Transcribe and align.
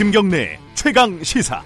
김경래 0.00 0.58
최강 0.72 1.22
시사. 1.22 1.62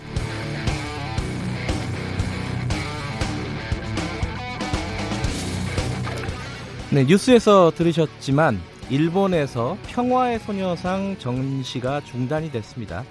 네, 6.91 7.05
뉴스에서 7.05 7.71
들으셨지만 7.71 8.61
일본에서 8.91 9.79
평화의 9.87 10.41
소녀상 10.41 11.17
전시가 11.21 12.01
중단이 12.01 12.51
됐습니다. 12.51 13.05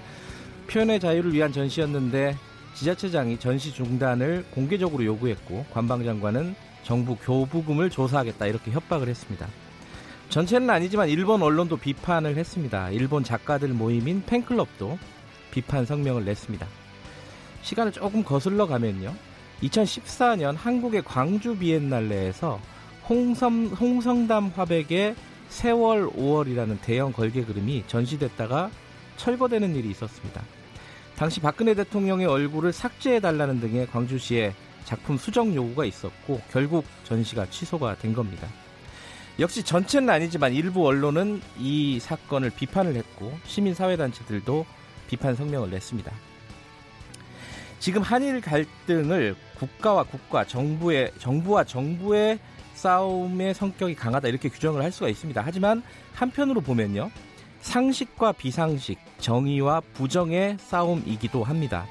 표현의 0.70 1.00
자유를 1.00 1.32
위한 1.32 1.54
전시였는데 1.54 2.36
지자체장이 2.74 3.38
전시 3.38 3.72
중단을 3.72 4.44
공개적으로 4.50 5.06
요구했고 5.06 5.64
관방장관은 5.72 6.54
정부 6.82 7.16
교부금을 7.16 7.88
조사하겠다 7.88 8.44
이렇게 8.44 8.72
협박을 8.72 9.08
했습니다. 9.08 9.48
전체는 10.28 10.68
아니지만 10.68 11.08
일본 11.08 11.42
언론도 11.42 11.78
비판을 11.78 12.36
했습니다. 12.36 12.90
일본 12.90 13.24
작가들 13.24 13.68
모임인 13.68 14.24
팬클럽도 14.26 14.98
비판 15.54 15.86
성명을 15.86 16.24
냈습니다. 16.24 16.66
시간을 17.62 17.92
조금 17.92 18.24
거슬러 18.24 18.66
가면요. 18.66 19.14
2014년 19.62 20.56
한국의 20.56 21.04
광주 21.04 21.56
비엔날레에서 21.56 22.60
홍섬, 23.08 23.66
홍성담 23.68 24.52
화백의 24.56 25.14
세월 25.48 26.08
5월이라는 26.08 26.80
대형 26.82 27.12
걸개 27.12 27.44
그림이 27.44 27.84
전시됐다가 27.86 28.70
철거되는 29.16 29.76
일이 29.76 29.90
있었습니다. 29.90 30.42
당시 31.14 31.38
박근혜 31.40 31.74
대통령의 31.74 32.26
얼굴을 32.26 32.72
삭제해달라는 32.72 33.60
등의 33.60 33.86
광주시의 33.86 34.52
작품 34.84 35.16
수정 35.16 35.54
요구가 35.54 35.84
있었고 35.84 36.40
결국 36.50 36.84
전시가 37.04 37.48
취소가 37.48 37.96
된 37.98 38.12
겁니다. 38.12 38.48
역시 39.38 39.62
전체는 39.62 40.10
아니지만 40.10 40.52
일부 40.52 40.86
언론은 40.86 41.40
이 41.58 42.00
사건을 42.00 42.50
비판을 42.50 42.96
했고 42.96 43.36
시민사회단체들도 43.44 44.66
비판 45.08 45.34
성명을 45.34 45.70
냈습니다. 45.70 46.12
지금 47.78 48.02
한일 48.02 48.40
갈등을 48.40 49.36
국가와 49.58 50.04
국가, 50.04 50.44
정부의 50.44 51.12
정부와 51.18 51.64
정부의 51.64 52.38
싸움의 52.74 53.54
성격이 53.54 53.94
강하다 53.94 54.28
이렇게 54.28 54.48
규정을 54.48 54.82
할 54.82 54.90
수가 54.90 55.08
있습니다. 55.08 55.42
하지만 55.44 55.82
한편으로 56.14 56.60
보면요. 56.60 57.10
상식과 57.60 58.32
비상식, 58.32 58.98
정의와 59.18 59.80
부정의 59.94 60.56
싸움이기도 60.60 61.44
합니다. 61.44 61.86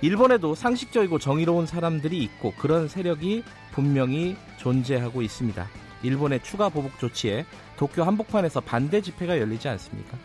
일본에도 0.00 0.54
상식적이고 0.54 1.18
정의로운 1.18 1.66
사람들이 1.66 2.22
있고 2.22 2.52
그런 2.58 2.88
세력이 2.88 3.44
분명히 3.72 4.36
존재하고 4.58 5.22
있습니다. 5.22 5.66
일본의 6.02 6.40
추가 6.42 6.68
보복 6.68 6.98
조치에 6.98 7.46
도쿄 7.76 8.04
한복판에서 8.04 8.60
반대 8.60 9.00
집회가 9.00 9.38
열리지 9.38 9.68
않습니까? 9.68 10.16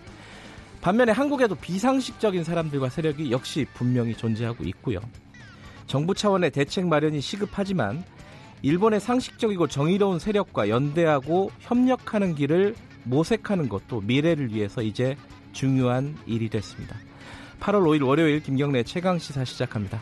반면에 0.82 1.12
한국에도 1.12 1.56
비상식적인 1.56 2.44
사람들과 2.44 2.90
세력이 2.90 3.32
역시 3.32 3.66
분명히 3.74 4.16
존재하고 4.16 4.64
있고요. 4.66 5.00
정부 5.86 6.16
차원의 6.16 6.52
대책 6.52 6.88
마련이 6.88 7.22
시급하지만 7.22 8.04
일본의 8.64 9.00
상식적이고 9.00 9.68
정의로운 9.68 10.20
세력과 10.20 10.70
연대하고 10.70 11.52
협력하는 11.60 12.36
길을 12.36 12.76
모색하는 13.04 13.70
것도 13.70 14.02
미래를 14.02 14.54
위해서 14.54 14.82
이제 14.82 15.16
중요한 15.52 16.16
일이 16.26 16.50
됐습니다. 16.50 16.96
8월 17.60 17.84
5일 17.84 18.08
월요일 18.08 18.42
김경래 18.42 18.84
최강 18.84 19.20
시사 19.20 19.46
시작합니다. 19.46 20.02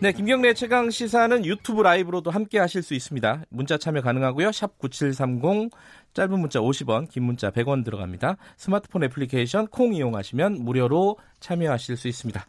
네, 0.00 0.12
김경래 0.12 0.52
최강 0.52 0.90
시사는 0.90 1.46
유튜브 1.46 1.80
라이브로도 1.80 2.30
함께 2.30 2.58
하실 2.58 2.82
수 2.82 2.94
있습니다. 2.94 3.44
문자 3.48 3.78
참여 3.78 4.02
가능하고요. 4.02 4.52
샵 4.52 4.76
9730 4.78 5.70
짧은 6.12 6.38
문자 6.38 6.60
50원, 6.60 7.08
긴 7.08 7.22
문자 7.22 7.50
100원 7.50 7.84
들어갑니다. 7.84 8.36
스마트폰 8.56 9.04
애플리케이션 9.04 9.66
콩 9.68 9.94
이용하시면 9.94 10.62
무료로 10.62 11.16
참여하실 11.40 11.96
수 11.96 12.08
있습니다. 12.08 12.44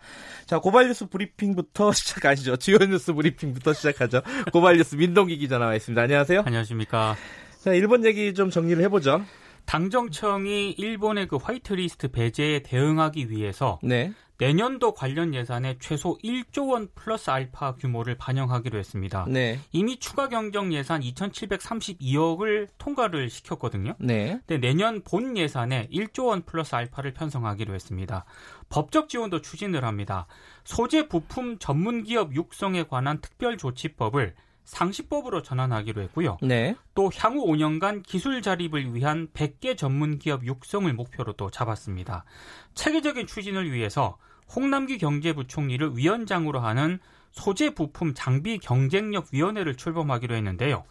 자, 0.48 0.60
고발 0.60 0.88
뉴스 0.88 1.06
브리핑부터 1.08 1.94
시작하시죠. 1.94 2.58
고발 2.58 2.78
뉴스 2.80 3.14
브리핑부터 3.14 3.74
시작하죠. 3.74 4.22
고발 4.52 4.78
뉴스 4.78 4.96
민동기 4.96 5.38
기자 5.38 5.58
나와 5.58 5.76
있습니다. 5.76 6.02
안녕하세요. 6.02 6.44
안녕하십니까. 6.46 7.16
자, 7.60 7.74
일본 7.74 8.06
얘기 8.06 8.34
좀 8.34 8.50
정리를 8.50 8.84
해보죠. 8.84 9.24
당정청이 9.66 10.72
일본의 10.72 11.28
그 11.28 11.38
화이트리스트 11.38 12.10
배제에 12.10 12.60
대응하기 12.60 13.32
위해서 13.32 13.80
네. 13.82 14.14
내년도 14.38 14.94
관련 14.94 15.34
예산에 15.34 15.78
최소 15.80 16.18
1조 16.24 16.72
원 16.72 16.90
플러스 16.94 17.30
알파 17.30 17.76
규모를 17.76 18.16
반영하기로 18.16 18.78
했습니다. 18.78 19.26
네. 19.30 19.60
이미 19.72 19.98
추가 19.98 20.28
경정 20.28 20.74
예산 20.74 21.02
2,732억을 21.02 22.68
통과를 22.78 23.30
시켰거든요. 23.30 23.96
네. 24.00 24.40
근데 24.46 24.58
내년 24.58 25.02
본 25.04 25.38
예산에 25.38 25.88
1조 25.90 26.28
원 26.28 26.42
플러스 26.44 26.76
알파를 26.76 27.14
편성하기로 27.14 27.74
했습니다. 27.74 28.26
법적 28.70 29.10
지원도 29.10 29.42
추진을 29.42 29.86
합니다. 29.86 30.28
소재 30.64 31.08
부품 31.08 31.58
전문 31.60 32.04
기업 32.04 32.36
육성에 32.36 32.84
관한 32.84 33.22
특별 33.22 33.58
조치법을 33.58 34.36
상시법으로 34.66 35.42
전환하기로 35.42 36.02
했고요. 36.04 36.38
네. 36.42 36.76
또 36.94 37.10
향후 37.16 37.46
5년간 37.46 38.04
기술 38.04 38.42
자립을 38.42 38.94
위한 38.94 39.28
100개 39.34 39.78
전문 39.78 40.20
기업 40.20 40.46
육성을 40.46 40.92
목표로 40.92 41.34
또 41.34 41.50
잡았습니다. 41.50 42.26
체계적인 42.74 43.28
추진을 43.28 43.72
위해서 43.72 44.18
홍남기 44.54 44.98
경제부총리를 44.98 45.98
위원장으로 45.98 46.60
하는 46.60 47.00
소재 47.32 47.72
부품 47.72 48.14
장비 48.14 48.58
경쟁력 48.60 49.28
위원회를 49.32 49.76
출범하기로 49.76 50.36
했는데요. 50.36 50.84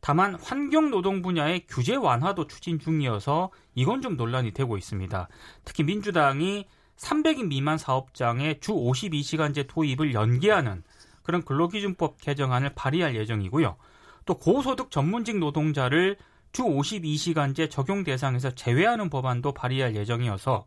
다만 0.00 0.36
환경 0.36 0.90
노동 0.90 1.22
분야의 1.22 1.66
규제 1.68 1.96
완화도 1.96 2.46
추진 2.46 2.78
중이어서 2.78 3.50
이건 3.74 4.00
좀 4.00 4.16
논란이 4.16 4.52
되고 4.52 4.76
있습니다. 4.76 5.28
특히 5.64 5.82
민주당이 5.82 6.66
300인 6.96 7.48
미만 7.48 7.78
사업장의 7.78 8.60
주 8.60 8.72
52시간제 8.72 9.68
도입을 9.68 10.14
연기하는 10.14 10.82
그런 11.28 11.42
근로기준법 11.42 12.22
개정안을 12.22 12.70
발의할 12.74 13.14
예정이고요. 13.14 13.76
또 14.24 14.38
고소득 14.38 14.90
전문직 14.90 15.38
노동자를 15.38 16.16
주 16.52 16.62
52시간제 16.62 17.70
적용 17.70 18.02
대상에서 18.02 18.52
제외하는 18.52 19.10
법안도 19.10 19.52
발의할 19.52 19.94
예정이어서 19.94 20.64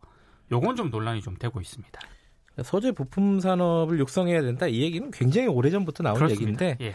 요건 0.51 0.75
좀 0.75 0.91
논란이 0.91 1.21
좀 1.21 1.35
되고 1.35 1.59
있습니다. 1.59 1.99
소재 2.63 2.91
부품 2.91 3.39
산업을 3.39 3.97
육성해야 3.97 4.43
된다 4.43 4.67
이 4.67 4.81
얘기는 4.81 5.09
굉장히 5.09 5.47
오래전부터 5.47 6.03
나온 6.03 6.17
그렇습니다. 6.17 6.63
얘기인데 6.63 6.85
예. 6.85 6.93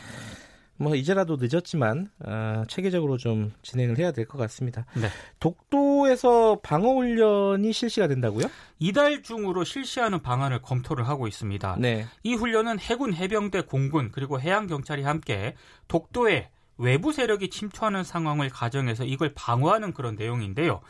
뭐 0.79 0.95
이제라도 0.95 1.37
늦었지만 1.41 2.11
어, 2.25 2.63
체계적으로 2.69 3.17
좀 3.17 3.53
진행을 3.63 3.99
해야 3.99 4.13
될 4.13 4.27
것 4.27 4.39
같습니다. 4.39 4.85
네. 4.95 5.09
독도에서 5.41 6.59
방어 6.63 6.95
훈련이 6.95 7.73
실시가 7.73 8.09
된다고요? 8.09 8.47
이달 8.79 9.23
중으로 9.23 9.65
실시하는 9.65 10.21
방안을 10.21 10.63
검토를 10.63 11.09
하고 11.09 11.27
있습니다. 11.29 11.77
네. 11.79 12.07
이 12.23 12.35
훈련은 12.35 12.79
해군 12.81 13.15
해병대 13.15 13.63
공군 13.63 14.11
그리고 14.13 14.41
해양 14.41 14.67
경찰이 14.67 15.03
함께 15.03 15.55
독도에 15.89 16.51
외부 16.79 17.13
세력이 17.13 17.49
침투하는 17.49 18.05
상황을 18.05 18.51
가정해서 18.51 19.05
이걸 19.05 19.33
방어하는 19.35 19.95
그런 19.95 20.15
내용인데요. 20.17 20.81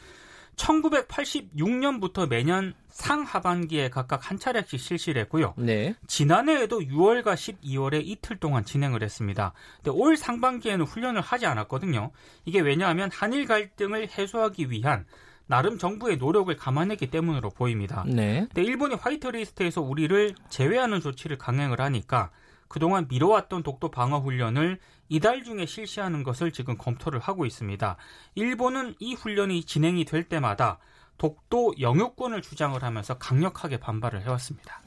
1986년부터 0.57 2.29
매년 2.29 2.75
상하반기에 2.89 3.91
각각 3.91 4.31
한 4.31 4.39
차례씩 4.39 4.81
실시를 4.81 5.23
했고요. 5.23 5.55
네. 5.57 5.95
지난해에도 6.07 6.81
6월과 6.81 7.35
12월에 7.35 8.03
이틀 8.05 8.39
동안 8.39 8.65
진행을 8.65 9.03
했습니다. 9.03 9.53
근데 9.77 9.91
올 9.91 10.17
상반기에는 10.17 10.85
훈련을 10.85 11.21
하지 11.21 11.47
않았거든요. 11.47 12.11
이게 12.45 12.61
왜냐하면 12.61 13.11
한일 13.13 13.47
갈등을 13.47 14.09
해소하기 14.17 14.71
위한 14.71 15.05
나름 15.47 15.79
정부의 15.79 16.17
노력을 16.17 16.55
감안했기 16.57 17.11
때문으로 17.11 17.51
보입니다. 17.51 18.05
네. 18.07 18.47
근데 18.53 18.63
일본이 18.63 18.97
화이트리스트에서 18.97 19.81
우리를 19.81 20.35
제외하는 20.49 21.01
조치를 21.01 21.39
강행을 21.39 21.81
하니까 21.81 22.31
그동안 22.69 23.07
미뤄왔던 23.09 23.63
독도 23.63 23.91
방어 23.91 24.19
훈련을 24.19 24.81
이달 25.09 25.45
중에 25.45 25.67
실시하는 25.67 26.23
것을 26.23 26.53
지금 26.53 26.77
검토를 26.77 27.21
하고 27.21 27.47
있습니다. 27.47 27.97
일본은 28.35 28.95
이 28.99 29.15
훈련이 29.15 29.65
진행이 29.65 30.05
될 30.05 30.25
때마다 30.25 30.79
독도 31.19 31.75
영유권을 31.81 32.43
주장을 32.43 32.83
하면서 32.83 33.19
강력하게 33.19 33.79
반발을 33.79 34.23
해왔습니다. 34.23 34.81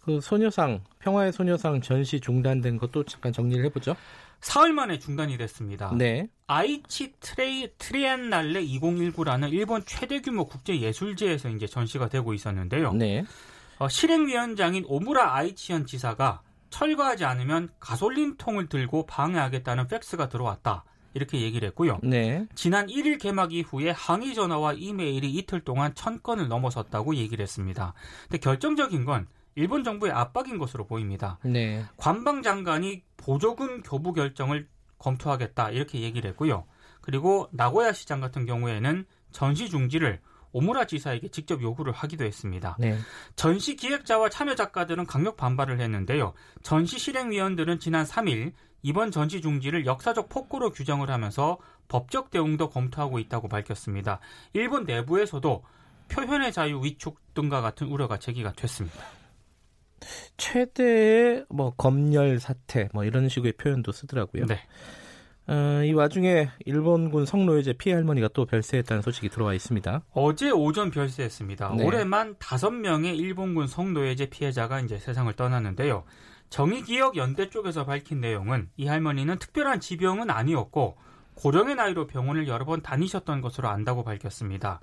그 0.00 0.20
소녀상 0.20 0.82
평화의 1.00 1.32
소녀상 1.32 1.80
전시 1.80 2.20
중단된 2.20 2.78
것도 2.78 3.04
잠깐 3.04 3.32
정리를 3.32 3.64
해보죠. 3.66 3.94
사흘 4.40 4.72
만에 4.72 4.98
중단이 4.98 5.36
됐습니다. 5.36 5.92
네. 5.96 6.28
아이치 6.46 7.14
트레이 7.20 7.68
트리엔날레 7.76 8.64
2019라는 8.64 9.52
일본 9.52 9.84
최대 9.84 10.20
규모 10.20 10.46
국제 10.46 10.80
예술제에서 10.80 11.48
이제 11.50 11.66
전시가 11.66 12.08
되고 12.08 12.32
있었는데요. 12.32 12.92
네. 12.92 13.24
어, 13.78 13.88
실행위원장인 13.88 14.84
오무라 14.86 15.34
아이치현 15.34 15.86
지사가 15.86 16.42
철거하지 16.70 17.24
않으면 17.24 17.68
가솔린 17.80 18.36
통을 18.36 18.68
들고 18.68 19.06
방해하겠다는 19.06 19.88
팩스가 19.88 20.28
들어왔다. 20.28 20.84
이렇게 21.14 21.40
얘기를 21.40 21.66
했고요. 21.68 21.98
네. 22.02 22.46
지난 22.54 22.86
1일 22.86 23.20
개막 23.20 23.52
이후에 23.52 23.90
항의 23.90 24.34
전화와 24.34 24.74
이메일이 24.74 25.30
이틀 25.32 25.60
동안 25.60 25.94
천 25.94 26.22
건을 26.22 26.48
넘어섰다고 26.48 27.16
얘기를 27.16 27.42
했습니다. 27.42 27.94
근데 28.24 28.38
결정적인 28.38 29.04
건 29.04 29.26
일본 29.54 29.82
정부의 29.82 30.12
압박인 30.12 30.58
것으로 30.58 30.86
보입니다. 30.86 31.38
네. 31.42 31.84
관방 31.96 32.42
장관이 32.42 33.02
보조금 33.16 33.82
교부 33.82 34.12
결정을 34.12 34.68
검토하겠다 34.98 35.70
이렇게 35.70 36.00
얘기를 36.00 36.30
했고요. 36.30 36.64
그리고 37.00 37.48
나고야 37.52 37.92
시장 37.92 38.20
같은 38.20 38.46
경우에는 38.46 39.04
전시 39.32 39.68
중지를 39.68 40.20
오무라 40.52 40.86
지사에게 40.86 41.28
직접 41.28 41.62
요구를 41.62 41.92
하기도 41.92 42.24
했습니다. 42.24 42.76
네. 42.78 42.98
전시 43.36 43.76
기획자와 43.76 44.28
참여 44.28 44.54
작가들은 44.54 45.06
강력 45.06 45.36
반발을 45.36 45.80
했는데요. 45.80 46.34
전시 46.62 46.98
실행위원들은 46.98 47.78
지난 47.80 48.04
3일 48.04 48.52
이번 48.82 49.10
전시 49.10 49.40
중지를 49.40 49.86
역사적 49.86 50.28
폭거로 50.28 50.70
규정을 50.70 51.10
하면서 51.10 51.58
법적 51.88 52.30
대응도 52.30 52.70
검토하고 52.70 53.18
있다고 53.18 53.48
밝혔습니다. 53.48 54.20
일본 54.52 54.84
내부에서도 54.84 55.64
표현의 56.08 56.52
자유 56.52 56.80
위축 56.82 57.34
등과 57.34 57.60
같은 57.60 57.88
우려가 57.88 58.18
제기가 58.18 58.52
됐습니다. 58.52 58.98
최대의 60.36 61.44
뭐 61.48 61.70
검열 61.74 62.40
사태 62.40 62.88
뭐 62.94 63.04
이런 63.04 63.28
식의 63.28 63.52
표현도 63.52 63.92
쓰더라고요. 63.92 64.46
네. 64.46 64.60
어, 65.48 65.82
이 65.82 65.92
와중에 65.94 66.50
일본군 66.66 67.24
성노예제 67.24 67.72
피해 67.74 67.94
할머니가 67.94 68.28
또 68.34 68.44
별세했다는 68.44 69.02
소식이 69.02 69.30
들어와 69.30 69.54
있습니다. 69.54 70.02
어제 70.12 70.50
오전 70.50 70.90
별세했습니다. 70.90 71.74
네. 71.76 71.86
올해만 71.86 72.36
다섯 72.38 72.70
명의 72.70 73.16
일본군 73.16 73.66
성노예제 73.66 74.26
피해자가 74.26 74.80
이제 74.80 74.98
세상을 74.98 75.32
떠났는데요. 75.32 76.04
정의기억연대 76.50 77.48
쪽에서 77.48 77.86
밝힌 77.86 78.20
내용은 78.20 78.68
이 78.76 78.86
할머니는 78.86 79.38
특별한 79.38 79.80
지병은 79.80 80.30
아니었고 80.30 80.96
고령의 81.34 81.76
나이로 81.76 82.06
병원을 82.06 82.46
여러 82.46 82.66
번 82.66 82.82
다니셨던 82.82 83.40
것으로 83.40 83.68
안다고 83.68 84.04
밝혔습니다. 84.04 84.80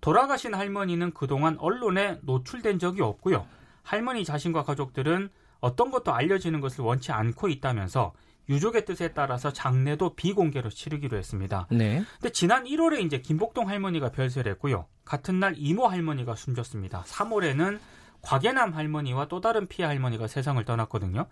돌아가신 0.00 0.54
할머니는 0.54 1.12
그동안 1.12 1.56
언론에 1.58 2.18
노출된 2.22 2.78
적이 2.78 3.02
없고요. 3.02 3.46
할머니 3.82 4.24
자신과 4.24 4.62
가족들은 4.62 5.30
어떤 5.60 5.90
것도 5.90 6.12
알려지는 6.12 6.60
것을 6.60 6.84
원치 6.84 7.10
않고 7.10 7.48
있다면서 7.48 8.12
유족의 8.48 8.84
뜻에 8.84 9.12
따라서 9.12 9.52
장례도 9.52 10.14
비공개로 10.14 10.70
치르기로 10.70 11.16
했습니다. 11.16 11.66
네. 11.70 12.02
근데 12.20 12.32
지난 12.32 12.64
1월에 12.64 13.04
이제 13.04 13.20
김복동 13.20 13.68
할머니가 13.68 14.10
별세를 14.10 14.52
했고요. 14.52 14.86
같은 15.04 15.40
날 15.40 15.54
이모 15.56 15.86
할머니가 15.86 16.34
숨졌습니다. 16.36 17.04
3월에는 17.04 17.78
곽예남 18.22 18.72
할머니와 18.74 19.28
또 19.28 19.40
다른 19.40 19.66
피해 19.66 19.86
할머니가 19.86 20.26
세상을 20.26 20.62
떠났거든요. 20.64 21.26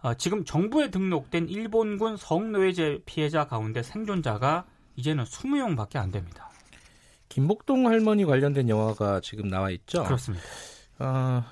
어, 0.00 0.14
지금 0.14 0.44
정부에 0.44 0.90
등록된 0.90 1.48
일본군 1.48 2.16
성노예제 2.16 3.02
피해자 3.04 3.46
가운데 3.46 3.82
생존자가 3.82 4.64
이제는 4.96 5.24
20명밖에 5.24 5.96
안 5.96 6.10
됩니다. 6.10 6.50
김복동 7.28 7.86
할머니 7.86 8.24
관련된 8.24 8.68
영화가 8.68 9.20
지금 9.20 9.48
나와 9.48 9.70
있죠? 9.70 10.04
그렇습니다. 10.04 10.44
어, 11.00 11.44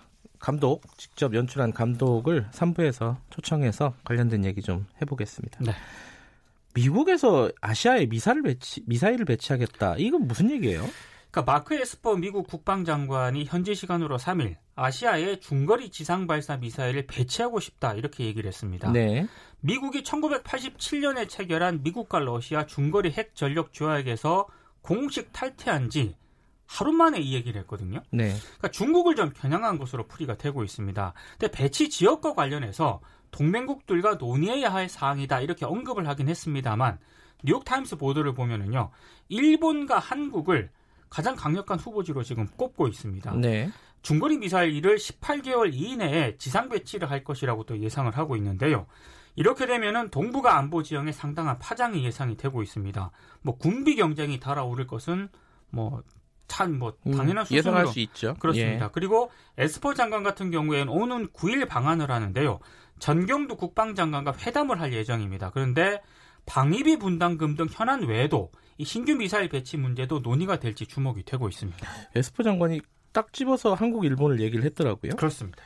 감독 0.47 0.81
직접 0.97 1.35
연출한 1.35 1.73
감독을 1.73 2.47
3부에서 2.53 3.17
초청해서 3.31 3.95
관련된 4.05 4.45
얘기 4.45 4.63
좀 4.63 4.87
해보겠습니다. 5.03 5.59
네. 5.65 5.73
미국에서 6.73 7.51
아시아에 7.61 8.07
미사를 8.07 8.41
배치, 8.43 8.81
미사일을 8.87 9.25
배치하겠다. 9.25 9.97
이건 9.99 10.29
무슨 10.29 10.53
얘기예요? 10.53 10.89
그러니까 11.33 11.53
마크 11.53 11.75
에스퍼 11.75 12.15
미국 12.15 12.47
국방장관이 12.47 13.45
현지 13.47 13.75
시간으로 13.75 14.19
3일 14.19 14.55
아시아에 14.77 15.41
중거리 15.41 15.91
지상 15.91 16.29
발사 16.29 16.57
미사일을 16.57 17.09
배치하고 17.09 17.59
싶다 17.59 17.95
이렇게 17.95 18.25
얘기를 18.25 18.47
했습니다. 18.47 18.93
네. 18.93 19.27
미국이 19.59 20.05
1987년에 20.05 21.29
체결한 21.29 21.83
미국과 21.83 22.21
러시아 22.21 22.67
중거리 22.67 23.11
핵 23.11 23.35
전력 23.35 23.73
조약에서 23.73 24.47
공식 24.81 25.33
탈퇴한 25.33 25.91
지 25.91 26.15
하루 26.67 26.93
만에 26.93 27.19
이 27.21 27.35
얘기를 27.35 27.61
했거든요. 27.63 28.03
네. 28.11 28.35
그러니까 28.35 28.69
중국을 28.69 29.15
좀 29.15 29.31
겨냥한 29.31 29.79
것으로 29.79 30.07
풀이가 30.07 30.37
되고 30.37 30.65
있습니다. 30.65 31.13
근데 31.39 31.51
배치 31.51 31.89
지역과 31.89 32.35
관련해서 32.35 33.01
동맹국들과 33.31 34.15
논의해야 34.15 34.73
할 34.73 34.89
사항이다 34.89 35.41
이렇게 35.41 35.65
언급을 35.65 36.09
하긴 36.09 36.29
했습니다만 36.29 36.99
뉴욕 37.45 37.65
타임스 37.65 37.97
보도를 37.97 38.35
보면은요. 38.35 38.91
일본과 39.29 39.99
한국을 39.99 40.71
가장 41.09 41.37
강력한 41.37 41.79
후보지로 41.79 42.23
지금 42.23 42.47
꼽고 42.57 42.89
있습니다. 42.89 43.35
네. 43.35 43.71
중거리 44.03 44.39
미사일을 44.39 44.97
18개월 44.97 45.73
이내에 45.75 46.37
지상 46.39 46.69
배치를 46.69 47.11
할 47.11 47.25
것이라고 47.25 47.65
또 47.65 47.79
예상을 47.79 48.17
하고 48.17 48.37
있는데요. 48.37 48.87
이렇게 49.35 49.67
되면은 49.67 50.11
동북아 50.11 50.57
안보 50.57 50.83
지형에 50.83 51.13
상당한 51.13 51.59
파장이 51.59 52.05
예상이 52.05 52.37
되고 52.37 52.63
있습니다. 52.63 53.11
뭐 53.43 53.59
군비 53.59 53.97
경쟁이 53.97 54.41
달아오를 54.41 54.87
것은 54.87 55.29
뭐 55.71 56.03
참뭐 56.49 56.95
음, 57.07 57.13
당연한 57.13 57.45
음, 57.45 57.55
예상할 57.55 57.87
수 57.89 58.01
있죠. 58.01 58.35
그렇습니다. 58.39 58.87
예. 58.87 58.91
그리고 58.93 59.31
에스퍼 59.59 59.95
장관 59.95 60.23
같은 60.23 60.51
경우에는 60.51 60.89
오는 60.89 61.29
9일 61.29 61.69
방한을 61.69 62.11
하는데요. 62.11 62.61
정경두 62.99 63.57
국방장관과 63.57 64.35
회담을 64.39 64.81
할 64.81 64.93
예정입니다. 64.93 65.51
그런데 65.51 66.01
방위비 66.47 66.99
분담금 66.99 67.57
등 67.57 67.67
현안 67.71 68.05
외에도 68.05 68.51
이 68.79 68.85
신규 68.85 69.15
미사일 69.15 69.49
배치 69.49 69.77
문제도 69.77 70.19
논의가 70.21 70.59
될지 70.59 70.87
주목이 70.87 71.25
되고 71.25 71.49
있습니다. 71.49 71.87
에스퍼 72.15 72.43
장관이 72.43 72.81
딱 73.13 73.33
집어서 73.33 73.75
한국, 73.75 74.05
일본을 74.05 74.41
얘기를 74.41 74.65
했더라고요. 74.65 75.13
그렇습니다. 75.17 75.63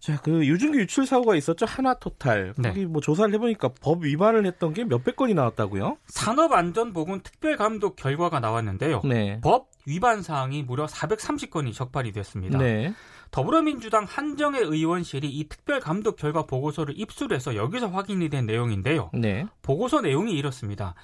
자, 0.00 0.18
그 0.22 0.46
유증기 0.46 0.78
유출 0.78 1.04
사고가 1.06 1.36
있었죠. 1.36 1.66
하나토탈. 1.66 2.54
네. 2.56 2.70
거기 2.70 2.86
뭐 2.86 3.02
조사를 3.02 3.32
해보니까 3.34 3.68
법 3.82 4.02
위반을 4.02 4.46
했던 4.46 4.72
게 4.72 4.84
몇백 4.84 5.14
건이 5.14 5.34
나왔다고요? 5.34 5.98
산업안전보건 6.06 7.20
특별감독 7.20 7.96
결과가 7.96 8.40
나왔는데요. 8.40 9.02
네. 9.04 9.40
법 9.42 9.68
위반 9.86 10.22
사항이 10.22 10.62
무려 10.62 10.86
430건이 10.86 11.74
적발이 11.74 12.12
됐습니다. 12.12 12.58
네. 12.58 12.94
더불어민주당 13.30 14.04
한정혜 14.08 14.60
의원실이 14.60 15.28
이 15.28 15.48
특별감독 15.48 16.16
결과 16.16 16.46
보고서를 16.46 16.98
입수해서 16.98 17.54
여기서 17.54 17.88
확인이 17.88 18.30
된 18.30 18.46
내용인데요. 18.46 19.10
네. 19.12 19.46
보고서 19.60 20.00
내용이 20.00 20.32
이렇습니다. 20.32 20.94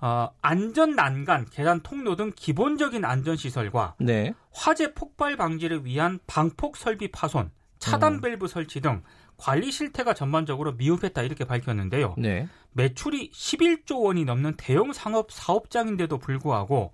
어, 0.00 0.30
안전 0.40 0.96
난간, 0.96 1.46
계단 1.50 1.80
통로 1.80 2.16
등 2.16 2.32
기본적인 2.34 3.04
안전 3.04 3.36
시설과 3.36 3.96
네. 4.00 4.32
화재 4.50 4.94
폭발 4.94 5.36
방지를 5.36 5.84
위한 5.84 6.18
방폭 6.26 6.78
설비 6.78 7.10
파손, 7.10 7.50
차단 7.80 8.14
음. 8.14 8.20
밸브 8.20 8.46
설치 8.46 8.80
등 8.80 9.02
관리 9.36 9.72
실태가 9.72 10.14
전반적으로 10.14 10.72
미흡했다 10.72 11.22
이렇게 11.22 11.44
밝혔는데요. 11.44 12.14
네. 12.18 12.46
매출이 12.72 13.32
11조 13.32 14.02
원이 14.02 14.24
넘는 14.24 14.54
대형 14.56 14.92
상업 14.92 15.32
사업장인데도 15.32 16.18
불구하고 16.18 16.92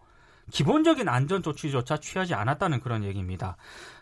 기본적인 0.53 1.09
안전 1.09 1.43
조치조차 1.43 1.99
취하지 1.99 2.35
않았다는 2.35 2.81
그런 2.81 3.03
얘기입니다. 3.03 3.57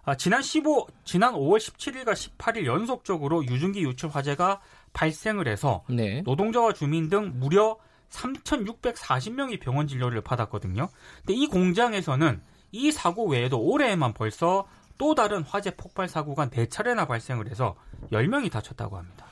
아, 0.04 0.14
지난 0.14 0.42
15 0.42 0.86
지난 1.04 1.32
5월 1.32 1.58
17일과 1.58 2.12
18일 2.12 2.66
연속적으로 2.66 3.44
유증기 3.46 3.82
유출 3.82 4.10
화재가 4.10 4.60
발생을 4.92 5.48
해서 5.48 5.82
네. 5.88 6.20
노동자와 6.22 6.74
주민 6.74 7.08
등 7.08 7.32
무려 7.36 7.78
3,640명이 8.10 9.58
병원 9.58 9.88
진료를 9.88 10.20
받았거든요. 10.20 10.88
근데 11.24 11.32
이 11.32 11.46
공장에서는 11.46 12.42
이 12.72 12.92
사고 12.92 13.26
외에도 13.26 13.58
올해에만 13.58 14.12
벌써 14.12 14.66
또 14.98 15.14
다른 15.14 15.42
화재 15.42 15.74
폭발 15.76 16.08
사고가 16.08 16.48
4차례나 16.48 17.06
발생을 17.08 17.50
해서 17.50 17.74
10명이 18.12 18.50
다쳤다고 18.50 18.96
합니다. 18.96 19.26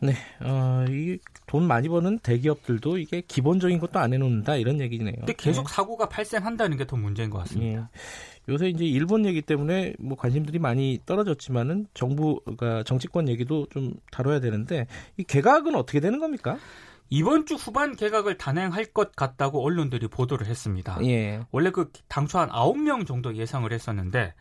네, 0.00 0.14
어, 0.40 0.84
이 0.88 1.18
돈 1.46 1.66
많이 1.66 1.86
버는 1.86 2.20
대기업들도 2.20 2.96
이게 2.96 3.20
기본적인 3.20 3.78
것도 3.78 3.98
안 3.98 4.14
해놓는다 4.14 4.56
이런 4.56 4.80
얘기네요. 4.80 5.16
근데 5.18 5.34
계속 5.34 5.66
네. 5.66 5.74
사고가 5.74 6.08
발생한다는 6.08 6.78
게 6.78 6.86
더 6.86 6.96
문제인 6.96 7.28
것 7.28 7.38
같습니다. 7.40 7.90
예. 7.94 8.52
요새 8.52 8.68
이제 8.70 8.86
일본 8.86 9.26
얘기 9.26 9.42
때문에 9.42 9.92
뭐 9.98 10.16
관심들이 10.16 10.58
많이 10.58 10.98
떨어졌지만은 11.04 11.88
정부가 11.92 12.84
정치권 12.84 13.28
얘기도 13.28 13.66
좀 13.66 13.92
다뤄야 14.10 14.40
되는데 14.40 14.86
이 15.18 15.24
개각은 15.24 15.74
어떻게 15.74 16.00
되는 16.00 16.18
겁니까? 16.18 16.56
이번 17.10 17.44
주 17.44 17.54
후반 17.56 17.94
개각을 17.96 18.38
단행할 18.38 18.86
것 18.86 19.14
같다고 19.14 19.62
언론들이 19.62 20.08
보도를 20.08 20.46
했습니다. 20.46 20.98
예. 21.04 21.40
원래 21.50 21.68
그 21.70 21.90
당초 22.08 22.38
한 22.38 22.48
9명 22.48 23.06
정도 23.06 23.36
예상을 23.36 23.70
했었는데 23.70 24.32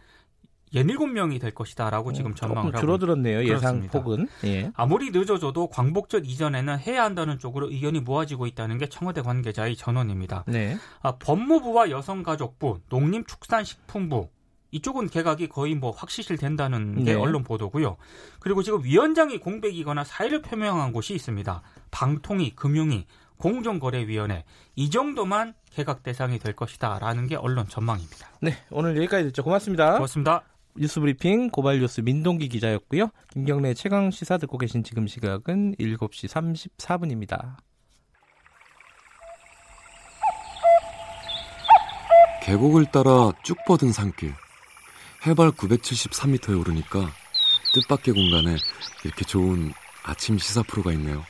17명이 0.74 1.40
될 1.40 1.52
것이다라고 1.52 2.10
음, 2.10 2.14
지금 2.14 2.36
전망을 2.36 2.70
하고 2.74 2.80
줄어들었네요. 2.80 3.46
예상 3.46 3.88
폭은. 3.88 4.28
예. 4.46 4.72
아무리 4.76 5.12
늦어져도 5.12 5.68
광복절 5.68 6.26
이전에는 6.26 6.80
해야 6.80 7.04
한다는 7.04 7.40
쪽으로 7.40 7.70
의견이 7.70 8.00
모아지고 8.00 8.48
있다는 8.48 8.78
게 8.78 8.88
청와대 8.88 9.22
관계자의 9.22 9.76
전언입니다. 9.76 10.46
네. 10.48 10.78
아, 11.02 11.18
법무부와 11.18 11.90
여성가족부, 11.90 12.80
농림축산식품부 12.90 14.30
이쪽은 14.72 15.10
개각이 15.10 15.50
거의 15.50 15.76
뭐 15.76 15.92
확실시된다는 15.92 17.04
게 17.04 17.14
네. 17.14 17.20
언론 17.20 17.44
보도고요. 17.44 17.98
그리고 18.40 18.64
지금 18.64 18.84
위원장이 18.84 19.40
공백이거나 19.40 20.06
사의를 20.06 20.42
표명한 20.42 20.94
곳이 20.94 21.14
있습니다. 21.14 21.62
방통위, 21.92 22.56
금융위, 22.56 23.06
공정거래위원회 23.38 24.46
이 24.76 24.90
정도만 24.90 25.56
개각 25.72 26.04
대상이 26.04 26.40
될 26.40 26.56
것이다라는 26.56 27.28
게 27.28 27.36
언론 27.36 27.68
전망입니다. 27.68 28.30
네, 28.40 28.54
오늘 28.70 28.96
여기까지 28.96 29.26
듣죠. 29.26 29.44
고맙습니다. 29.44 29.94
고맙습니다. 29.96 30.44
뉴스브리핑 30.76 31.50
고발뉴스 31.50 32.02
민동기 32.02 32.50
기자였고요. 32.50 33.10
김경래 33.32 33.74
최강 33.74 34.12
시사 34.12 34.38
듣고 34.38 34.58
계신 34.58 34.84
지금 34.84 35.08
시각은 35.08 35.76
7시 35.76 36.28
34분입니다. 36.78 37.58
계곡을 42.44 42.92
따라 42.92 43.32
쭉 43.44 43.58
뻗은 43.68 43.92
산길. 43.92 44.34
해발 45.26 45.52
973m에 45.52 46.60
오르니까 46.60 47.12
뜻밖의 47.74 48.14
공간에 48.14 48.58
이렇게 49.06 49.24
좋은 49.24 49.72
아침 50.04 50.38
시사 50.40 50.64
프로가 50.64 50.92
있네요. 50.94 51.24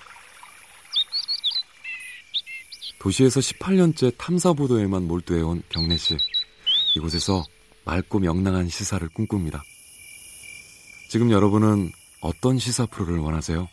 도시에서 2.99 3.39
18년째 3.39 4.17
탐사보도에만 4.17 5.07
몰두해온 5.07 5.63
경래 5.69 5.97
씨. 5.97 6.15
이곳에서 6.95 7.43
맑고 7.85 8.19
명랑한 8.19 8.69
시사를 8.69 9.07
꿈꿉니다. 9.09 9.63
지금 11.09 11.31
여러분은 11.31 11.89
어떤 12.21 12.57
시사 12.57 12.85
프로를 12.85 13.19
원하세요? 13.19 13.67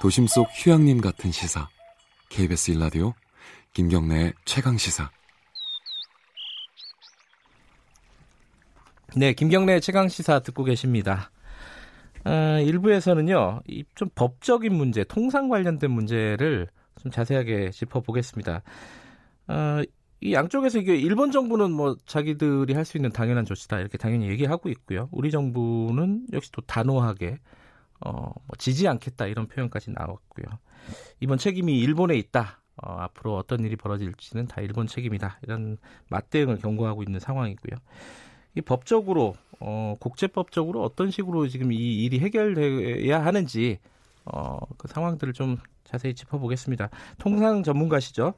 도심 0.00 0.26
속 0.26 0.48
휴양림 0.52 1.00
같은 1.00 1.30
시사. 1.32 1.68
KBS 2.28 2.72
일라디오 2.72 3.14
김경래의 3.72 4.34
최강 4.44 4.76
시사. 4.76 5.10
네, 9.16 9.32
김경래 9.32 9.78
최강 9.80 10.08
시사 10.08 10.40
듣고 10.40 10.64
계십니다. 10.64 11.30
어, 12.24 12.58
일부에서는요, 12.60 13.62
좀 13.94 14.08
법적인 14.14 14.74
문제, 14.74 15.04
통상 15.04 15.48
관련된 15.48 15.90
문제를 15.90 16.68
좀 17.00 17.12
자세하게 17.12 17.70
짚어보겠습니다. 17.70 18.62
어, 19.48 19.82
이 20.24 20.32
양쪽에서 20.32 20.78
이게 20.78 20.96
일본 20.96 21.30
정부는 21.30 21.70
뭐 21.70 21.96
자기들이 22.06 22.72
할 22.72 22.86
수 22.86 22.96
있는 22.96 23.10
당연한 23.10 23.44
조치다 23.44 23.78
이렇게 23.78 23.98
당연히 23.98 24.26
얘기하고 24.30 24.70
있고요. 24.70 25.08
우리 25.12 25.30
정부는 25.30 26.26
역시 26.32 26.50
또 26.50 26.62
단호하게 26.62 27.38
어, 28.00 28.10
뭐 28.10 28.56
지지 28.58 28.88
않겠다 28.88 29.26
이런 29.26 29.46
표현까지 29.48 29.90
나왔고요. 29.90 30.46
이번 31.20 31.36
책임이 31.36 31.78
일본에 31.78 32.16
있다. 32.16 32.62
어, 32.82 32.92
앞으로 33.00 33.36
어떤 33.36 33.64
일이 33.64 33.76
벌어질지는 33.76 34.46
다 34.46 34.62
일본 34.62 34.86
책임이다. 34.86 35.40
이런 35.42 35.76
맞대응을 36.08 36.56
경고하고 36.58 37.02
있는 37.02 37.20
상황이고요. 37.20 37.78
이 38.56 38.60
법적으로 38.62 39.34
어, 39.60 39.96
국제법적으로 40.00 40.82
어떤 40.82 41.10
식으로 41.10 41.48
지금 41.48 41.70
이 41.70 42.02
일이 42.02 42.20
해결돼야 42.20 43.22
하는지 43.22 43.78
어, 44.24 44.58
그 44.78 44.88
상황들을 44.88 45.34
좀 45.34 45.58
자세히 45.84 46.14
짚어보겠습니다. 46.14 46.88
통상 47.18 47.62
전문가시죠? 47.62 48.32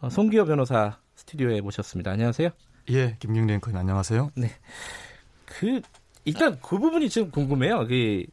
어, 0.00 0.08
송기호 0.08 0.44
변호사 0.44 0.98
스튜디오에 1.16 1.60
모셨습니다. 1.60 2.10
안녕하세요. 2.12 2.50
예, 2.90 3.16
김경래 3.20 3.54
앵커님 3.54 3.76
안녕하세요. 3.78 4.30
네. 4.36 4.48
그 5.44 5.80
일단 6.24 6.58
그 6.60 6.78
부분이 6.78 7.08
지금 7.08 7.30
궁금해요. 7.30 7.86
그 7.86 8.24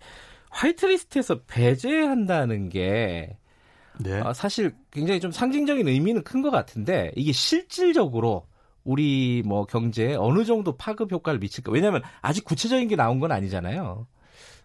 화이트리스트에서 0.49 1.41
배제한다는 1.47 2.69
게 2.69 3.37
네. 3.99 4.19
어, 4.21 4.33
사실 4.33 4.73
굉장히 4.91 5.19
좀 5.19 5.31
상징적인 5.31 5.87
의미는 5.87 6.23
큰 6.23 6.41
것 6.41 6.51
같은데 6.51 7.11
이게 7.15 7.31
실질적으로 7.31 8.47
우리 8.83 9.43
뭐 9.45 9.65
경제에 9.65 10.15
어느 10.15 10.45
정도 10.45 10.77
파급 10.77 11.11
효과를 11.11 11.39
미칠까? 11.39 11.71
왜냐하면 11.71 12.01
아직 12.21 12.45
구체적인 12.45 12.87
게 12.87 12.95
나온 12.95 13.19
건 13.19 13.31
아니잖아요. 13.31 14.07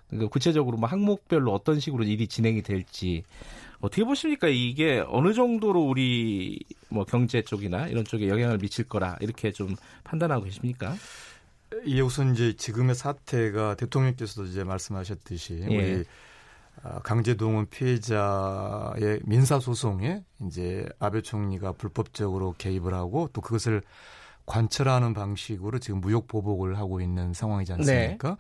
그러니까 0.09 0.31
구체적으로 0.31 0.77
뭐 0.77 0.89
항목별로 0.89 1.53
어떤 1.53 1.81
식으로 1.81 2.05
일이 2.05 2.27
진행이 2.29 2.63
될지 2.63 3.25
어떻게 3.81 4.05
보십니까? 4.05 4.49
이게 4.49 5.05
어느 5.09 5.35
정도로 5.35 5.83
우리 5.83 6.61
뭐 6.89 7.05
경제 7.05 7.43
쪽이나 7.43 7.89
이런 7.89 8.05
쪽에 8.05 8.29
영향을 8.29 8.59
미칠 8.59 8.89
거라 8.89 9.17
이렇게 9.21 9.53
좀 9.53 9.77
판단하고 10.05 10.45
계십니까? 10.45 10.95
이 11.85 12.01
우선 12.01 12.33
이제 12.33 12.55
지금의 12.57 12.95
사태가 12.95 13.75
대통령께서도 13.75 14.49
이제 14.49 14.65
말씀하셨듯이 14.65 15.67
예. 15.69 15.77
우리 15.77 16.05
아, 16.83 17.01
강제동원 17.01 17.67
피해자의 17.69 19.21
민사 19.25 19.59
소송에 19.59 20.23
이제 20.47 20.87
아베 20.99 21.23
총리가 21.23 21.73
불법적으로 21.73 22.55
개입을 22.59 22.95
하고 22.95 23.29
또 23.33 23.41
그것을 23.41 23.83
관철하는 24.47 25.15
방식으로 25.15 25.79
지금 25.79 26.01
무역 26.01 26.29
보복을 26.29 26.79
하고 26.79 27.01
있는 27.01 27.33
상황이지 27.33 27.73
네. 27.73 27.79
않습니까? 27.79 28.29
네. 28.31 28.37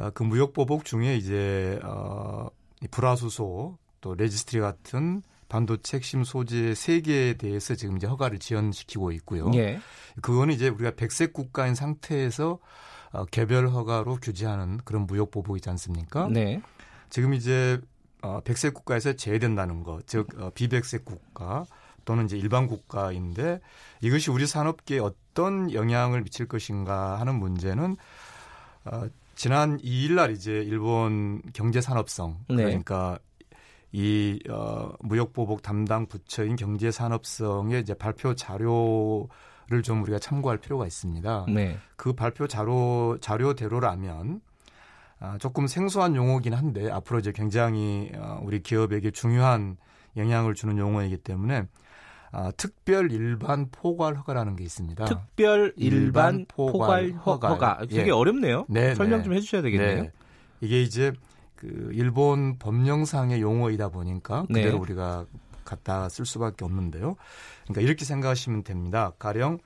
아, 0.00 0.10
그 0.10 0.22
무역 0.22 0.52
보복 0.52 0.84
중에 0.84 1.16
이제 1.16 1.80
어, 1.82 2.48
불화수소 2.90 3.76
또 4.00 4.14
레지스트 4.14 4.60
같은 4.60 5.22
반도체 5.48 5.96
핵심 5.96 6.24
소재 6.24 6.74
세 6.74 7.00
개에 7.00 7.34
대해서 7.34 7.74
지금 7.74 7.96
이제 7.96 8.06
허가를 8.06 8.38
지연시키고 8.38 9.12
있고요. 9.12 9.50
예. 9.54 9.80
그거는 10.22 10.54
이제 10.54 10.68
우리가 10.68 10.92
백색 10.92 11.32
국가인 11.32 11.74
상태에서 11.74 12.58
어, 13.10 13.24
개별 13.26 13.68
허가로 13.68 14.18
규제하는 14.20 14.78
그런 14.84 15.06
무역 15.06 15.30
보복이지 15.30 15.68
않습니까? 15.70 16.28
네. 16.28 16.60
지금 17.10 17.34
이제 17.34 17.80
어, 18.22 18.40
백색 18.44 18.74
국가에서 18.74 19.14
제외된다는 19.14 19.82
것, 19.82 20.06
즉 20.06 20.28
어, 20.38 20.50
비백색 20.54 21.04
국가 21.04 21.64
또는 22.04 22.26
이제 22.26 22.36
일반 22.36 22.66
국가인데 22.66 23.60
이것이 24.00 24.30
우리 24.30 24.46
산업계에 24.46 24.98
어떤 24.98 25.72
영향을 25.72 26.22
미칠 26.22 26.46
것인가 26.46 27.18
하는 27.18 27.34
문제는 27.34 27.96
어, 28.84 29.08
지난 29.38 29.78
2일 29.78 30.14
날 30.14 30.32
이제 30.32 30.50
일본 30.50 31.40
경제 31.52 31.80
산업성 31.80 32.40
네. 32.48 32.56
그러니까 32.56 33.20
이 33.92 34.40
어, 34.50 34.90
무역 34.98 35.32
보복 35.32 35.62
담당 35.62 36.06
부처인 36.06 36.56
경제 36.56 36.90
산업성의 36.90 37.80
이제 37.80 37.94
발표 37.94 38.34
자료 38.34 39.28
를 39.70 39.82
좀 39.82 40.02
우리가 40.02 40.18
참고할 40.18 40.58
필요가 40.58 40.86
있습니다. 40.86 41.46
네. 41.50 41.78
그 41.94 42.14
발표 42.14 42.48
자료 42.48 43.16
자료대로라면 43.20 44.40
아, 45.20 45.38
조금 45.38 45.68
생소한 45.68 46.16
용어긴 46.16 46.54
한데 46.54 46.90
앞으로 46.90 47.20
이제 47.20 47.30
굉장히 47.30 48.10
어, 48.16 48.40
우리 48.42 48.60
기업에게 48.60 49.12
중요한 49.12 49.76
영향을 50.16 50.54
주는 50.54 50.78
용어이기 50.78 51.18
때문에 51.18 51.68
아, 52.30 52.50
특별 52.56 53.10
일반 53.10 53.68
포괄 53.70 54.16
허가라는 54.16 54.56
게 54.56 54.64
있습니다. 54.64 55.04
특별 55.06 55.72
일반, 55.76 56.02
일반 56.02 56.46
포괄, 56.46 57.12
허가. 57.24 57.48
허가. 57.48 57.78
되게 57.88 58.06
예. 58.06 58.10
어렵네요. 58.10 58.66
네, 58.68 58.94
설명 58.94 59.18
네. 59.20 59.24
좀 59.24 59.32
해주셔야 59.34 59.62
되겠네요. 59.62 60.02
네. 60.02 60.12
이게 60.60 60.82
이제 60.82 61.12
그 61.56 61.90
일본 61.92 62.58
법령상의 62.58 63.40
용어이다 63.40 63.88
보니까 63.88 64.46
네. 64.48 64.60
그대로 64.60 64.78
네. 64.78 64.78
우리가 64.78 65.26
갖다 65.64 66.08
쓸 66.08 66.24
수밖에 66.24 66.64
없는데요. 66.64 67.16
그러니까 67.64 67.82
이렇게 67.82 68.04
생각하시면 68.04 68.62
됩니다. 68.64 69.12
가령 69.18 69.58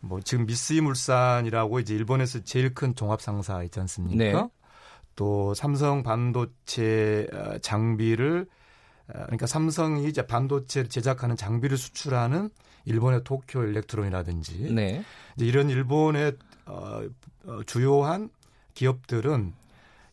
뭐 0.00 0.20
지금 0.20 0.46
미쓰이 0.46 0.80
물산이라고 0.80 1.80
이제 1.80 1.94
일본에서 1.94 2.40
제일 2.40 2.74
큰 2.74 2.94
종합 2.94 3.22
상사 3.22 3.62
있지 3.62 3.78
않습니까? 3.80 4.42
네. 4.42 4.48
또 5.14 5.54
삼성 5.54 6.02
반도체 6.02 7.28
어, 7.32 7.58
장비를 7.58 8.46
어, 8.50 8.61
그러니까 9.06 9.46
삼성이 9.46 10.08
이제 10.08 10.26
반도체를 10.26 10.88
제작하는 10.88 11.36
장비를 11.36 11.76
수출하는 11.76 12.50
일본의 12.84 13.24
도쿄 13.24 13.62
일렉트론이라든지 13.64 14.72
네. 14.72 15.04
이제 15.36 15.46
이런 15.46 15.70
일본의 15.70 16.36
어, 16.66 17.02
어, 17.44 17.60
주요한 17.66 18.30
기업들은 18.74 19.52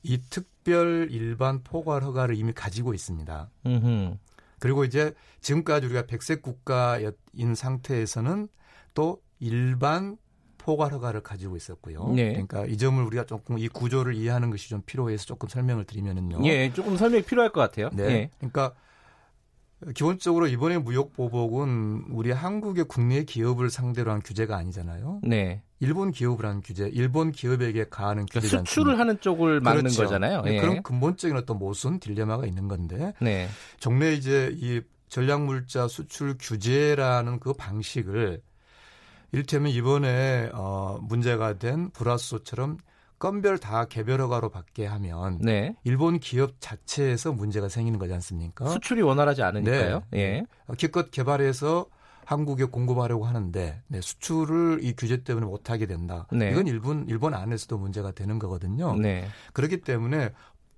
이 0.04 0.22
특별 0.30 1.10
일반 1.12 1.64
포괄 1.64 2.04
허가를 2.04 2.36
이미 2.36 2.54
가지고 2.54 2.94
있습니다. 2.94 3.50
음흠. 3.66 4.18
그리고 4.60 4.84
이제 4.84 5.14
지금까지 5.42 5.88
우리가 5.88 6.06
백색 6.06 6.42
국가인 6.42 7.56
상태에서는 7.56 8.48
또 8.94 9.22
일반 9.40 10.18
포괄 10.60 10.92
허가를 10.94 11.22
가지고 11.22 11.58
있었고요. 11.58 12.14
네. 12.14 12.34
그러니까 12.34 12.66
이 12.68 12.78
점을 12.78 13.04
우리가 13.04 13.26
조금 13.26 13.58
이 13.58 13.68
구조를 13.68 14.14
이해하는 14.14 14.52
것이 14.52 14.70
좀 14.70 14.84
필요해서 14.86 15.26
조금 15.26 15.50
설명을 15.50 15.86
드리면은요. 15.86 16.46
예, 16.46 16.72
조금 16.72 16.96
설명이 16.96 17.24
필요할 17.24 17.52
것 17.52 17.62
같아요. 17.62 17.90
네. 17.94 18.04
예. 18.04 18.30
그러니까 18.38 18.74
기본적으로 19.96 20.48
이번에 20.48 20.78
무역 20.78 21.14
보복은 21.14 22.08
우리 22.12 22.32
한국의 22.32 22.84
국내 22.86 23.24
기업을 23.24 23.70
상대로 23.70 24.12
한 24.12 24.22
규제가 24.22 24.58
아니잖아요. 24.58 25.22
네. 25.24 25.64
일본 25.80 26.12
기업을 26.12 26.46
한 26.46 26.62
규제, 26.62 26.90
일본 26.94 27.32
기업에게 27.32 27.86
가하는 27.90 28.26
규제. 28.26 28.48
그러니까 28.50 28.70
수출을 28.70 29.00
하는 29.00 29.20
쪽을 29.22 29.62
막는 29.62 29.84
그렇죠. 29.84 30.04
거잖아요. 30.04 30.42
네, 30.42 30.56
예. 30.56 30.60
그런 30.60 30.84
근본적인 30.84 31.36
어떤 31.38 31.58
모순 31.58 32.00
딜레마가 32.00 32.46
있는 32.46 32.68
건데. 32.68 33.14
네. 33.22 33.48
정례 33.80 34.14
이제 34.14 34.54
이 34.60 34.82
전략물자 35.08 35.88
수출 35.88 36.36
규제라는 36.38 37.40
그 37.40 37.54
방식을 37.54 38.42
이를테면 39.32 39.72
이번에 39.72 40.50
어 40.54 41.00
문제가 41.02 41.58
된 41.58 41.90
불화수소처럼 41.92 42.78
건별 43.20 43.58
다 43.58 43.86
개별 43.86 44.22
허가로 44.22 44.50
받게 44.50 44.86
하면 44.86 45.40
네. 45.42 45.76
일본 45.84 46.20
기업 46.20 46.54
자체에서 46.60 47.34
문제가 47.34 47.68
생기는 47.68 48.00
거지 48.00 48.14
않습니까? 48.14 48.70
수출이 48.70 49.02
원활하지 49.02 49.44
않으니까요. 49.44 50.04
네. 50.12 50.20
예. 50.20 50.44
기껏 50.78 51.12
개발해서 51.12 51.86
한국에 52.26 52.64
공급하려고 52.66 53.26
하는데 53.26 53.82
네, 53.88 54.02
수출을 54.02 54.80
이 54.84 54.94
규제 54.96 55.24
때문에 55.24 55.46
못하게 55.46 55.86
된다. 55.86 56.28
네. 56.32 56.52
이건 56.52 56.68
일본 56.68 57.06
일본 57.10 57.34
안에서도 57.34 57.78
문제가 57.78 58.12
되는 58.12 58.40
거거든요. 58.40 58.96
네. 58.96 59.28
그렇기 59.54 59.82
때문에 59.82 60.30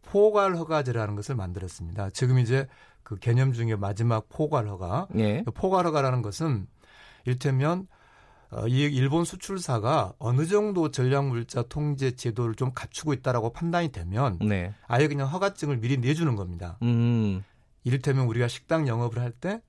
포괄 0.02 0.56
허가제라는 0.56 1.16
것을 1.16 1.36
만들었습니다. 1.36 2.10
지금 2.10 2.40
이제 2.40 2.68
그 3.04 3.18
개념 3.18 3.54
중에 3.54 3.76
마지막 3.76 4.28
포괄 4.30 4.68
허가. 4.68 5.08
네. 5.12 5.44
포괄 5.54 5.86
허가라는 5.86 6.22
것은 6.22 6.68
일테면 7.26 7.82
어, 7.82 7.84
이 8.68 8.82
일본 8.82 9.24
수출사가 9.24 10.14
어느 10.20 10.46
정도 10.46 10.92
전략물자 10.92 11.64
통제 11.64 12.12
제도를 12.12 12.56
좀 12.56 12.72
갖추고 12.74 13.14
있다라고 13.14 13.54
판단이 13.54 13.92
되면 13.92 14.38
네. 14.40 14.74
아예 14.88 15.08
그냥 15.08 15.28
허가증을 15.28 15.78
미리 15.78 15.98
내주는 15.98 16.36
겁니다. 16.36 16.78
음. 16.82 17.44
이를테면 17.84 18.26
우리가 18.28 18.48
식당 18.48 18.88
영업을 18.88 19.22
할때 19.22 19.62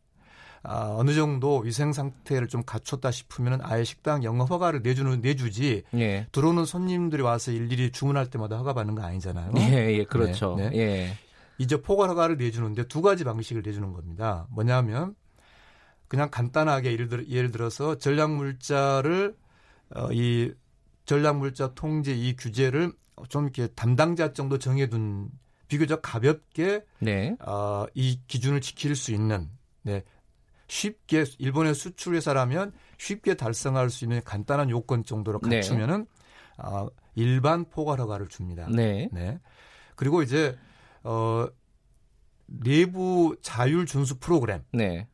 아, 0.65 0.95
어느 0.97 1.12
정도 1.15 1.59
위생 1.59 1.93
상태를 1.93 2.47
좀 2.49 2.62
갖췄다 2.65 3.11
싶으면 3.11 3.61
아예 3.62 3.83
식당 3.83 4.23
영업 4.23 4.51
허가를 4.51 4.83
내주는 4.83 5.21
내주지 5.21 5.83
예. 5.95 6.27
들어오는 6.31 6.65
손님들이 6.65 7.23
와서 7.23 7.51
일일이 7.51 7.91
주문할 7.91 8.31
때마다 8.31 8.57
허가 8.59 8.73
받는 8.73 8.95
거 8.95 9.03
아니잖아요. 9.03 9.53
예, 9.59 9.99
예 9.99 10.05
그렇죠. 10.05 10.55
네, 10.57 10.71
네. 10.71 10.79
예. 10.79 11.19
이제 11.59 11.81
포괄 11.81 12.11
허가를 12.11 12.37
내주는데 12.37 12.87
두 12.87 13.03
가지 13.03 13.25
방식을 13.25 13.62
내주는 13.65 13.93
겁니다. 13.93 14.47
뭐냐면 14.51 15.15
그냥 16.12 16.28
간단하게 16.28 16.92
예를 16.92 17.09
들어 17.09 17.25
예를 17.26 17.50
들어서 17.50 17.97
전략 17.97 18.33
물자를 18.33 19.35
어, 19.95 20.12
이 20.12 20.52
전략 21.07 21.38
물자 21.38 21.73
통제 21.73 22.12
이 22.12 22.37
규제를 22.37 22.92
좀 23.31 23.45
이렇게 23.45 23.69
담당자 23.69 24.35
정도 24.35 24.59
정해둔 24.59 25.31
비교적 25.69 26.02
가볍게 26.02 26.85
네. 26.99 27.35
어, 27.40 27.87
이 27.95 28.21
기준을 28.26 28.61
지킬 28.61 28.95
수 28.95 29.11
있는 29.11 29.49
네. 29.85 30.04
쉽게 30.69 31.25
일본의 31.38 31.75
수출 31.75 32.14
회사라면 32.14 32.73
쉽게 32.99 33.33
달성할 33.33 33.88
수 33.88 34.04
있는 34.04 34.21
간단한 34.23 34.69
요건 34.69 35.04
정도로 35.04 35.40
네. 35.40 35.61
갖추면은 35.61 36.00
네. 36.00 36.62
어, 36.62 36.90
일반 37.14 37.64
포괄 37.71 37.99
허가를 38.00 38.28
줍니다. 38.28 38.69
네. 38.71 39.09
네. 39.12 39.38
그리고 39.97 40.23
이제 40.23 40.59
어 41.04 41.47
내부 42.45 43.35
자율 43.40 43.87
준수 43.87 44.19
프로그램. 44.19 44.62
네. 44.73 45.09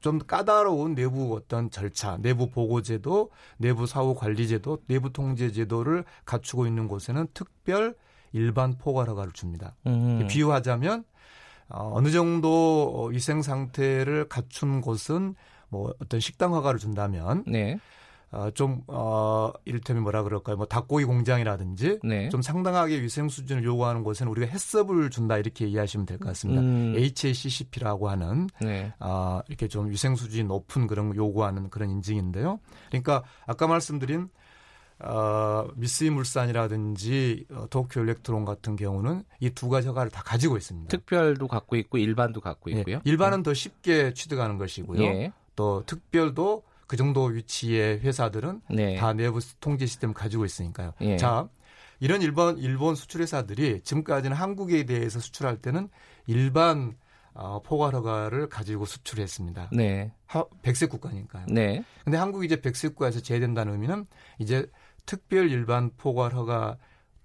좀 0.00 0.18
까다로운 0.18 0.94
내부 0.94 1.34
어떤 1.34 1.70
절차, 1.70 2.16
내부 2.18 2.50
보고제도, 2.50 3.30
내부 3.58 3.86
사후 3.86 4.14
관리제도, 4.14 4.78
내부 4.86 5.12
통제제도를 5.12 6.04
갖추고 6.24 6.66
있는 6.66 6.88
곳에는 6.88 7.28
특별 7.34 7.94
일반 8.32 8.76
포괄 8.78 9.08
허가를 9.08 9.32
줍니다. 9.32 9.74
음. 9.86 10.26
비유하자면 10.28 11.04
어, 11.68 11.92
어느 11.94 12.10
정도 12.10 13.08
위생 13.12 13.42
상태를 13.42 14.28
갖춘 14.28 14.80
곳은 14.80 15.34
뭐 15.68 15.94
어떤 16.00 16.20
식당 16.20 16.54
허가를 16.54 16.80
준다면 16.80 17.44
네. 17.46 17.78
어, 18.32 18.48
좀, 18.52 18.82
어, 18.86 19.50
이를테면 19.64 20.04
뭐라 20.04 20.22
그럴까요? 20.22 20.56
뭐 20.56 20.64
닭고기 20.66 21.04
공장이라든지 21.04 21.98
네. 22.04 22.28
좀 22.28 22.42
상당하게 22.42 23.02
위생 23.02 23.28
수준을 23.28 23.64
요구하는 23.64 24.04
곳에는 24.04 24.30
우리가 24.30 24.46
햇섭을 24.52 25.10
준다 25.10 25.36
이렇게 25.36 25.66
이해하시면 25.66 26.06
될 26.06 26.18
것 26.18 26.28
같습니다. 26.28 26.60
음. 26.62 26.94
HACCP라고 26.96 28.08
하는 28.08 28.48
네. 28.60 28.92
어, 29.00 29.40
이렇게 29.48 29.66
좀 29.66 29.90
위생 29.90 30.14
수준이 30.14 30.44
높은 30.44 30.86
그런 30.86 31.14
요구하는 31.16 31.70
그런 31.70 31.90
인증인데요. 31.90 32.60
그러니까 32.90 33.24
아까 33.46 33.66
말씀드린 33.66 34.28
어, 35.02 35.66
미쓰이 35.76 36.10
물산이라든지 36.10 37.46
어, 37.52 37.66
도쿄 37.70 38.00
일렉트론 38.00 38.44
같은 38.44 38.76
경우는 38.76 39.24
이 39.40 39.50
두 39.50 39.68
가지 39.68 39.88
허가를 39.88 40.10
다 40.10 40.22
가지고 40.22 40.56
있습니다. 40.56 40.88
특별도 40.88 41.48
갖고 41.48 41.76
있고 41.76 41.98
일반도 41.98 42.40
갖고 42.40 42.70
예, 42.70 42.78
있고요. 42.80 42.96
예, 42.96 43.00
일반은 43.04 43.38
음. 43.38 43.42
더 43.42 43.54
쉽게 43.54 44.12
취득하는 44.14 44.58
것이고요. 44.58 45.02
예. 45.02 45.32
또 45.56 45.82
특별도 45.86 46.62
그 46.90 46.96
정도 46.96 47.26
위치의 47.26 48.00
회사들은 48.00 48.62
네. 48.68 48.96
다 48.96 49.12
내부 49.12 49.38
통제 49.60 49.86
시스템을 49.86 50.12
가지고 50.12 50.44
있으니까요. 50.44 50.92
예. 51.02 51.16
자, 51.16 51.48
이런 52.00 52.20
일본 52.20 52.58
일본 52.58 52.96
수출 52.96 53.20
회사들이 53.20 53.82
지금까지는 53.82 54.36
한국에 54.36 54.82
대해서 54.86 55.20
수출할 55.20 55.58
때는 55.58 55.88
일반 56.26 56.96
어, 57.32 57.62
포괄 57.62 57.94
허가를 57.94 58.48
가지고 58.48 58.86
수출했습니다. 58.86 59.70
네. 59.72 60.12
하, 60.26 60.44
백색 60.62 60.90
국가니까요. 60.90 61.46
네. 61.48 61.84
근데 62.02 62.18
한국이 62.18 62.46
이제 62.46 62.60
백색 62.60 62.96
국가에서 62.96 63.20
제외된다는 63.20 63.72
의미는 63.74 64.06
이제 64.40 64.68
특별 65.06 65.48
일반 65.48 65.92
포괄 65.96 66.34
허가 66.34 66.76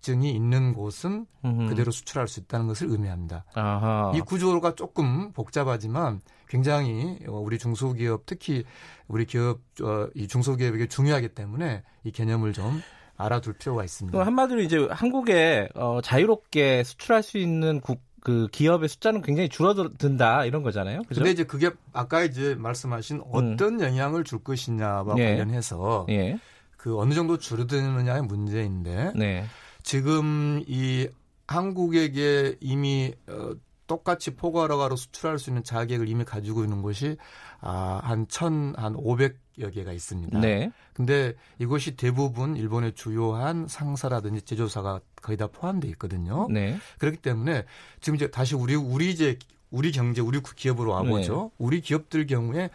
증이 0.02 0.32
있는 0.32 0.74
곳은 0.74 1.26
음흠. 1.44 1.70
그대로 1.70 1.92
수출할 1.92 2.28
수 2.28 2.40
있다는 2.40 2.68
것을 2.68 2.92
의미합니다. 2.92 3.46
아하. 3.56 4.12
이 4.14 4.22
구조가 4.22 4.76
조금 4.76 5.32
복잡하지만 5.32 6.22
굉장히 6.56 7.20
우리 7.28 7.60
중소기업 7.60 8.26
특히 8.26 8.64
우리 9.10 9.26
기업 9.26 9.60
어, 9.84 10.08
이 10.16 10.26
중소기업에게 10.26 10.88
중요하기 10.88 11.30
때문에 11.30 11.84
이 12.06 12.12
개념을 12.12 12.54
좀 12.54 12.82
알아둘 13.18 13.54
필요가 13.54 13.84
있습니다. 13.84 14.26
한마디로 14.26 14.62
이제 14.62 14.88
한국에 14.90 15.68
어, 15.76 16.00
자유롭게 16.02 16.86
수출할 16.86 17.24
수 17.24 17.38
있는 17.38 17.82
국, 17.82 18.02
그 18.22 18.48
기업의 18.54 18.88
숫자는 18.88 19.22
굉장히 19.22 19.50
줄어든다 19.50 20.46
이런 20.46 20.64
거잖아요. 20.64 21.02
그죠? 21.04 21.20
근데 21.20 21.32
이제 21.32 21.44
그게 21.44 21.72
아까 21.92 22.24
이제 22.24 22.56
말씀하신 22.56 23.24
어떤 23.32 23.76
음. 23.76 23.82
영향을 23.82 24.24
줄 24.24 24.42
것이냐와 24.42 25.16
예. 25.18 25.26
관련해서 25.26 26.06
예. 26.10 26.40
그 26.78 26.98
어느 26.98 27.14
정도 27.14 27.38
줄어드느냐의 27.38 28.22
문제인데 28.22 29.12
네. 29.16 29.46
지금 29.84 30.64
이 30.68 31.08
한국에게 31.48 32.56
이미 32.62 33.14
어, 33.28 33.52
똑같이 33.88 34.32
포괄허가로 34.32 34.96
수출할 34.96 35.40
수 35.40 35.50
있는 35.50 35.64
자격을 35.64 36.08
이미 36.10 36.24
가지고 36.24 36.64
있는 36.64 36.82
곳이 36.82 37.18
아, 37.62 38.00
한 38.04 38.28
천, 38.28 38.74
한 38.78 38.96
오백 38.96 39.38
여 39.60 39.70
개가 39.70 39.94
있습니다. 39.94 40.40
네. 40.40 40.72
근데 40.94 41.34
이것이 41.60 41.96
대부분 41.96 42.58
일본의 42.58 42.94
주요한 42.94 43.68
상사라든지 43.68 44.42
제조사가 44.42 45.00
거의 45.22 45.38
다 45.38 45.48
포함되어 45.48 45.90
있거든요. 45.92 46.48
네. 46.50 46.78
그렇기 47.00 47.18
때문에 47.18 47.64
지금 48.02 48.16
이제 48.16 48.30
다시 48.30 48.56
우리, 48.56 48.76
우리 48.76 49.12
이제 49.12 49.40
우리 49.72 49.92
경제, 49.92 50.22
우리 50.22 50.42
기업으로 50.42 50.92
와보죠. 50.92 51.44
네. 51.44 51.50
우리 51.58 51.82
기업들 51.82 52.28
경우에 52.28 52.70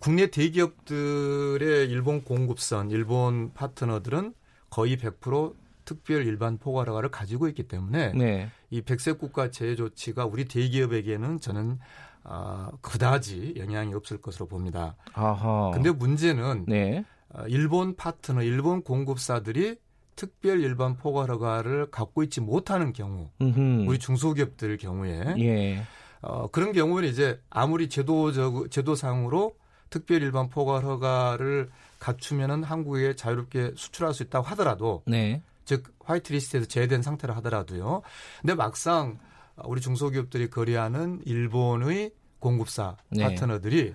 국내 0.00 0.28
대기업들의 0.30 1.88
일본 1.88 2.22
공급선, 2.22 2.90
일본 2.90 3.52
파트너들은 3.52 4.34
거의 4.70 4.96
100% 4.96 5.54
특별 5.86 6.26
일반 6.26 6.58
포괄허가를 6.58 7.10
가지고 7.10 7.48
있기 7.48 7.62
때문에 7.62 8.12
네. 8.12 8.50
이 8.68 8.82
백색 8.82 9.18
국가 9.18 9.50
제외 9.50 9.74
조치가 9.74 10.26
우리 10.26 10.44
대기업에게는 10.44 11.40
저는 11.40 11.78
어, 12.24 12.68
그다지 12.82 13.54
영향이 13.56 13.94
없을 13.94 14.20
것으로 14.20 14.46
봅니다. 14.46 14.96
아하. 15.14 15.70
근데 15.72 15.90
문제는 15.90 16.66
네. 16.68 17.04
어, 17.30 17.44
일본 17.48 17.96
파트너, 17.96 18.42
일본 18.42 18.82
공급사들이 18.82 19.78
특별 20.16 20.60
일반 20.60 20.96
포괄허가를 20.96 21.90
갖고 21.90 22.22
있지 22.22 22.40
못하는 22.40 22.92
경우, 22.92 23.30
음흠. 23.40 23.86
우리 23.86 23.98
중소기업들 23.98 24.78
경우에 24.78 25.34
예. 25.38 25.82
어, 26.20 26.48
그런 26.48 26.72
경우는 26.72 27.08
이제 27.08 27.40
아무리 27.48 27.88
제도적 27.88 28.70
제도상으로 28.70 29.54
특별 29.90 30.22
일반 30.22 30.48
포괄 30.48 30.84
허가를 30.84 31.68
갖추면은 32.00 32.64
한국에 32.64 33.14
자유롭게 33.14 33.72
수출할 33.76 34.14
수 34.14 34.22
있다고 34.24 34.46
하더라도 34.48 35.02
네. 35.06 35.42
즉 35.66 35.92
화이트리스트에서 36.04 36.66
제외된 36.66 37.02
상태라 37.02 37.36
하더라도요. 37.36 38.00
근데 38.40 38.54
막상 38.54 39.18
우리 39.64 39.80
중소기업들이 39.80 40.48
거래하는 40.48 41.20
일본의 41.26 42.12
공급사 42.38 42.96
네. 43.10 43.24
파트너들이 43.24 43.94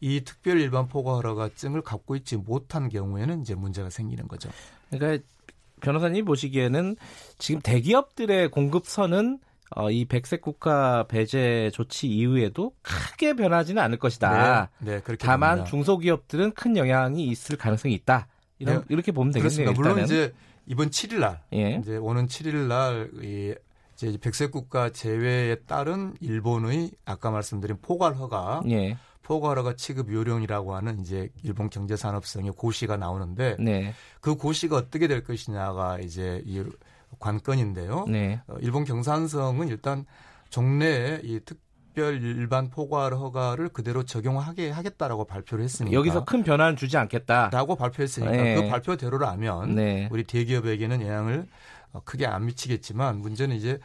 이 0.00 0.20
특별 0.24 0.60
일반 0.60 0.88
포괄 0.88 1.26
허가증을 1.26 1.82
갖고 1.82 2.16
있지 2.16 2.36
못한 2.36 2.88
경우에는 2.88 3.42
이제 3.42 3.54
문제가 3.54 3.90
생기는 3.90 4.26
거죠. 4.26 4.50
그러니까 4.90 5.24
변호사님 5.80 6.24
보시기에는 6.24 6.96
지금 7.38 7.60
대기업들의 7.60 8.50
공급선은 8.50 9.38
어, 9.74 9.90
이 9.90 10.04
백색 10.04 10.42
국가 10.42 11.06
배제 11.08 11.70
조치 11.74 12.06
이후에도 12.08 12.72
크게 12.82 13.34
변하지는 13.34 13.82
않을 13.82 13.98
것이다. 13.98 14.70
네, 14.78 14.92
네 14.92 15.00
그렇게 15.00 15.26
다만 15.26 15.56
봅니다. 15.56 15.70
중소기업들은 15.70 16.52
큰 16.52 16.76
영향이 16.76 17.26
있을 17.26 17.56
가능성이 17.56 17.94
있다. 17.94 18.28
이런 18.58 18.80
네, 18.80 18.84
이렇게 18.88 19.12
보면 19.12 19.32
되겠네요. 19.32 19.72
그렇습니다. 19.72 19.72
물론 19.72 20.04
이제 20.04 20.32
이번 20.66 20.90
7일 20.90 21.18
날 21.20 21.42
예. 21.52 21.76
이제 21.80 21.96
오는 21.96 22.26
7일 22.26 22.66
날 22.66 23.10
이 23.22 23.54
이제 23.94 24.18
백색 24.20 24.50
국가 24.50 24.90
제외에 24.90 25.54
따른 25.66 26.14
일본의 26.20 26.90
아까 27.06 27.30
말씀드린 27.30 27.78
포괄 27.80 28.14
허가 28.14 28.62
예. 28.68 28.98
포괄 29.22 29.58
허가 29.58 29.74
취급 29.74 30.12
요령이라고 30.12 30.74
하는 30.76 31.00
이제 31.00 31.30
일본 31.42 31.70
경제 31.70 31.96
산업성의 31.96 32.52
고시가 32.52 32.96
나오는데 32.98 33.56
네. 33.58 33.94
그 34.20 34.34
고시가 34.36 34.76
어떻게 34.76 35.08
될 35.08 35.24
것이냐가 35.24 35.98
이제 35.98 36.42
이 36.44 36.62
관건인데요. 37.18 38.04
네. 38.08 38.40
어, 38.46 38.56
일본 38.60 38.84
경산성은 38.84 39.68
일단 39.68 40.04
종래에 40.50 41.20
이 41.24 41.40
특 41.44 41.58
별 41.96 42.22
일반 42.22 42.68
포괄 42.68 43.14
허가를 43.14 43.70
그대로 43.70 44.02
적용하게 44.02 44.70
하겠다라고 44.70 45.24
발표를 45.24 45.64
했으니까 45.64 45.94
여기서 45.94 46.26
큰 46.26 46.44
변화는 46.44 46.76
주지 46.76 46.98
않겠다라고 46.98 47.74
발표했으니까 47.74 48.30
네. 48.30 48.54
그 48.54 48.68
발표대로라면 48.68 49.74
네. 49.74 50.08
우리 50.12 50.22
대기업에게는 50.24 51.00
영향을 51.00 51.46
어, 51.92 52.02
크게 52.04 52.26
안 52.26 52.44
미치겠지만 52.44 53.18
문제는 53.20 53.56
이제 53.56 53.78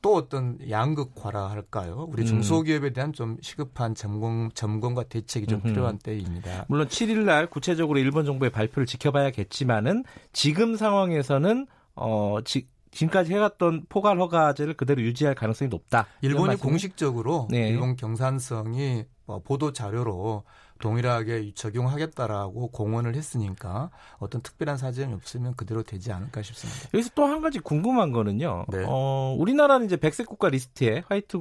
또 0.00 0.14
어떤 0.14 0.58
양극화라 0.70 1.50
할까요? 1.50 2.06
우리 2.08 2.22
음. 2.22 2.26
중소기업에 2.26 2.92
대한 2.92 3.12
좀 3.12 3.36
시급한 3.40 3.96
점검, 3.96 4.50
점검과 4.54 5.04
대책이 5.04 5.46
좀 5.46 5.60
필요한 5.60 5.98
때입니다. 5.98 6.66
물론 6.68 6.86
7일 6.86 7.24
날 7.24 7.48
구체적으로 7.48 7.98
일본 7.98 8.24
정부의 8.24 8.52
발표를 8.52 8.86
지켜봐야겠지만은 8.86 10.04
지금 10.32 10.76
상황에서는 10.76 11.66
어, 11.96 12.38
지, 12.44 12.68
지금까지 12.96 13.32
해왔던 13.34 13.86
포괄 13.88 14.18
허가제를 14.18 14.74
그대로 14.74 15.02
유지할 15.02 15.34
가능성이 15.34 15.68
높다. 15.68 16.06
일본이 16.22 16.56
공식적으로 16.56 17.46
네. 17.50 17.68
일본 17.68 17.94
경산성이 17.96 19.04
뭐 19.26 19.40
보도 19.42 19.72
자료로 19.72 20.44
동일하게 20.78 21.52
적용하겠다라고 21.54 22.68
공언을 22.70 23.14
했으니까 23.14 23.90
어떤 24.18 24.42
특별한 24.42 24.76
사정이 24.76 25.14
없으면 25.14 25.54
그대로 25.56 25.82
되지 25.82 26.12
않을까 26.12 26.42
싶습니다. 26.42 26.88
여기서 26.94 27.10
또 27.14 27.26
한 27.26 27.40
가지 27.40 27.58
궁금한 27.58 28.12
거는요. 28.12 28.66
네. 28.68 28.84
어, 28.86 29.34
우리나라는 29.38 29.86
이제 29.86 29.96
백색 29.96 30.26
국가 30.26 30.48
리스트에 30.48 31.02
화이트 31.08 31.38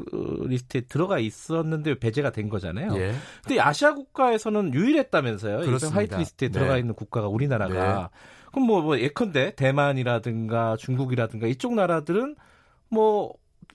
리스트에 0.47 0.81
들어가 0.81 1.19
있었는데 1.19 1.99
배제가 1.99 2.31
된 2.31 2.49
거잖아요. 2.49 2.97
예. 2.97 3.13
근데 3.43 3.59
아시아 3.61 3.93
국가에서는 3.93 4.73
유일했다면서요. 4.73 5.59
그렇습니다. 5.59 5.97
화이트 5.97 6.15
리스트에 6.15 6.49
들어가 6.49 6.73
네. 6.73 6.79
있는 6.79 6.95
국가가 6.95 7.27
우리나라가. 7.27 8.09
네. 8.11 8.34
그럼 8.55 8.67
뭐, 8.67 8.81
뭐 8.81 8.97
예컨대 8.97 9.53
대만이라든가 9.55 10.77
중국이라든가 10.77 11.45
이쪽 11.45 11.73
나라들은 11.73 12.37
뭐 12.87 13.33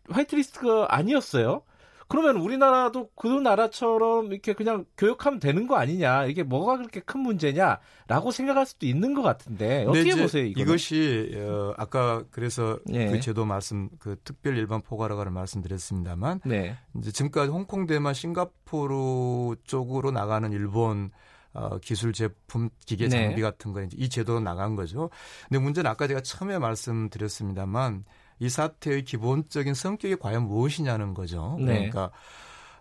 화이트리스트가 0.09 0.87
아니었어요. 0.89 1.65
그러면 2.09 2.39
우리나라도 2.39 3.11
그 3.15 3.29
나라처럼 3.29 4.33
이렇게 4.33 4.55
그냥 4.55 4.87
교역하면 4.97 5.39
되는 5.39 5.67
거 5.69 5.77
아니냐? 5.77 6.25
이게 6.25 6.43
뭐가 6.43 6.79
그렇게 6.79 7.01
큰 7.01 7.21
문제냐라고 7.21 8.31
생각할 8.33 8.65
수도 8.65 8.87
있는 8.87 9.13
것 9.13 9.21
같은데 9.21 9.85
어떻게 9.87 10.17
보세요? 10.17 10.47
이거는? 10.47 10.67
이것이 10.67 11.31
어, 11.37 11.75
아까 11.77 12.25
그래서 12.31 12.79
네. 12.87 13.11
그 13.11 13.21
제도 13.21 13.45
말씀 13.45 13.91
그 13.99 14.17
특별 14.25 14.57
일반 14.57 14.81
포괄허가를 14.81 15.31
말씀드렸습니다만 15.31 16.41
네. 16.47 16.79
이제 16.97 17.13
지금까지 17.13 17.53
홍콩, 17.53 17.87
대만, 17.87 18.15
싱가포르 18.15 19.57
쪽으로 19.63 20.11
나가는 20.11 20.51
일본 20.51 21.11
어, 21.53 21.79
기술 21.79 22.13
제품, 22.13 22.71
기계 22.87 23.09
네. 23.09 23.11
장비 23.11 23.37
네. 23.37 23.41
같은 23.41 23.73
거 23.73 23.83
이제 23.83 23.97
이 23.99 24.09
제도로 24.09 24.41
나간 24.41 24.77
거죠. 24.77 25.11
근데 25.49 25.59
문제는 25.59 25.91
아까 25.91 26.07
제가 26.07 26.21
처음에 26.21 26.59
말씀드렸습니다만 26.59 28.05
이 28.39 28.49
사태의 28.49 29.05
기본적인 29.05 29.75
성격이 29.75 30.17
과연 30.17 30.47
무엇이냐는 30.47 31.15
거죠. 31.15 31.57
네. 31.59 31.91
그러니까 31.91 32.11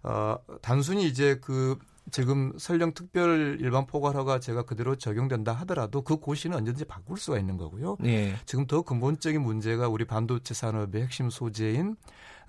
어, 0.04 0.38
단순히 0.62 1.08
이제 1.08 1.40
그 1.42 1.78
지금 2.12 2.54
설령 2.58 2.94
특별 2.94 3.58
일반 3.60 3.86
포괄허가 3.86 4.40
제가 4.40 4.64
그대로 4.64 4.96
적용된다 4.96 5.54
하더라도 5.54 6.02
그 6.02 6.18
고시는 6.18 6.58
언제든지 6.58 6.86
바꿀 6.86 7.18
수가 7.18 7.38
있는 7.38 7.58
거고요. 7.58 7.98
네. 8.00 8.36
지금 8.46 8.66
더 8.66 8.82
근본적인 8.82 9.42
문제가 9.42 9.88
우리 9.90 10.06
반도체 10.06 10.54
산업의 10.54 11.04
핵심 11.04 11.30
소재인 11.30 11.96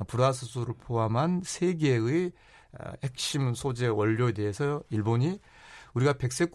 불화수소를 0.06 0.74
포함한 0.78 1.42
세 1.44 1.74
개의 1.74 2.33
어, 2.78 2.92
핵심 3.02 3.52
소재 3.54 3.88
원료에 3.88 4.33
대해서 4.33 4.83
일본이 4.90 5.40
우리가 5.94 6.14
백색 6.14 6.53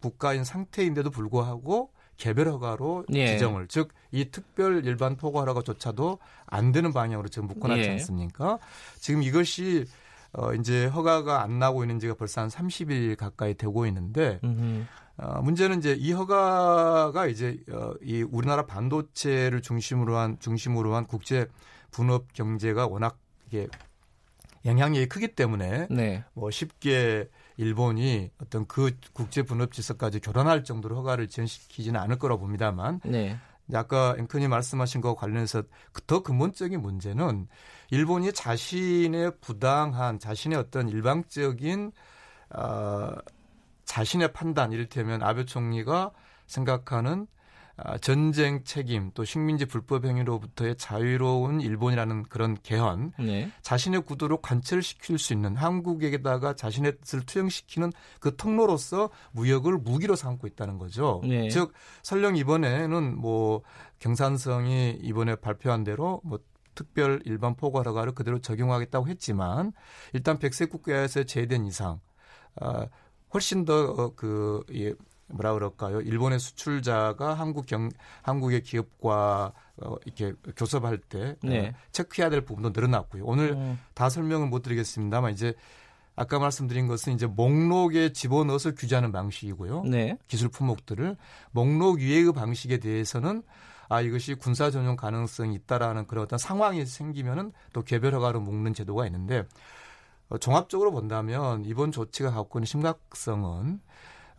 국가인 0.00 0.44
상태인데도 0.44 1.10
불구하고 1.10 1.92
개별 2.16 2.48
허가로 2.48 3.06
예. 3.14 3.26
지정을 3.28 3.68
즉 3.68 4.02
이 4.12 4.26
특별 4.30 4.84
일반 4.84 5.16
포괄 5.16 5.48
허가조차도 5.48 6.18
안 6.46 6.70
되는 6.70 6.92
방향으로 6.92 7.28
지금 7.28 7.48
묶어놨지 7.48 7.82
예. 7.82 7.90
않습니까? 7.92 8.58
지금 9.00 9.22
이것이 9.22 9.86
어 10.34 10.54
이제 10.54 10.86
허가가 10.86 11.42
안 11.42 11.58
나고 11.58 11.82
있는 11.82 11.98
지가 11.98 12.14
벌써 12.14 12.42
한 12.42 12.48
30일 12.48 13.16
가까이 13.16 13.54
되고 13.54 13.86
있는데 13.86 14.38
어 15.16 15.40
문제는 15.42 15.78
이제 15.78 15.94
이 15.98 16.12
허가가 16.12 17.26
이제 17.26 17.58
어이 17.70 18.22
우리나라 18.22 18.66
반도체를 18.66 19.62
중심으로 19.62 20.16
한 20.16 20.38
중심으로 20.38 20.94
한 20.94 21.06
국제 21.06 21.46
분업 21.90 22.32
경제가 22.34 22.86
워낙 22.86 23.18
이게 23.48 23.68
영향력이 24.64 25.08
크기 25.08 25.28
때문에 25.28 25.88
네. 25.90 26.24
뭐 26.34 26.50
쉽게 26.50 27.28
일본이 27.62 28.30
어떤 28.40 28.66
그 28.66 28.96
국제 29.12 29.42
분업 29.42 29.72
지서까지 29.72 30.20
결혼할 30.20 30.64
정도로 30.64 30.96
허가를 30.96 31.28
지연시키지는 31.28 31.98
않을 32.00 32.18
거라고 32.18 32.42
봅니다만 32.42 33.00
네. 33.04 33.38
아까 33.72 34.14
앵커님 34.18 34.50
말씀하신 34.50 35.00
거 35.00 35.14
관련해서 35.14 35.62
더 36.06 36.22
근본적인 36.22 36.80
문제는 36.80 37.48
일본이 37.90 38.32
자신의 38.32 39.32
부당한 39.40 40.18
자신의 40.18 40.58
어떤 40.58 40.88
일방적인 40.88 41.92
어, 42.50 43.12
자신의 43.84 44.32
판단 44.32 44.72
이를테면 44.72 45.22
아베 45.22 45.44
총리가 45.44 46.10
생각하는 46.46 47.22
아, 47.22 47.41
전쟁 48.00 48.64
책임 48.64 49.10
또 49.14 49.24
식민지 49.24 49.64
불법 49.64 50.04
행위로부터의 50.04 50.76
자유로운 50.76 51.60
일본이라는 51.60 52.24
그런 52.24 52.56
개헌 52.62 53.12
네. 53.18 53.50
자신의 53.62 54.02
구도로 54.02 54.40
관철시킬 54.40 55.18
수 55.18 55.32
있는 55.32 55.56
한국에게다가 55.56 56.54
자신의 56.54 56.98
뜻을 57.00 57.24
투영시키는 57.26 57.92
그 58.20 58.36
통로로서 58.36 59.10
무역을 59.32 59.78
무기로 59.78 60.16
삼고 60.16 60.46
있다는 60.46 60.78
거죠. 60.78 61.20
네. 61.24 61.48
즉 61.48 61.72
설령 62.02 62.36
이번에는 62.36 63.16
뭐 63.18 63.62
경산성이 63.98 64.98
이번에 65.02 65.36
발표한 65.36 65.84
대로 65.84 66.20
뭐 66.24 66.38
특별 66.74 67.20
일반 67.24 67.54
포괄 67.54 67.86
허가를 67.86 68.12
그대로 68.14 68.38
적용하겠다고 68.40 69.08
했지만 69.08 69.72
일단 70.12 70.38
백색 70.38 70.70
국가에서 70.70 71.24
제외된 71.24 71.64
이상 71.66 72.00
어, 72.60 72.86
훨씬 73.32 73.64
더그 73.64 74.64
어, 74.68 75.04
뭐라 75.32 75.54
그럴까요? 75.54 76.00
일본의 76.00 76.38
수출자가 76.38 77.34
한국 77.34 77.66
경 77.66 77.90
한국의 78.22 78.62
기업과 78.62 79.52
어, 79.78 79.96
이렇게 80.04 80.34
교섭할 80.56 80.98
때 80.98 81.30
어, 81.30 81.36
네. 81.42 81.68
어, 81.68 81.72
체크해야 81.90 82.30
될 82.30 82.42
부분도 82.42 82.70
늘어났고요. 82.70 83.24
오늘 83.24 83.52
음. 83.52 83.78
다 83.94 84.08
설명을 84.08 84.48
못 84.48 84.62
드리겠습니다만 84.62 85.32
이제 85.32 85.54
아까 86.14 86.38
말씀드린 86.38 86.86
것은 86.86 87.14
이제 87.14 87.26
목록에 87.26 88.12
집어넣어서 88.12 88.72
규제하는 88.72 89.12
방식이고요. 89.12 89.84
네. 89.84 90.16
기술 90.28 90.48
품목들을 90.48 91.16
목록 91.52 91.98
위의 91.98 92.32
방식에 92.32 92.78
대해서는 92.78 93.42
아 93.88 94.00
이것이 94.00 94.34
군사 94.34 94.70
전용 94.70 94.96
가능성이 94.96 95.54
있다라는 95.54 96.06
그런 96.06 96.24
어떤 96.24 96.38
상황이 96.38 96.84
생기면은 96.86 97.52
또 97.72 97.82
개별 97.82 98.14
허가로 98.14 98.40
묶는 98.40 98.74
제도가 98.74 99.06
있는데 99.06 99.44
어, 100.28 100.38
종합적으로 100.38 100.92
본다면 100.92 101.64
이번 101.64 101.92
조치가 101.92 102.30
갖고 102.30 102.58
있는 102.58 102.66
심각성은 102.66 103.80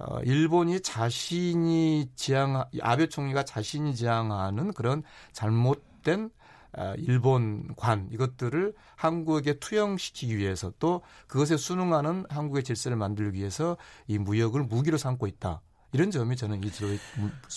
어, 0.05 0.19
일본이 0.23 0.81
자신이 0.81 2.09
지향 2.15 2.65
아베 2.81 3.07
총리가 3.07 3.43
자신이 3.43 3.95
지향하는 3.95 4.73
그런 4.73 5.03
잘못된 5.31 6.29
어, 6.75 6.93
일본관 6.97 8.09
이것들을 8.11 8.73
한국에 8.95 9.59
투영시키기 9.59 10.37
위해서 10.37 10.71
또 10.79 11.01
그것에 11.27 11.55
순응하는 11.55 12.25
한국의 12.29 12.63
질서를 12.63 12.97
만들기 12.97 13.39
위해서 13.39 13.77
이 14.07 14.17
무역을 14.17 14.63
무기로 14.63 14.97
삼고 14.97 15.27
있다. 15.27 15.61
이런 15.93 16.09
점이 16.09 16.35
저는 16.35 16.63
이 16.63 16.71
지도의 16.71 16.99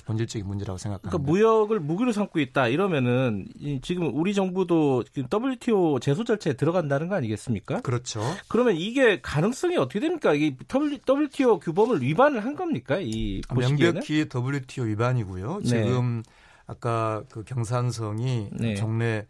본질적인 0.05 0.47
문제라고 0.47 0.77
생각합니다. 0.79 1.11
그러니까 1.11 1.31
무역을 1.31 1.81
무기로 1.81 2.13
삼고 2.13 2.39
있다 2.39 2.69
이러면은 2.69 3.49
지금 3.83 4.11
우리 4.15 4.35
정부도 4.35 5.05
WTO 5.17 5.99
제소 6.01 6.25
절차에 6.25 6.53
들어간다는 6.53 7.09
거 7.09 7.15
아니겠습니까? 7.15 7.81
그렇죠. 7.81 8.21
그러면 8.49 8.77
이게 8.77 9.21
가능성이 9.23 9.79
어떻게 9.79 10.01
됩니까? 10.01 10.35
이게 10.35 10.55
WTO 10.73 11.59
규범을 11.61 12.03
위반을 12.03 12.45
한 12.45 12.55
겁니까? 12.55 12.99
이 13.01 13.41
아, 13.49 13.55
보시기에는? 13.55 13.95
명백히 13.95 14.29
WTO 14.33 14.85
위반이고요. 14.85 15.61
네. 15.61 15.65
지금 15.65 16.23
아까 16.67 17.23
그 17.31 17.43
경산성이 17.43 18.51
네. 18.53 18.75
정례 18.75 19.27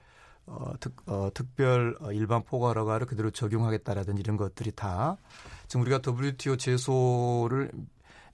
어, 0.46 0.72
특, 0.80 0.94
어, 1.06 1.28
특별 1.34 1.96
어, 2.00 2.12
일반 2.12 2.42
포괄허가를 2.42 3.06
그대로 3.06 3.30
적용하겠다라든지 3.30 4.20
이런 4.20 4.36
것들이 4.36 4.72
다 4.72 5.16
지금 5.66 5.82
우리가 5.82 6.00
WTO 6.06 6.56
제소를 6.56 7.70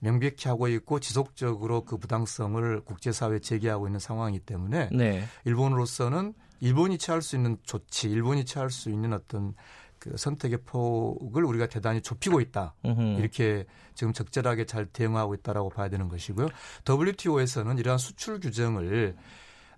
명백히 0.03 0.49
하고 0.49 0.67
있고 0.67 0.99
지속적으로 0.99 1.85
그 1.85 1.97
부당성을 1.97 2.81
국제사회에 2.81 3.39
제기하고 3.39 3.87
있는 3.87 3.99
상황이기 4.01 4.45
때문에 4.45 4.89
네. 4.91 5.23
일본으로서는 5.45 6.33
일본이 6.59 6.97
취할 6.97 7.21
수 7.21 7.37
있는 7.37 7.57
조치, 7.63 8.09
일본이 8.09 8.43
취할 8.43 8.69
수 8.69 8.89
있는 8.89 9.13
어떤 9.13 9.53
그 9.99 10.17
선택의 10.17 10.59
폭을 10.65 11.45
우리가 11.45 11.67
대단히 11.67 12.01
좁히고 12.01 12.41
있다. 12.41 12.75
으흠. 12.85 13.17
이렇게 13.17 13.65
지금 13.95 14.11
적절하게 14.11 14.65
잘 14.65 14.85
대응하고 14.85 15.35
있다라고 15.35 15.69
봐야 15.69 15.87
되는 15.87 16.09
것이고요. 16.09 16.49
WTO에서는 16.87 17.77
이러한 17.77 17.97
수출 17.97 18.41
규정을 18.41 19.15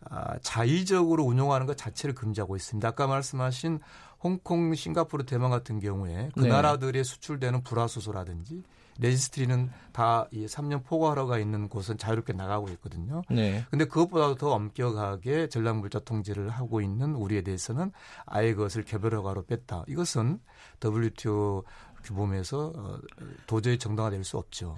아, 0.10 0.38
자의적으로 0.40 1.24
운용하는 1.24 1.68
것 1.68 1.78
자체를 1.78 2.16
금지하고 2.16 2.56
있습니다. 2.56 2.88
아까 2.88 3.06
말씀하신 3.06 3.80
홍콩, 4.24 4.74
싱가포르, 4.74 5.26
대만 5.26 5.52
같은 5.52 5.80
경우에 5.80 6.30
그 6.34 6.42
네. 6.42 6.50
나라들의 6.50 7.04
수출되는 7.04 7.64
불화수소라든지 7.64 8.64
레지스트리는 9.00 9.70
다 9.92 10.28
이 10.32 10.46
3년 10.46 10.84
포괄허가 10.84 11.40
있는 11.40 11.70
곳은 11.70 11.98
자유롭게 11.98 12.34
나가고 12.34 12.70
있거든요. 12.72 13.22
네. 13.30 13.64
근데 13.70 13.86
그것보다도 13.86 14.36
더 14.36 14.52
엄격하게 14.52 15.48
전략물자 15.50 16.00
통제를 16.00 16.50
하고 16.50 16.82
있는 16.82 17.16
우리에 17.16 17.42
대해서는 17.42 17.92
아예 18.26 18.54
그것을 18.54 18.84
개별허가로 18.84 19.46
뺐다. 19.46 19.86
이것은 19.88 20.40
WTO 20.84 21.64
규범에서 22.04 22.74
어, 22.76 23.00
도저히 23.48 23.78
정당화될 23.78 24.24
수 24.24 24.38
없죠. 24.38 24.76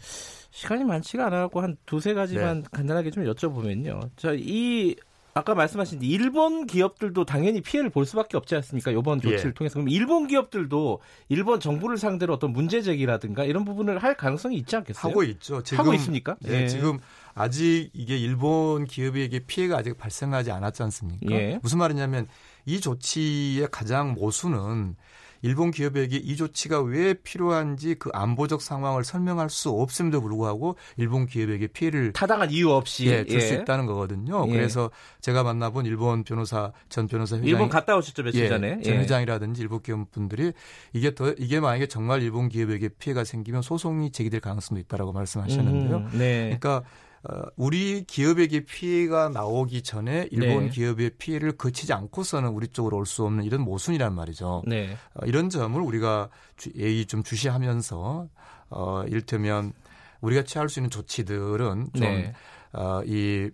시간이 0.52 0.84
많지가 0.86 1.26
않아갖고 1.28 1.62
한 1.62 1.76
두세 1.86 2.14
가지만 2.14 2.62
네. 2.62 2.68
간단하게 2.72 3.12
좀 3.12 3.26
여쭤보면요. 3.26 4.10
자, 4.16 4.32
이 4.34 4.96
아까 5.38 5.56
말씀하신 5.56 6.02
일본 6.02 6.66
기업들도 6.66 7.26
당연히 7.26 7.62
피해를 7.62 7.90
볼 7.90 8.06
수밖에 8.06 8.38
없지 8.38 8.56
않습니까? 8.56 8.92
이번 8.92 9.22
조치를 9.22 9.52
예. 9.52 9.54
통해서 9.54 9.76
그럼 9.76 9.90
일본 9.90 10.28
기업들도 10.28 11.00
일본 11.30 11.60
정부를 11.60 11.98
상대로 11.98 12.34
어떤 12.34 12.52
문제 12.52 12.82
제기라든가 12.82 13.44
이런 13.44 13.64
부분을 13.66 14.00
할 14.00 14.16
가능성이 14.16 14.58
있지 14.58 14.76
않겠어요? 14.76 15.12
하고 15.12 15.24
있죠. 15.24 15.64
지금, 15.64 15.80
하고 15.80 15.94
있습니까? 15.94 16.36
네, 16.42 16.64
예. 16.64 16.68
지금 16.68 17.00
아직 17.34 17.90
이게 17.94 18.18
일본 18.18 18.86
기업에게 18.86 19.40
피해가 19.46 19.78
아직 19.78 19.98
발생하지 19.98 20.52
않았지 20.52 20.84
않습니까? 20.84 21.36
예. 21.36 21.60
무슨 21.62 21.78
말이냐면 21.78 22.28
이 22.66 22.80
조치의 22.80 23.70
가장 23.72 24.14
모순은 24.14 24.96
일본 25.48 25.72
기업에게 25.72 26.18
이 26.18 26.36
조치가 26.36 26.82
왜 26.82 27.14
필요한지 27.14 27.96
그 27.96 28.10
안보적 28.14 28.62
상황을 28.62 29.06
설명할 29.06 29.50
수 29.50 29.70
없음에도 29.70 30.20
불구하고 30.20 30.76
일본 30.98 31.26
기업에게 31.26 31.68
피해를 31.68 32.12
타당한 32.12 32.52
이유 32.52 32.72
없이 32.72 33.08
예, 33.08 33.26
줄수 33.26 33.54
예. 33.54 33.60
있다는 33.60 33.86
거거든요. 33.86 34.46
예. 34.50 34.52
그래서 34.52 34.92
제가 35.22 35.44
만나본 35.44 35.86
일본 35.86 36.26
변호사 36.26 36.74
전 36.90 37.08
변호사 37.08 37.38
회장 37.38 37.48
일본 37.48 37.70
갔다 37.70 37.96
오셨죠 37.96 38.24
며칠 38.24 38.44
예, 38.44 38.50
전에 38.50 38.82
전 38.82 38.96
예. 38.96 39.00
회장이라든지 39.00 39.62
일본 39.62 39.82
기업 39.82 40.12
분들이 40.12 40.52
이게 40.92 41.16
더 41.16 41.32
이게 41.38 41.62
만약에 41.62 41.88
정말 41.88 42.22
일본 42.22 42.50
기업에게 42.50 42.90
피해가 42.90 43.24
생기면 43.24 43.62
소송이 43.62 44.12
제기될 44.12 44.42
가능성도 44.42 44.82
있다라고 44.82 45.14
말씀하셨는데요. 45.14 45.98
음, 45.98 46.10
네. 46.18 46.58
그러니까 46.60 46.78
어, 46.78 46.84
우리 47.56 48.04
기업에게 48.06 48.62
피해가 48.66 49.30
나오기 49.30 49.82
전에 49.84 50.28
일본 50.32 50.66
네. 50.66 50.70
기업의 50.70 51.12
피해를 51.18 51.54
거치지 51.58 51.92
않고서는 51.94 52.50
우리 52.50 52.68
쪽으로 52.68 52.98
올 52.98 53.06
수 53.06 53.26
없는 53.26 53.44
이런 53.44 53.62
모순이란 53.62 54.14
말이죠. 54.14 54.64
네. 54.68 54.96
어, 55.14 55.26
이런 55.26 55.50
점을 55.50 55.80
우리가 55.82 56.30
주, 56.58 56.72
예의 56.78 57.06
좀 57.06 57.24
주시하면서 57.24 58.28
어, 58.70 59.04
이를테면 59.08 59.74
우리가 60.22 60.44
취할 60.44 60.70
수 60.70 60.80
있는 60.80 60.90
조치들은 60.90 61.90
좀 61.94 62.02
네. 62.02 62.34
어, 62.74 63.02
이 63.06 63.50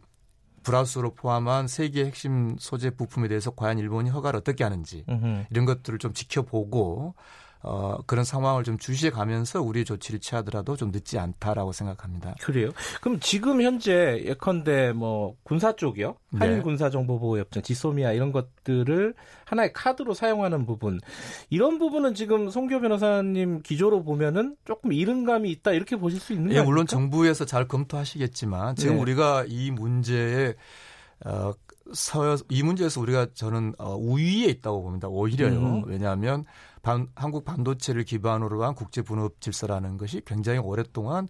브라우스로 0.64 1.14
포함한 1.14 1.68
세계 1.68 2.06
핵심 2.06 2.56
소재 2.58 2.90
부품에 2.90 3.28
대해서 3.28 3.52
과연 3.52 3.80
일본이 3.80 4.10
허가를 4.10 4.40
어떻게 4.40 4.64
하는지 4.64 5.04
으흠. 5.10 5.46
이런 5.50 5.66
것들을 5.66 6.00
좀 6.00 6.14
지켜보고 6.14 7.16
어, 7.66 7.98
그런 8.06 8.26
상황을 8.26 8.66
좀 8.66 8.78
주시해 8.78 9.10
가면서 9.10 9.62
우리 9.62 9.86
조치를 9.86 10.20
취하더라도 10.20 10.76
좀 10.76 10.92
늦지 10.92 11.18
않다라고 11.18 11.72
생각합니다. 11.72 12.36
그래요? 12.42 12.72
그럼 13.02 13.22
지금 13.22 13.62
현재 13.62 14.22
예컨대 14.26 14.92
뭐 14.92 15.36
군사 15.44 15.74
쪽이요? 15.74 16.18
네. 16.32 16.40
한일 16.40 16.62
군사 16.62 16.90
정보 16.90 17.20
보호 17.20 17.40
협정, 17.40 17.64
지소미아 17.64 18.12
이런 18.12 18.34
것들을 18.34 19.14
하나의 19.46 19.72
카드로 19.72 20.14
사용하는 20.14 20.66
부분. 20.66 21.00
이런 21.50 21.80
부분은 21.80 22.16
지금 22.16 22.50
송교 22.50 22.82
변호사님 22.82 23.62
기조로 23.62 24.04
보면은 24.04 24.58
조금 24.66 24.92
이른 24.92 25.24
감이 25.24 25.50
있다 25.52 25.72
이렇게 25.72 25.96
보실 25.96 26.20
수 26.20 26.34
있는 26.34 26.50
거예요? 26.50 26.62
예, 26.62 26.66
물론 26.66 26.86
정부에서 26.86 27.46
잘 27.46 27.70
검토하시겠지만 27.70 28.76
지금 28.76 28.96
네. 28.96 29.02
우리가 29.02 29.46
이 29.48 29.72
문제에 29.72 30.54
어, 31.26 31.54
서, 31.94 32.38
이 32.50 32.64
문제에서 32.64 33.00
우리가 33.00 33.28
저는 33.34 33.74
어, 33.78 33.96
우위에 33.96 34.48
있다고 34.48 34.84
봅니다. 34.84 35.08
오히려요. 35.08 35.58
음. 35.58 35.84
왜냐하면 35.86 36.46
반, 36.84 37.08
한국 37.16 37.46
반도체를 37.46 38.04
기반으로 38.04 38.64
한 38.64 38.76
국제 38.76 39.02
분업 39.02 39.42
질서라는 39.42 39.98
것이 39.98 40.22
굉장히 40.26 40.60
오랫동안 40.60 41.28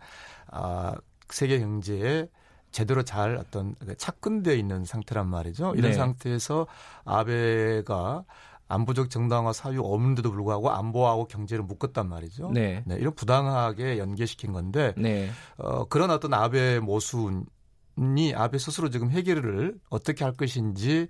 아, 0.51 0.95
세계 1.29 1.59
경제에 1.59 2.27
제대로 2.71 3.03
잘 3.03 3.37
어떤 3.37 3.75
착근되어 3.97 4.55
있는 4.55 4.83
상태란 4.83 5.27
말이죠. 5.27 5.75
이런 5.75 5.91
네. 5.91 5.93
상태에서 5.97 6.65
아베가 7.05 8.25
안보적 8.67 9.11
정당화 9.11 9.53
사유 9.53 9.81
없는데도 9.83 10.31
불구하고 10.31 10.71
안보하고 10.71 11.25
경제를 11.25 11.63
묶었단 11.63 12.09
말이죠. 12.09 12.49
네. 12.51 12.83
네 12.87 12.95
이런 12.95 13.13
부당하게 13.13 13.99
연계시킨 13.99 14.53
건데 14.53 14.95
네. 14.97 15.29
어, 15.57 15.85
그런 15.85 16.09
어떤 16.09 16.33
아베 16.33 16.79
모순이 16.79 18.33
아베 18.35 18.57
스스로 18.57 18.89
지금 18.89 19.11
해결을 19.11 19.75
어떻게 19.89 20.23
할 20.23 20.33
것인지 20.33 21.09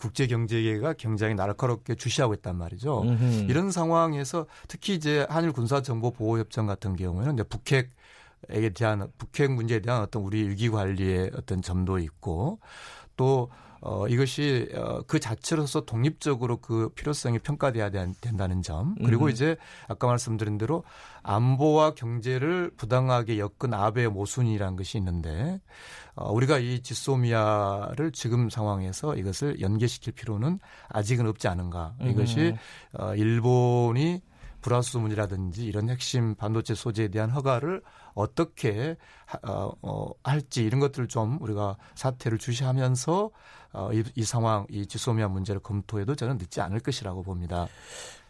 국제 0.00 0.26
경제계가 0.26 0.94
굉장히 0.94 1.34
날카롭게 1.34 1.94
주시하고 1.94 2.34
있단 2.34 2.56
말이죠. 2.56 3.02
음흠. 3.02 3.46
이런 3.50 3.70
상황에서 3.70 4.46
특히 4.68 4.94
이제 4.94 5.26
한일 5.28 5.52
군사 5.52 5.82
정보 5.82 6.10
보호 6.10 6.38
협정 6.38 6.66
같은 6.66 6.96
경우에는 6.96 7.34
이제 7.34 7.42
북핵 7.42 7.90
에 8.50 8.68
대한 8.70 9.10
북핵 9.16 9.52
문제에 9.52 9.80
대한 9.80 10.02
어떤 10.02 10.22
우리 10.22 10.46
위기 10.46 10.68
관리의 10.68 11.30
어떤 11.34 11.62
점도 11.62 11.98
있고 11.98 12.58
또 13.16 13.50
어, 13.80 14.08
이것이 14.08 14.70
어, 14.74 15.02
그 15.06 15.20
자체로서 15.20 15.82
독립적으로 15.82 16.56
그 16.56 16.88
필요성이 16.94 17.38
평가돼야 17.38 17.90
된다는 17.90 18.62
점 18.62 18.94
그리고 19.04 19.26
음. 19.26 19.30
이제 19.30 19.56
아까 19.88 20.06
말씀드린 20.06 20.56
대로 20.56 20.84
안보와 21.22 21.94
경제를 21.94 22.70
부당하게 22.78 23.38
엮은 23.38 23.74
아베 23.74 24.08
모순이라는 24.08 24.76
것이 24.76 24.96
있는데 24.96 25.60
어, 25.60 26.03
우리가 26.16 26.58
이 26.58 26.80
지소미아를 26.80 28.12
지금 28.12 28.48
상황에서 28.48 29.16
이것을 29.16 29.60
연계시킬 29.60 30.12
필요는 30.12 30.60
아직은 30.88 31.26
없지 31.26 31.48
않은가 31.48 31.94
이것이 32.00 32.54
음. 32.54 32.56
어, 33.00 33.14
일본이 33.14 34.22
브라스 34.64 34.96
문이라든지 34.96 35.66
이런 35.66 35.90
핵심 35.90 36.34
반도체 36.34 36.74
소재에 36.74 37.08
대한 37.08 37.28
허가를 37.28 37.82
어떻게 38.14 38.96
어, 39.46 39.70
어, 39.82 40.10
할지 40.22 40.64
이런 40.64 40.80
것들을 40.80 41.06
좀 41.08 41.36
우리가 41.42 41.76
사태를 41.94 42.38
주시하면서 42.38 43.30
어, 43.74 43.92
이, 43.92 44.02
이 44.14 44.24
상황, 44.24 44.66
이 44.70 44.86
지소미아 44.86 45.28
문제를 45.28 45.60
검토해도 45.60 46.14
저는 46.14 46.38
늦지 46.38 46.62
않을 46.62 46.80
것이라고 46.80 47.22
봅니다. 47.22 47.66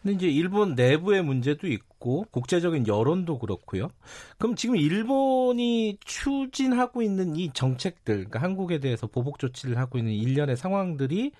근데 0.05 0.13
이제 0.17 0.27
일본 0.27 0.75
내부의 0.75 1.23
문제도 1.23 1.65
있고 1.65 2.27
국제적인 2.29 2.85
여론도 2.85 3.39
그렇고요. 3.39 3.89
그럼 4.37 4.55
지금 4.55 4.75
일본이 4.75 5.97
추진하고 6.05 7.01
있는 7.01 7.35
이 7.35 7.49
정책들, 7.51 8.13
그러니까 8.17 8.39
한국에 8.39 8.79
대해서 8.79 9.07
보복 9.07 9.39
조치를 9.39 9.79
하고 9.79 9.97
있는 9.97 10.13
일련의 10.13 10.57
상황들이 10.57 11.31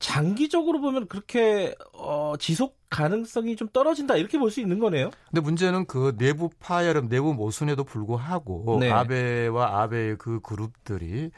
장기적으로 0.00 0.80
보면 0.80 1.06
그렇게 1.06 1.72
어, 1.92 2.34
지속 2.40 2.76
가능성이 2.90 3.54
좀 3.54 3.68
떨어진다 3.68 4.16
이렇게 4.16 4.38
볼 4.38 4.50
수 4.50 4.60
있는 4.60 4.80
거네요. 4.80 5.10
근데 5.28 5.40
문제는 5.40 5.86
그 5.86 6.16
내부 6.16 6.50
파열음, 6.58 7.08
내부 7.08 7.32
모순에도 7.32 7.84
불구하고 7.84 8.78
네. 8.80 8.90
아베와 8.90 9.82
아베의 9.82 10.16
그 10.18 10.40
그룹들이 10.40 11.30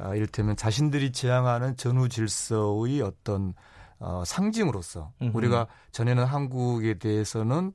어, 0.00 0.16
이를테면 0.16 0.56
자신들이 0.56 1.12
지향하는 1.12 1.76
전후 1.76 2.08
질서의 2.08 3.02
어떤 3.02 3.54
어, 4.00 4.22
상징으로서 4.24 5.12
음흠. 5.22 5.36
우리가 5.36 5.66
전에는 5.92 6.24
한국에 6.24 6.94
대해서는 6.94 7.72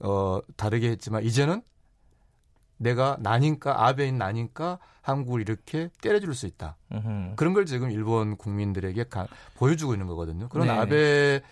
어, 0.00 0.40
다르게 0.56 0.90
했지만 0.90 1.22
이제는 1.22 1.62
내가 2.76 3.16
나니까 3.20 3.86
아베인 3.86 4.18
나니까 4.18 4.78
한국을 5.00 5.40
이렇게 5.40 5.90
때려줄 6.00 6.34
수 6.34 6.46
있다. 6.46 6.76
음흠. 6.92 7.36
그런 7.36 7.54
걸 7.54 7.66
지금 7.66 7.90
일본 7.90 8.36
국민들에게 8.36 9.04
가, 9.04 9.28
보여주고 9.56 9.94
있는 9.94 10.06
거거든요. 10.06 10.48
그런 10.48 10.66
네. 10.66 10.72
아베 10.72 11.42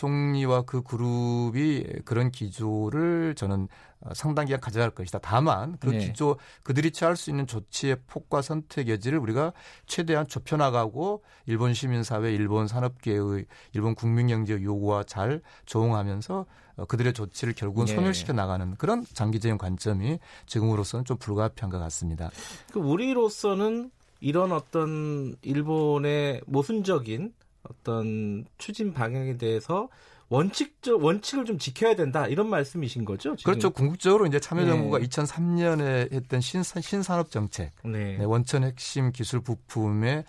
총리와 0.00 0.62
그 0.62 0.82
그룹이 0.82 1.84
그런 2.06 2.30
기조를 2.30 3.34
저는 3.36 3.68
상당 4.14 4.46
기간 4.46 4.58
가져갈 4.58 4.90
것이다. 4.90 5.18
다만 5.18 5.76
그 5.78 5.90
네. 5.90 5.98
기조 5.98 6.38
그들이 6.62 6.90
취할 6.90 7.16
수 7.16 7.28
있는 7.28 7.46
조치의 7.46 7.98
폭과 8.06 8.40
선택 8.40 8.88
여지를 8.88 9.18
우리가 9.18 9.52
최대한 9.84 10.26
좁혀 10.26 10.56
나가고 10.56 11.22
일본 11.44 11.74
시민 11.74 12.02
사회, 12.02 12.32
일본 12.32 12.66
산업계의 12.66 13.44
일본 13.74 13.94
국민 13.94 14.28
경제 14.28 14.54
요구와 14.54 15.04
잘 15.04 15.42
조응하면서 15.66 16.46
어, 16.76 16.84
그들의 16.86 17.12
조치를 17.12 17.52
결국은 17.52 17.84
네. 17.84 17.94
소멸시켜 17.94 18.32
나가는 18.32 18.74
그런 18.76 19.04
장기적인 19.12 19.58
관점이 19.58 20.18
지금으로서는 20.46 21.04
좀 21.04 21.18
불가피한 21.18 21.68
것 21.68 21.78
같습니다. 21.78 22.30
그 22.72 22.78
우리로서는 22.80 23.90
이런 24.20 24.52
어떤 24.52 25.36
일본의 25.42 26.40
모순적인 26.46 27.34
어떤 27.62 28.44
추진 28.58 28.92
방향에 28.92 29.36
대해서 29.36 29.88
원칙적 30.28 31.02
원칙을 31.02 31.44
좀 31.44 31.58
지켜야 31.58 31.96
된다 31.96 32.26
이런 32.26 32.48
말씀이신 32.48 33.04
거죠? 33.04 33.34
지금? 33.34 33.52
그렇죠. 33.52 33.70
궁극적으로 33.70 34.26
이제 34.26 34.38
참여정부가 34.38 35.00
네. 35.00 35.06
2003년에 35.06 36.12
했던 36.12 36.40
신산, 36.40 36.80
신산업 36.80 37.30
정책, 37.30 37.72
네. 37.84 38.16
네, 38.16 38.24
원천 38.24 38.62
핵심 38.62 39.10
기술 39.10 39.40
부품의 39.40 40.24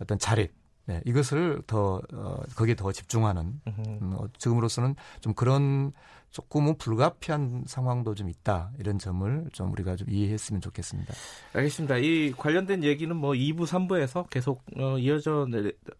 어떤 0.00 0.18
자립, 0.18 0.52
네, 0.86 1.02
이것을 1.04 1.62
더 1.66 2.00
어, 2.12 2.40
거기에 2.56 2.74
더 2.74 2.90
집중하는 2.92 3.60
음, 3.66 4.14
어, 4.18 4.24
지금으로서는 4.38 4.96
좀 5.20 5.34
그런 5.34 5.92
조금은 6.32 6.76
불가피한 6.78 7.64
상황도 7.66 8.14
좀 8.14 8.28
있다 8.28 8.70
이런 8.78 8.98
점을 8.98 9.44
좀 9.52 9.70
우리가 9.72 9.96
좀 9.96 10.08
이해했으면 10.10 10.60
좋겠습니다. 10.62 11.14
알겠습니다. 11.52 11.98
이 11.98 12.32
관련된 12.32 12.82
얘기는 12.82 13.14
뭐 13.14 13.32
2부, 13.32 13.66
3부에서 13.66 14.28
계속 14.30 14.62
어, 14.76 14.96
이어져 14.98 15.46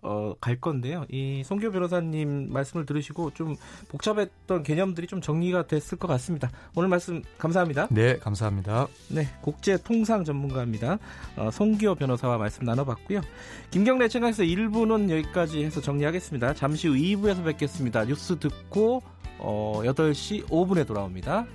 어, 0.00 0.34
갈 0.40 0.56
건데요. 0.58 1.04
이 1.10 1.42
송교 1.44 1.70
변호사님 1.70 2.50
말씀을 2.50 2.86
들으시고 2.86 3.32
좀 3.34 3.56
복잡했던 3.88 4.62
개념들이 4.62 5.06
좀 5.06 5.20
정리가 5.20 5.66
됐을 5.66 5.98
것 5.98 6.08
같습니다. 6.08 6.50
오늘 6.74 6.88
말씀 6.88 7.22
감사합니다. 7.36 7.88
네, 7.90 8.16
감사합니다. 8.16 8.88
네, 9.10 9.28
국제 9.42 9.76
통상 9.76 10.24
전문가입니다. 10.24 10.98
어, 11.36 11.50
송교 11.50 11.94
변호사와 11.96 12.38
말씀 12.38 12.64
나눠봤고요. 12.64 13.20
김경래 13.70 14.08
채널에서 14.08 14.42
1부는 14.42 15.10
여기까지 15.10 15.62
해서 15.62 15.82
정리하겠습니다. 15.82 16.54
잠시 16.54 16.88
후 16.88 16.94
2부에서 16.94 17.44
뵙겠습니다. 17.44 18.06
뉴스 18.06 18.38
듣고 18.38 19.02
어, 19.38 19.80
8시 19.84 20.46
5분에 20.48 20.86
돌아옵니다. 20.86 21.46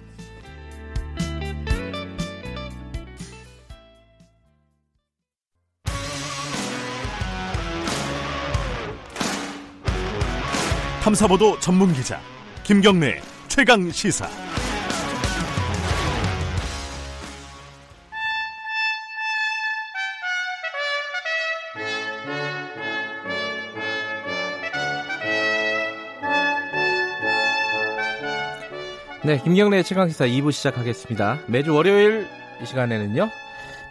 탐사보도 11.04 11.58
전문 11.62 11.94
기자 11.94 12.20
김경래 12.64 13.22
최강 13.48 13.90
시사. 13.90 14.47
네, 29.28 29.38
김경래 29.44 29.84
최강시사 29.84 30.26
2부 30.26 30.54
시작하겠습니다. 30.54 31.40
매주 31.48 31.76
월요일 31.76 32.26
이 32.62 32.66
시간에는요. 32.66 33.30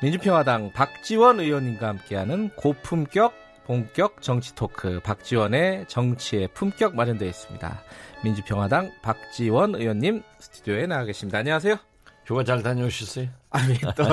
민주평화당 0.03 0.73
박지원 0.73 1.41
의원님과 1.41 1.89
함께하는 1.89 2.49
고품격 2.57 3.35
본격 3.67 4.23
정치 4.23 4.55
토크 4.55 4.99
박지원의 5.01 5.89
정치의 5.89 6.49
품격 6.55 6.97
마련되어 6.97 7.29
있습니다. 7.29 7.83
민주평화당 8.25 8.93
박지원 9.03 9.75
의원님 9.75 10.23
스튜디오에 10.39 10.87
나와 10.87 11.05
계십니다. 11.05 11.37
안녕하세요. 11.37 11.77
휴가 12.25 12.43
잘 12.43 12.63
다녀오셨어요? 12.63 13.29
아니 13.51 13.79
또 13.95 14.05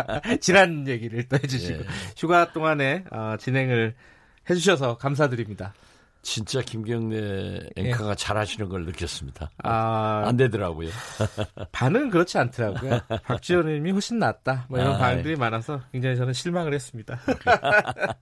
지난 0.40 0.88
얘기를 0.88 1.28
또 1.28 1.36
해주시고 1.36 1.78
예. 1.78 1.86
휴가 2.16 2.54
동안에 2.54 3.04
어, 3.10 3.36
진행을 3.38 3.94
해주셔서 4.48 4.96
감사드립니다. 4.96 5.74
진짜 6.22 6.60
김경래 6.60 7.60
앵커가 7.76 8.10
예. 8.10 8.14
잘하시는 8.14 8.68
걸 8.68 8.84
느꼈습니다. 8.84 9.50
아, 9.64 10.24
안 10.26 10.36
되더라고요. 10.36 10.90
반응은 11.72 12.10
그렇지 12.10 12.36
않더라고요. 12.38 13.00
박지원 13.24 13.66
의원님이 13.66 13.92
훨씬 13.92 14.18
낫다. 14.18 14.66
뭐 14.68 14.78
이런 14.78 14.94
아, 14.94 14.98
반응들이 14.98 15.34
예. 15.34 15.38
많아서 15.38 15.80
굉장히 15.92 16.16
저는 16.16 16.32
실망을 16.34 16.74
했습니다. 16.74 17.18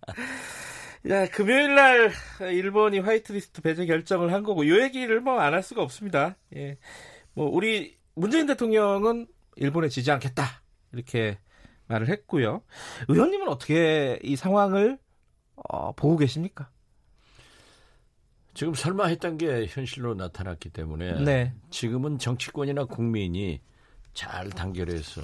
야, 1.11 1.27
금요일 1.29 1.75
날 1.75 2.13
일본이 2.53 2.99
화이트리스트 2.99 3.63
배제 3.63 3.87
결정을 3.87 4.33
한 4.33 4.43
거고 4.43 4.65
이 4.65 4.81
얘기를 4.81 5.21
뭐 5.21 5.41
안 5.41 5.55
할 5.55 5.63
수가 5.63 5.83
없습니다. 5.83 6.37
예. 6.57 6.77
뭐 7.35 7.49
우리 7.49 7.97
문재인 8.15 8.47
대통령은 8.47 9.27
일본에 9.57 9.89
지지 9.89 10.11
않겠다. 10.11 10.63
이렇게 10.93 11.39
말을 11.87 12.09
했고요. 12.09 12.63
의원님은 13.09 13.49
어떻게 13.49 14.19
이 14.23 14.37
상황을 14.37 14.99
어, 15.57 15.93
보고 15.93 16.17
계십니까? 16.17 16.69
지금 18.59 18.75
설마 18.75 19.07
했던 19.07 19.38
게 19.38 19.66
현실로 19.66 20.14
나타났기 20.14 20.71
때문에 20.71 21.23
네. 21.23 21.55
지금은 21.71 22.18
정치권이나 22.18 22.87
국민이 22.87 23.61
잘 24.14 24.51
단결해서 24.51 25.23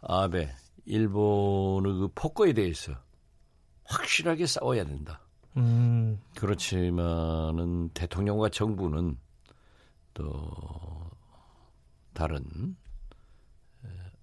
아베 0.00 0.50
일본의 0.86 1.92
그 1.92 2.08
폭거에 2.14 2.54
대해서 2.54 2.94
확실하게 3.84 4.46
싸워야 4.46 4.84
된다. 4.84 5.20
음. 5.58 6.18
그렇지만은 6.38 7.90
대통령과 7.90 8.48
정부는 8.48 9.18
또 10.14 10.50
다른 12.14 12.78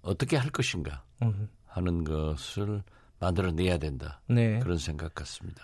어떻게 0.02 0.36
할 0.36 0.50
것인가 0.50 1.04
음. 1.22 1.48
하는 1.68 2.04
것을 2.04 2.82
만들어내야 3.20 3.78
된다. 3.78 4.20
네. 4.28 4.58
그런 4.58 4.80
생각 4.80 5.14
같습니다. 5.14 5.64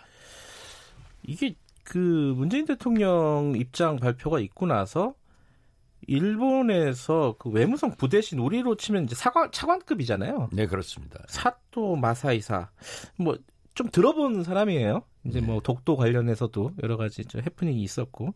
이게 1.23 1.55
그 1.89 1.97
문재인 2.37 2.65
대통령 2.65 3.53
입장 3.57 3.97
발표가 3.97 4.39
있고 4.39 4.65
나서 4.65 5.15
일본에서 6.07 7.35
그 7.39 7.49
외무성 7.49 7.95
부대신 7.95 8.39
우리로 8.39 8.75
치면 8.75 9.03
이제 9.05 9.15
사관 9.15 9.51
차관급이잖아요. 9.51 10.49
네, 10.53 10.65
그렇습니다. 10.67 11.19
사토 11.27 11.95
마사이사 11.97 12.69
뭐 13.17 13.37
좀 13.79 13.89
들어본 13.89 14.43
사람이에요. 14.43 15.03
이제 15.23 15.39
네. 15.39 15.47
뭐 15.47 15.61
독도 15.61 15.95
관련해서도 15.95 16.73
여러 16.83 16.97
가지 16.97 17.23
좀 17.23 17.41
해프닝이 17.41 17.81
있었고. 17.81 18.33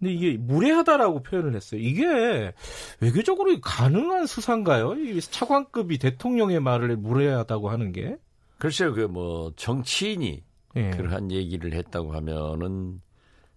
근데 0.00 0.12
이게 0.12 0.36
무례하다라고 0.36 1.22
표현을 1.22 1.54
했어요. 1.54 1.80
이게 1.80 2.52
외교적으로 2.98 3.60
가능한 3.60 4.26
수사인가요? 4.26 4.94
이 4.94 5.20
차관급이 5.20 5.98
대통령의 5.98 6.58
말을 6.58 6.96
무례하다고 6.96 7.70
하는 7.70 7.92
게? 7.92 8.16
글쎄요, 8.58 8.92
그 8.92 9.06
뭐 9.06 9.52
정치인이 9.54 10.42
예. 10.76 10.90
그러한 10.90 11.30
얘기를 11.30 11.72
했다고 11.72 12.12
하면은 12.12 13.00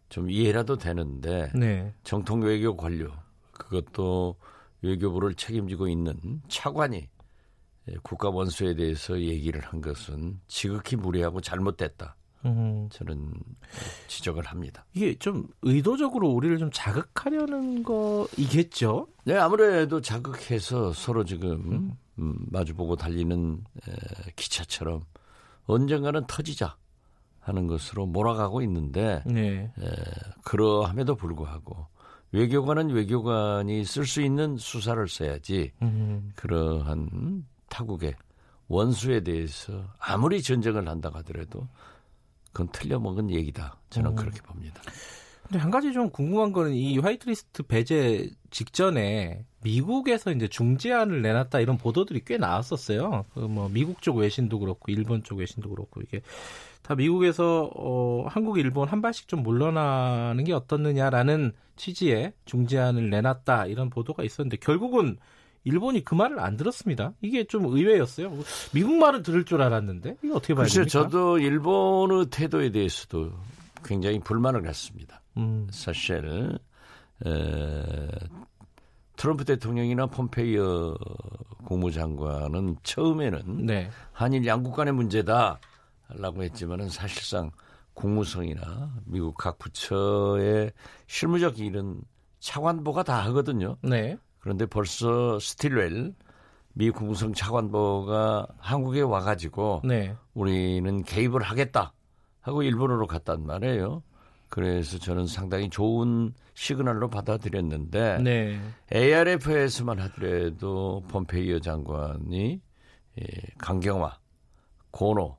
좀 0.10 0.30
이해라도 0.30 0.78
되는데 0.78 1.52
네. 1.56 1.93
정통 2.04 2.41
외교 2.41 2.76
관료 2.76 3.12
그것도 3.52 4.36
외교부를 4.82 5.34
책임지고 5.36 5.88
있는 5.88 6.41
차관이 6.47 7.08
국가 8.02 8.30
원수에 8.30 8.76
대해서 8.76 9.19
얘기를 9.19 9.62
한 9.62 9.82
것은 9.82 10.39
지극히 10.47 10.95
무례하고 10.95 11.41
잘못됐다. 11.41 12.15
음. 12.45 12.89
저는 12.91 13.34
지적을 14.08 14.43
합니다. 14.45 14.86
이게 14.93 15.15
좀 15.15 15.47
의도적으로 15.62 16.30
우리를 16.30 16.58
좀 16.58 16.69
자극하려는 16.71 17.84
거이겠죠? 17.84 19.08
네, 19.23 19.38
아무래도 19.38 20.02
자극해서 20.02 20.91
서로 20.93 21.23
지금 21.23 21.52
음. 21.52 21.97
음, 22.19 22.36
마주보고 22.52 22.95
달리는 22.95 23.63
에, 23.88 24.32
기차처럼 24.36 25.02
언젠가는 25.65 26.26
터지자 26.28 26.76
하는 27.43 27.67
것으로 27.67 28.06
몰아가고 28.06 28.62
있는데 28.63 29.21
네. 29.25 29.71
에, 29.79 29.89
그러함에도 30.43 31.15
불구하고 31.15 31.88
외교관은 32.32 32.89
외교관이 32.89 33.86
쓸 33.86 34.06
수 34.06 34.21
있는 34.21 34.58
수사를 34.58 35.08
써야지 35.08 35.71
음. 35.82 36.32
그러한 36.36 37.45
타국의 37.69 38.15
원수에 38.67 39.21
대해서 39.21 39.86
아무리 39.99 40.41
전쟁을 40.41 40.88
한다 40.88 41.12
하더라도 41.13 41.67
그건 42.51 42.69
틀려먹은 42.71 43.29
얘기다. 43.32 43.77
저는 43.89 44.12
음. 44.12 44.15
그렇게 44.15 44.41
봅니다. 44.41 44.82
근데 45.43 45.60
한 45.60 45.69
가지 45.69 45.91
좀 45.91 46.10
궁금한 46.10 46.53
거는 46.53 46.73
이 46.73 46.97
화이트리스트 46.97 47.63
배제 47.63 48.29
직전에 48.49 49.45
미국에서 49.62 50.32
이제 50.32 50.47
중재안을 50.47 51.21
내놨다 51.21 51.60
이런 51.60 51.77
보도들이 51.77 52.23
꽤 52.25 52.38
나왔었어요. 52.38 53.25
그 53.34 53.41
뭐 53.41 53.69
미국 53.69 54.01
쪽 54.01 54.17
외신도 54.17 54.60
그렇고 54.60 54.91
일본 54.91 55.21
쪽 55.23 55.39
외신도 55.39 55.69
그렇고 55.69 56.01
이게 56.01 56.21
다 56.84 56.96
미국에서 56.96 57.72
어, 57.76 58.26
한국, 58.28 58.60
일본 58.60 58.88
한 58.89 59.02
발씩 59.02 59.28
좀 59.28 59.41
물러나는 59.41 60.43
게 60.43 60.54
어떻느냐라는 60.54 61.54
취지의 61.78 62.34
중재안을 62.46 63.10
내놨다 63.10 63.65
이런 63.65 63.89
보도가 63.89 64.24
있었는데 64.24 64.58
결국은 64.58 65.17
일본이 65.63 66.04
그 66.04 66.13
말을 66.13 66.39
안 66.39 66.58
들었습니다. 66.58 67.13
이게 67.22 67.46
좀 67.46 67.65
의외였어요. 67.65 68.32
미국 68.74 68.96
말은 68.98 69.24
들을 69.24 69.46
줄 69.46 69.62
알았는데 69.62 70.17
이게 70.22 70.34
어떻게 70.34 70.54
봐야 70.54 70.65
됩니까? 70.65 70.89
저도 70.89 71.39
일본의 71.39 72.26
태도에 72.30 72.69
대해서도 72.72 73.32
굉장히 73.86 74.19
불만을 74.19 74.62
갖습니다. 74.62 75.22
음. 75.38 75.67
사실 75.72 76.60
에, 77.26 78.10
트럼프 79.15 79.46
대통령이나 79.46 80.08
폼페이어 80.08 80.96
국무장관은 81.63 82.76
처음에는 82.84 83.65
네. 83.65 83.89
한일 84.12 84.46
양국 84.46 84.76
간의 84.76 84.93
문제다. 84.93 85.60
라고 86.10 86.44
했지만은 86.44 86.89
사실상 86.89 87.52
국무성이나 87.94 88.94
미국 89.06 89.38
각 89.38 89.58
부처의 89.58 90.72
실무적 91.08 91.60
일은 91.60 92.02
차관보가 92.39 93.04
다 93.04 93.24
하거든요. 93.26 93.78
네. 93.82 94.18
그런데 94.39 94.66
벌써 94.66 95.39
스틸웰 95.39 96.13
미 96.74 96.89
국무성 96.89 97.34
차관보가 97.34 98.48
한국에 98.58 99.02
와가지고 99.02 99.82
네. 99.86 100.16
우리는 100.34 101.04
개입을 101.04 101.42
하겠다 101.42 101.94
하고 102.42 102.63
일본으로 102.63 103.08
갔단 103.08 103.46
말이에요. 103.46 104.04
그래서 104.50 105.00
저는 105.00 105.26
상당히 105.26 105.70
좋은 105.70 106.34
시그널로 106.54 107.10
받아들였는데 107.10 108.20
네. 108.20 108.60
ARF에서만 108.94 110.00
하더라도 110.00 111.04
폼페이어 111.08 111.60
장관이 111.60 112.62
예, 113.20 113.26
강경화, 113.58 114.20
고노 114.92 115.38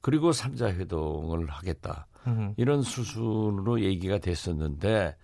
그리고 0.00 0.30
3자 0.30 0.74
회동을 0.74 1.48
하겠다. 1.48 2.06
음. 2.26 2.54
이런 2.56 2.82
수순으로 2.82 3.80
얘기가 3.82 4.18
됐었는데 4.18 5.16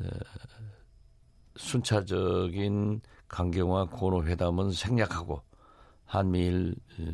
어, 0.00 0.04
순차적인 1.56 3.00
강경화 3.28 3.86
고노 3.86 4.24
회담은 4.24 4.72
생략하고 4.72 5.42
한미일 6.04 6.74
어, 6.98 7.04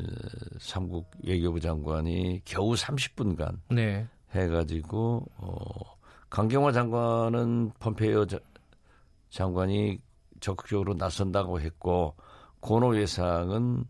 삼국 0.58 1.10
외교부 1.24 1.60
장관이 1.60 2.42
겨우 2.44 2.74
30분간 2.74 3.58
네. 3.70 4.08
해가지고 4.32 5.26
어, 5.36 5.96
강경화 6.30 6.72
장관은 6.72 7.72
펌페이오 7.78 8.26
장관이 9.30 10.00
적극적으로 10.40 10.94
나선다고 10.94 11.60
했고 11.60 12.14
고노 12.60 12.96
예상은 13.00 13.84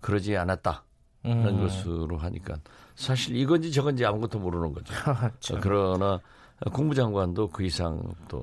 그러지 0.00 0.36
않았다. 0.36 0.84
하는 1.22 1.58
음. 1.58 1.60
것으로 1.60 2.16
하니까 2.16 2.58
사실 2.94 3.36
이건지 3.36 3.70
저건지 3.70 4.04
아무것도 4.04 4.38
모르는 4.38 4.72
거죠. 4.72 4.94
그렇죠. 5.04 5.58
그러나 5.60 6.20
국무장관도 6.72 7.48
그 7.48 7.64
이상 7.64 8.02
또 8.28 8.42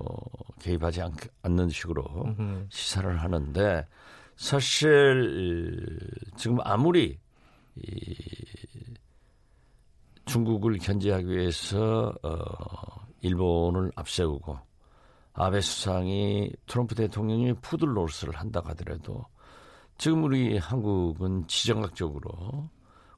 개입하지 0.59 1.01
않, 1.01 1.11
는 1.43 1.69
식으로 1.69 2.03
음흠. 2.25 2.67
시사를 2.69 3.21
하는데 3.21 3.87
사실 4.35 5.99
지금 6.35 6.57
아무리 6.63 7.19
이 7.75 8.15
중국을 10.25 10.77
견제하기 10.77 11.29
위해서 11.29 12.13
어 12.21 13.07
일본을 13.21 13.91
앞세우고 13.95 14.59
아베 15.33 15.61
수상이 15.61 16.51
트럼프 16.65 16.95
대통령이 16.95 17.53
푸들 17.61 17.93
노릇을 17.93 18.35
한다 18.35 18.61
하더라도 18.65 19.25
지금 19.97 20.23
우리 20.23 20.57
한국은 20.57 21.47
지정학적으로 21.47 22.69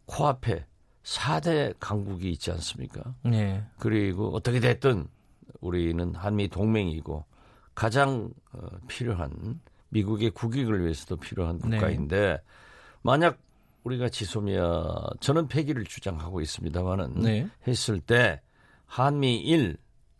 코앞에 0.05 0.65
4대 1.03 1.75
강국이 1.79 2.31
있지 2.31 2.51
않습니까? 2.51 3.15
네. 3.23 3.63
그리고 3.77 4.35
어떻게 4.35 4.59
됐든 4.59 5.07
우리는 5.61 6.15
한미 6.15 6.47
동맹이고 6.47 7.25
가장 7.75 8.31
어, 8.53 8.67
필요한 8.87 9.59
미국의 9.89 10.31
국익을 10.31 10.83
위해서도 10.83 11.17
필요한 11.17 11.59
네. 11.59 11.77
국가인데 11.77 12.17
네. 12.17 12.37
만약 13.01 13.39
우리가 13.83 14.09
지소미아 14.09 14.93
저는 15.19 15.47
폐기를 15.47 15.83
주장하고 15.85 16.41
있습니다만은 16.41 17.13
네. 17.21 17.49
했을 17.67 17.99
때 17.99 18.41
한미일 18.85 19.77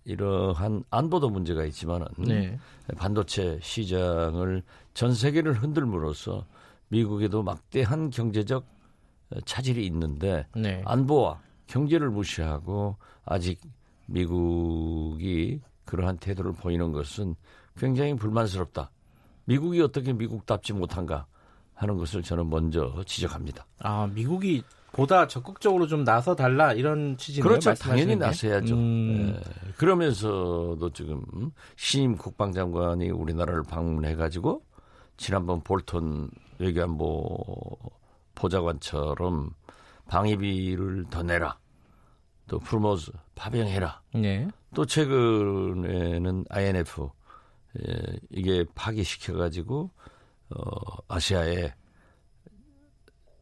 이러한 0.10 0.84
안보도 0.90 1.30
문제가 1.30 1.64
있지만은 1.66 2.08
네. 2.18 2.58
반도체 2.98 3.60
시장을 3.62 4.64
전 4.96 5.14
세계를 5.14 5.54
흔들므로써 5.54 6.46
미국에도 6.88 7.44
막대한 7.44 8.10
경제적 8.10 8.66
차질이 9.46 9.86
있는데 9.86 10.48
네. 10.56 10.82
안보와 10.84 11.40
경제를 11.68 12.10
무시하고 12.10 12.98
아직 13.24 13.62
미국이 14.08 15.62
그러한 15.86 16.18
태도를 16.18 16.54
보이는 16.54 16.92
것은 16.92 17.36
굉장히 17.78 18.16
불만스럽다. 18.16 18.90
미국이 19.46 19.80
어떻게 19.80 20.12
미국답지 20.12 20.74
못한가 20.74 21.28
하는 21.76 21.98
것을 21.98 22.24
저는 22.24 22.50
먼저 22.50 23.04
지적합니다. 23.06 23.68
아, 23.78 24.08
미국이 24.12 24.64
보다 24.92 25.28
적극적으로 25.28 25.88
좀 25.88 26.04
나서 26.04 26.36
달라 26.36 26.74
이런 26.74 27.18
취지네요. 27.18 27.48
그렇죠. 27.48 27.74
당연히 27.76 28.16
나서야죠. 28.16 28.76
음. 28.76 29.34
네. 29.34 29.72
그러면서도 29.78 30.90
지금 30.94 31.24
신임 31.78 32.16
국방장관이 32.16 33.10
우리나라를 33.10 33.64
방문해 33.64 34.16
가지고 34.16 34.64
지난번 35.18 35.62
볼턴 35.62 36.30
외교안보 36.60 37.78
보좌관처럼 38.36 39.52
방위비를 40.08 41.06
더 41.10 41.24
내라. 41.24 41.58
또 42.48 42.58
프로모즈 42.60 43.12
파병해라. 43.36 44.02
네. 44.16 44.48
또 44.74 44.86
최근에는 44.86 46.46
INF 46.50 47.10
예, 47.80 48.20
이게 48.32 48.66
파기시켜 48.74 49.34
가지고 49.36 49.92
어 50.50 50.62
아시아에 51.08 51.74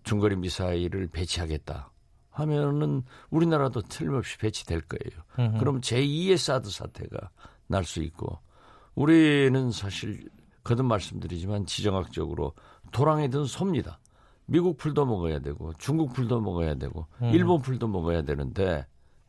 중거리 0.08 0.36
미사일을 0.38 1.08
배치하겠다 1.08 1.91
하면은 2.32 3.03
우리나라도 3.30 3.82
틀림없이 3.82 4.38
배치될 4.38 4.82
거예요. 4.82 5.24
으흠. 5.39 5.58
그럼 5.60 5.82
제2의 5.82 6.38
사드 6.38 6.70
사태가 6.70 7.30
날 7.68 7.84
수 7.84 8.01
있고 8.03 8.39
우리는 8.95 9.72
사실 9.72 10.30
거듭 10.64 10.86
말씀드리지만 10.86 11.66
지정학적으로 11.66 12.53
도랑이든 12.91 13.45
섭니다. 13.45 13.99
미국 14.45 14.78
풀도 14.78 15.05
먹어야 15.05 15.39
되고 15.39 15.74
중국 15.74 16.14
풀도 16.14 16.39
먹어야 16.41 16.76
되고 16.76 17.05
음. 17.22 17.32
일본 17.34 17.62
풀도 17.62 17.88
먹어야 17.89 18.22
되는데 18.22 18.86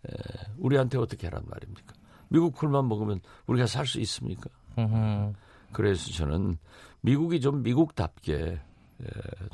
에, 0.06 0.10
우리한테 0.58 0.96
어떻게 0.98 1.26
하란 1.26 1.42
말입니까? 1.46 1.94
미국 2.28 2.54
풀만 2.54 2.86
먹으면 2.88 3.20
우리가 3.46 3.66
살 3.66 3.86
수 3.86 3.98
있습니까? 4.00 4.48
음흠. 4.78 5.32
그래서 5.72 6.10
저는 6.12 6.56
미국이 7.00 7.40
좀 7.40 7.62
미국답게 7.62 8.60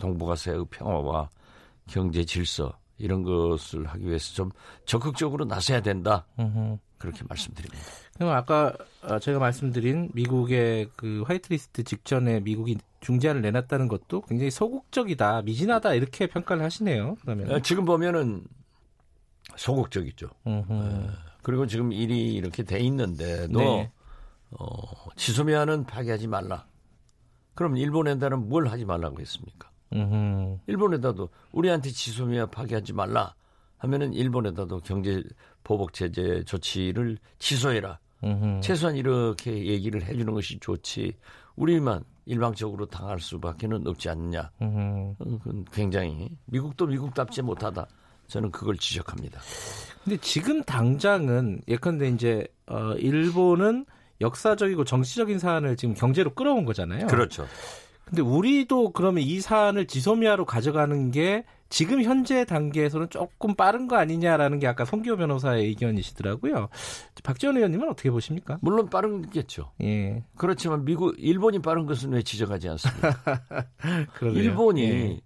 동북아시아의 0.01 0.67
평화와 0.71 1.29
경제 1.87 2.25
질서 2.25 2.79
이런 2.99 3.23
것을 3.23 3.87
하기 3.87 4.07
위해서 4.07 4.35
좀 4.35 4.51
적극적으로 4.85 5.45
나서야 5.45 5.81
된다. 5.81 6.27
그렇게 6.99 7.23
말씀드립니다. 7.29 7.85
그럼 8.17 8.33
아까 8.33 8.73
어, 9.03 9.19
제가 9.19 9.39
말씀드린 9.39 10.11
미국의 10.15 10.89
그 10.97 11.23
화이트리스트 11.27 11.85
직전에 11.85 12.41
미국이 12.41 12.79
중재안을 13.01 13.43
내놨다는 13.43 13.89
것도 13.89 14.23
굉장히 14.23 14.51
소극적이다, 14.51 15.43
미진하다 15.43 15.95
이렇게 15.95 16.27
평가를 16.27 16.63
하시네요. 16.63 17.17
그러면 17.21 17.51
어, 17.51 17.61
지금 17.61 17.85
보면은 17.85 18.45
소극적이죠. 19.57 20.31
네. 20.47 21.11
그리고 21.43 21.67
지금 21.67 21.93
일이 21.93 22.35
이렇게 22.35 22.63
돼 22.63 22.79
있는데도 22.81 23.59
네. 23.59 23.93
어, 24.53 24.77
지소미아는 25.17 25.85
파기하지 25.85 26.27
말라. 26.29 26.67
그럼 27.55 27.77
일본에다는 27.77 28.49
뭘 28.49 28.67
하지 28.69 28.85
말라고 28.85 29.21
했습니까? 29.21 29.71
음흠. 29.93 30.59
일본에다도 30.67 31.29
우리한테 31.53 31.91
지소미아 31.91 32.47
파기하지 32.47 32.93
말라 32.93 33.35
하면은 33.79 34.13
일본에다도 34.13 34.81
경제 34.81 35.23
보복 35.63 35.93
제재 35.93 36.43
조치를 36.45 37.19
취소해라. 37.39 37.99
음흠. 38.25 38.61
최소한 38.61 38.97
이렇게 38.97 39.67
얘기를 39.67 40.03
해주는 40.03 40.33
것이 40.33 40.59
좋지. 40.59 41.13
우리만 41.57 42.03
일방적으로 42.27 42.87
당할 42.87 43.21
수밖에는 43.21 43.87
없지 43.87 44.09
않느냐. 44.09 44.51
음, 44.63 45.15
그건 45.19 45.65
굉장히 45.73 46.31
미국도 46.47 46.87
미국답지 46.87 47.43
못하다. 47.43 47.87
저는 48.27 48.51
그걸 48.51 48.77
지적합니다. 48.79 49.41
근데 50.03 50.17
지금 50.19 50.63
당장은 50.63 51.61
예컨대 51.69 52.09
이제 52.09 52.47
어 52.67 52.95
일본은 52.95 53.85
역사적이고 54.21 54.85
정치적인 54.85 55.39
사안을 55.39 55.77
지금 55.77 55.95
경제로 55.95 56.35
끌어온 56.35 56.65
거잖아요. 56.65 57.07
그렇죠. 57.07 57.47
근데 58.05 58.21
우리도 58.23 58.93
그러면 58.93 59.23
이 59.23 59.41
사안을 59.41 59.87
지소미아로 59.87 60.45
가져가는 60.45 61.11
게 61.11 61.45
지금 61.71 62.03
현재 62.03 62.45
단계에서는 62.45 63.09
조금 63.09 63.55
빠른 63.55 63.89
거 63.89 63.97
아니냐라는 63.97 64.59
게 64.59 64.67
아까 64.67 64.85
송기호 64.85 65.17
변호사의 65.17 65.67
의견이시더라고요. 65.69 66.69
박지원 67.25 67.57
의원님은 67.57 67.89
어떻게 67.89 68.11
보십니까? 68.11 68.59
물론 68.61 68.91
빠른겠죠. 68.91 69.73
예. 69.83 70.23
그렇지만 70.37 70.85
미국, 70.85 71.15
일본이 71.19 71.61
빠른 71.61 71.87
것은 71.87 72.13
왜 72.13 72.23
지적하지 72.23 72.69
않습니까? 72.69 73.67
일본이 74.35 74.83
예. 74.83 75.21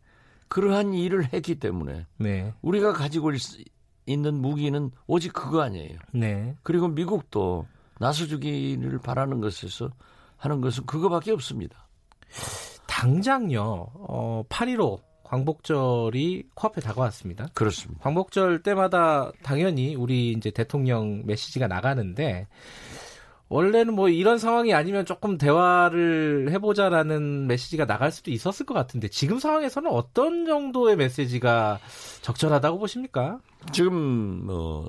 그러한 0.47 0.95
일을 0.95 1.33
했기 1.33 1.57
때문에 1.57 2.07
네. 2.17 2.55
우리가 2.63 2.93
가지고 2.93 3.33
있 3.33 3.43
는 4.17 4.41
무기는 4.41 4.91
오직 5.07 5.33
그거 5.33 5.61
아니에요. 5.61 5.99
네. 6.13 6.57
그리고 6.63 6.89
미국도 6.89 7.67
나서주기를 7.99 8.99
바라는 8.99 9.41
것에서 9.41 9.91
하는 10.37 10.61
것은 10.61 10.87
그거밖에 10.87 11.33
없습니다. 11.33 11.89
당장요, 12.87 13.91
어, 13.95 14.43
8.15 14.49 15.01
광복절이 15.29 16.45
코앞에 16.55 16.81
다가왔습니다. 16.81 17.49
그렇습니다. 17.53 18.03
광복절 18.03 18.63
때마다 18.63 19.31
당연히 19.43 19.95
우리 19.95 20.33
이제 20.33 20.51
대통령 20.51 21.23
메시지가 21.27 21.69
나가는데 21.69 22.47
원래는 23.51 23.95
뭐 23.95 24.09
이런 24.09 24.39
상황이 24.39 24.75
아니면 24.75 25.05
조금 25.05 25.39
대화를 25.39 26.51
해보자라는 26.51 27.47
메시지가 27.47 27.87
나갈 27.87 28.11
수도 28.11 28.31
있었을 28.31 28.65
것 28.67 28.75
같은데 28.75 29.09
지금 29.09 29.39
상황에서는 29.39 29.91
어떤 29.91 30.47
정도의 30.47 30.97
메시지가 30.97 31.79
적절하다고 32.23 32.79
보십니까? 32.79 33.39
지금 33.73 34.47
뭐 34.47 34.89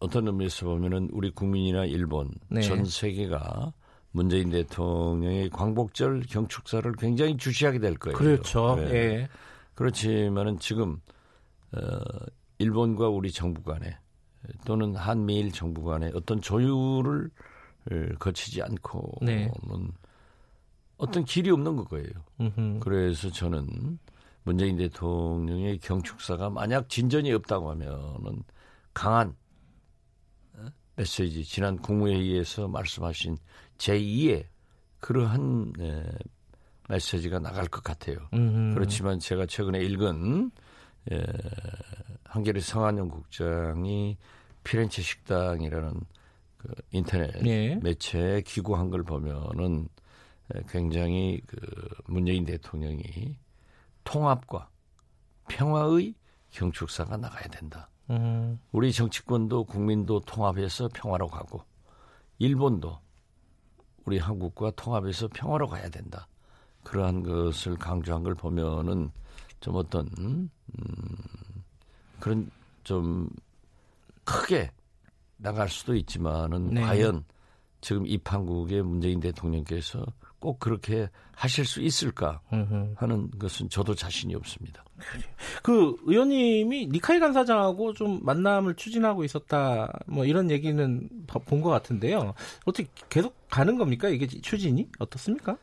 어떤 0.00 0.26
의미에서 0.26 0.66
보면은 0.66 1.08
우리 1.12 1.30
국민이나 1.30 1.84
일본 1.84 2.30
네. 2.48 2.60
전 2.62 2.84
세계가 2.84 3.72
문재인 4.12 4.50
대통령의 4.50 5.50
광복절 5.50 6.22
경축사를 6.28 6.90
굉장히 6.98 7.36
주시하게 7.36 7.78
될 7.78 7.96
거예요. 7.96 8.16
그렇죠. 8.16 8.76
네. 8.76 8.94
예. 8.94 9.28
그렇지만은 9.74 10.58
지금 10.58 11.00
어 11.72 11.80
일본과 12.58 13.08
우리 13.08 13.30
정부 13.30 13.62
간에 13.62 13.96
또는 14.64 14.94
한미일 14.94 15.52
정부 15.52 15.84
간에 15.84 16.10
어떤 16.14 16.40
조율을 16.40 17.30
거치지 18.18 18.62
않고는 18.62 19.10
네. 19.22 19.50
어떤 20.96 21.24
길이 21.24 21.50
없는 21.50 21.76
거예요. 21.84 22.10
음흠. 22.40 22.80
그래서 22.80 23.30
저는 23.30 23.98
문재인 24.42 24.76
대통령의 24.76 25.78
경축사가 25.78 26.50
만약 26.50 26.88
진전이 26.88 27.32
없다고 27.32 27.70
하면은 27.70 28.42
강한 28.94 29.34
메시지 30.98 31.44
지난 31.44 31.78
국무회의에서 31.78 32.66
말씀하신 32.66 33.36
제2의 33.78 34.46
그러한 34.98 35.72
에, 35.78 36.04
메시지가 36.88 37.38
나갈 37.38 37.68
것 37.68 37.84
같아요. 37.84 38.18
음흠. 38.34 38.74
그렇지만 38.74 39.20
제가 39.20 39.46
최근에 39.46 39.78
읽은 39.78 40.50
에, 41.12 41.22
한겨레 42.24 42.60
성한영 42.60 43.08
국장이 43.08 44.16
피렌체 44.64 45.00
식당이라는 45.00 46.00
그 46.56 46.74
인터넷 46.90 47.46
예. 47.46 47.76
매체에 47.76 48.40
기고한 48.40 48.90
걸 48.90 49.04
보면은 49.04 49.88
굉장히 50.68 51.40
그 51.46 51.56
문재인 52.06 52.44
대통령이 52.44 53.38
통합과 54.02 54.68
평화의 55.46 56.14
경축사가 56.50 57.16
나가야 57.18 57.46
된다. 57.46 57.88
음. 58.10 58.58
우리 58.72 58.92
정치권도 58.92 59.64
국민도 59.64 60.20
통합해서 60.20 60.88
평화로 60.94 61.28
가고 61.28 61.62
일본도 62.38 62.98
우리 64.04 64.18
한국과 64.18 64.70
통합해서 64.72 65.28
평화로 65.28 65.66
가야 65.66 65.88
된다. 65.90 66.26
그러한 66.82 67.22
것을 67.22 67.76
강조한 67.76 68.22
걸 68.22 68.34
보면은 68.34 69.10
좀 69.60 69.76
어떤 69.76 70.08
음, 70.18 70.50
그런 72.18 72.50
좀 72.84 73.28
크게 74.24 74.70
나갈 75.36 75.68
수도 75.68 75.94
있지만은 75.94 76.70
네. 76.70 76.80
과연 76.80 77.24
지금 77.80 78.06
입한국의 78.06 78.82
문재인 78.82 79.20
대통령께서 79.20 80.04
꼭 80.38 80.58
그렇게 80.58 81.08
하실 81.34 81.64
수 81.64 81.80
있을까 81.80 82.40
하는 82.96 83.30
것은 83.38 83.68
저도 83.68 83.94
자신이 83.94 84.34
없습니다. 84.34 84.84
그 85.62 85.96
의원님이 86.04 86.88
니카이 86.88 87.20
간사장하고 87.20 87.92
좀 87.94 88.20
만남을 88.22 88.74
추진하고 88.74 89.24
있었다 89.24 89.90
뭐 90.06 90.24
이런 90.24 90.50
얘기는 90.50 91.08
본 91.26 91.62
것 91.62 91.70
같은데요. 91.70 92.34
어떻게 92.64 92.88
계속 93.08 93.34
가는 93.50 93.76
겁니까? 93.78 94.08
이게 94.08 94.26
추진이 94.26 94.88
어떻습니까? 94.98 95.56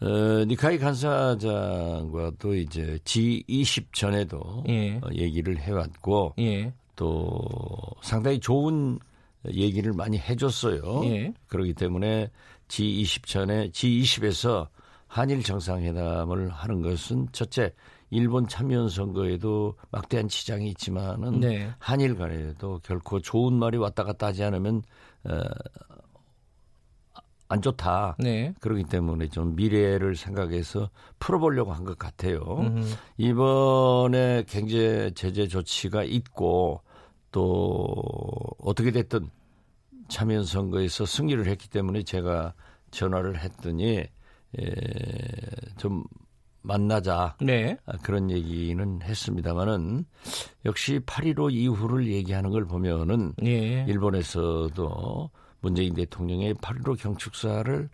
어, 0.00 0.44
니카이 0.46 0.78
간사장과도 0.78 2.54
이제 2.54 2.98
G20 3.04 3.92
전에도 3.92 4.64
예. 4.68 4.96
어, 4.96 5.08
얘기를 5.14 5.58
해왔고 5.58 6.34
예. 6.38 6.72
또 6.96 7.40
상당히 8.02 8.40
좋은 8.40 8.98
얘기를 9.52 9.92
많이 9.92 10.18
해줬어요. 10.18 11.02
예. 11.04 11.32
그렇기 11.48 11.74
때문에 11.74 12.30
G20 12.68 13.26
전에 13.26 13.70
G20에서 13.70 14.68
한일 15.06 15.42
정상회담을 15.42 16.50
하는 16.50 16.82
것은 16.82 17.28
첫째 17.32 17.72
일본 18.10 18.48
참여연 18.48 18.88
선거에도 18.88 19.76
막대한 19.90 20.28
지장이 20.28 20.68
있지만은 20.70 21.40
네. 21.40 21.70
한일 21.78 22.16
간에도 22.16 22.80
결코 22.82 23.20
좋은 23.20 23.54
말이 23.54 23.76
왔다 23.78 24.02
갔다 24.04 24.26
하지 24.28 24.42
않으면 24.44 24.82
어, 25.24 25.30
안 27.48 27.60
좋다. 27.62 28.16
네. 28.20 28.54
그렇기 28.60 28.84
때문에 28.84 29.28
좀 29.28 29.56
미래를 29.56 30.14
생각해서 30.14 30.88
풀어보려고 31.18 31.72
한 31.72 31.84
것 31.84 31.98
같아요. 31.98 32.40
음흠. 32.60 32.86
이번에 33.18 34.44
경제 34.48 35.10
제재 35.16 35.48
조치가 35.48 36.04
있고 36.04 36.82
또 37.32 37.94
어떻게 38.60 38.92
됐든 38.92 39.28
참여연 40.08 40.44
선거에서 40.44 41.06
승리를 41.06 41.44
했기 41.46 41.68
때문에 41.68 42.02
제가 42.04 42.54
전화를 42.92 43.40
했더니 43.40 43.98
에, 43.98 44.08
좀 45.76 46.04
만나자 46.62 47.36
네. 47.40 47.76
아, 47.86 47.92
그런 48.02 48.30
얘기는 48.30 49.02
했습니다마는 49.02 50.04
역시 50.64 51.00
8.15 51.00 51.52
이후를 51.52 52.06
얘기하는 52.08 52.50
걸 52.50 52.66
보면은 52.66 53.32
예. 53.44 53.84
일본에서도 53.88 55.30
문재인 55.60 55.94
대통령의 55.94 56.54
8.15 56.54 56.98
경축사를 57.00 57.88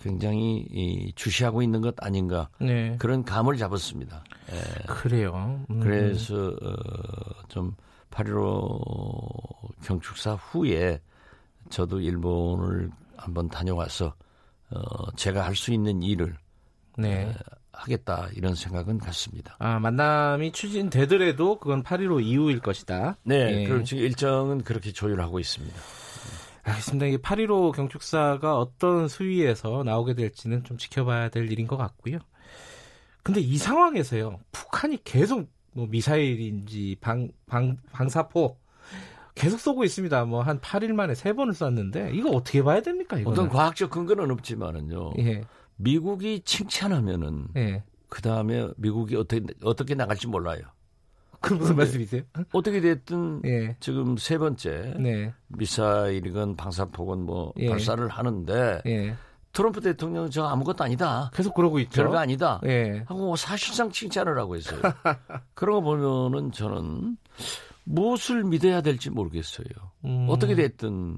굉장히 0.00 0.66
이, 0.70 1.12
주시하고 1.14 1.62
있는 1.62 1.80
것 1.82 1.94
아닌가 2.02 2.48
네. 2.58 2.96
그런 2.98 3.22
감을 3.24 3.56
잡았습니다. 3.56 4.24
예. 4.52 4.86
그래요. 4.86 5.62
음. 5.70 5.80
그래서 5.80 6.48
어, 6.48 6.52
좀8.15 7.48 9.82
경축사 9.84 10.34
후에 10.34 11.00
저도 11.68 12.00
일본을 12.00 12.90
한번 13.16 13.48
다녀와서 13.48 14.14
어, 14.70 15.10
제가 15.16 15.44
할 15.44 15.54
수 15.54 15.72
있는 15.72 16.02
일을 16.02 16.36
네. 16.96 17.32
하겠다 17.82 18.28
이런 18.34 18.54
생각은 18.54 18.98
같습니다. 18.98 19.56
아 19.58 19.78
만남이 19.78 20.52
추진되더라도 20.52 21.58
그건 21.58 21.82
8.15 21.82 22.22
이후일 22.24 22.60
것이다. 22.60 23.16
네, 23.24 23.62
예. 23.62 23.66
그럼 23.66 23.84
지금 23.84 24.02
일정은 24.04 24.62
그렇게 24.62 24.92
조율하고 24.92 25.38
있습니다. 25.40 25.76
알겠습니다. 26.62 27.06
이게 27.06 27.16
8.15 27.16 27.74
경축사가 27.74 28.56
어떤 28.58 29.08
수위에서 29.08 29.82
나오게 29.84 30.14
될지는 30.14 30.62
좀 30.64 30.76
지켜봐야 30.76 31.30
될 31.30 31.50
일인 31.50 31.66
것 31.66 31.76
같고요. 31.76 32.18
근데 33.22 33.40
이 33.40 33.56
상황에서요, 33.58 34.38
북한이 34.52 35.02
계속 35.04 35.48
뭐 35.72 35.86
미사일인지 35.86 36.96
방, 37.00 37.28
방, 37.46 37.76
방사포 37.92 38.58
계속 39.34 39.58
쏘고 39.60 39.84
있습니다. 39.84 40.24
뭐 40.24 40.42
한 40.42 40.60
8일 40.60 40.92
만에 40.92 41.12
3번을 41.14 41.54
쐈는데 41.54 42.10
이거 42.12 42.30
어떻게 42.30 42.62
봐야 42.62 42.82
됩니까? 42.82 43.18
이거는? 43.18 43.38
어떤 43.38 43.48
과학적 43.50 43.90
근거는 43.90 44.30
없지만은요. 44.30 45.12
예. 45.20 45.42
미국이 45.82 46.42
칭찬하면은 46.44 47.48
예. 47.56 47.82
그 48.08 48.22
다음에 48.22 48.68
미국이 48.76 49.16
어떻게 49.16 49.42
어떻게 49.62 49.94
나갈지 49.94 50.26
몰라요. 50.26 50.60
그 51.40 51.54
무슨 51.54 51.76
말씀이세요? 51.76 52.22
어떻게 52.52 52.80
됐든 52.80 53.42
예. 53.46 53.76
지금 53.80 54.16
세 54.18 54.36
번째 54.36 54.94
네. 54.98 55.32
미사일이건 55.48 56.56
방사포건 56.56 57.22
뭐 57.22 57.52
예. 57.58 57.68
발사를 57.68 58.06
하는데 58.06 58.82
예. 58.84 59.16
트럼프 59.52 59.80
대통령 59.80 60.28
저 60.30 60.44
아무것도 60.44 60.84
아니다. 60.84 61.30
계속 61.32 61.54
그러고 61.54 61.78
있죠. 61.80 62.02
별거 62.02 62.18
아니다. 62.18 62.60
예. 62.66 63.04
하고 63.06 63.34
사실상 63.36 63.90
칭찬을 63.90 64.38
하고 64.38 64.54
있어요. 64.56 64.80
그런 65.54 65.76
거 65.76 65.80
보면은 65.80 66.52
저는 66.52 67.16
무엇을 67.84 68.44
믿어야 68.44 68.82
될지 68.82 69.08
모르겠어요. 69.10 69.66
음. 70.04 70.26
어떻게 70.28 70.54
됐든 70.54 71.16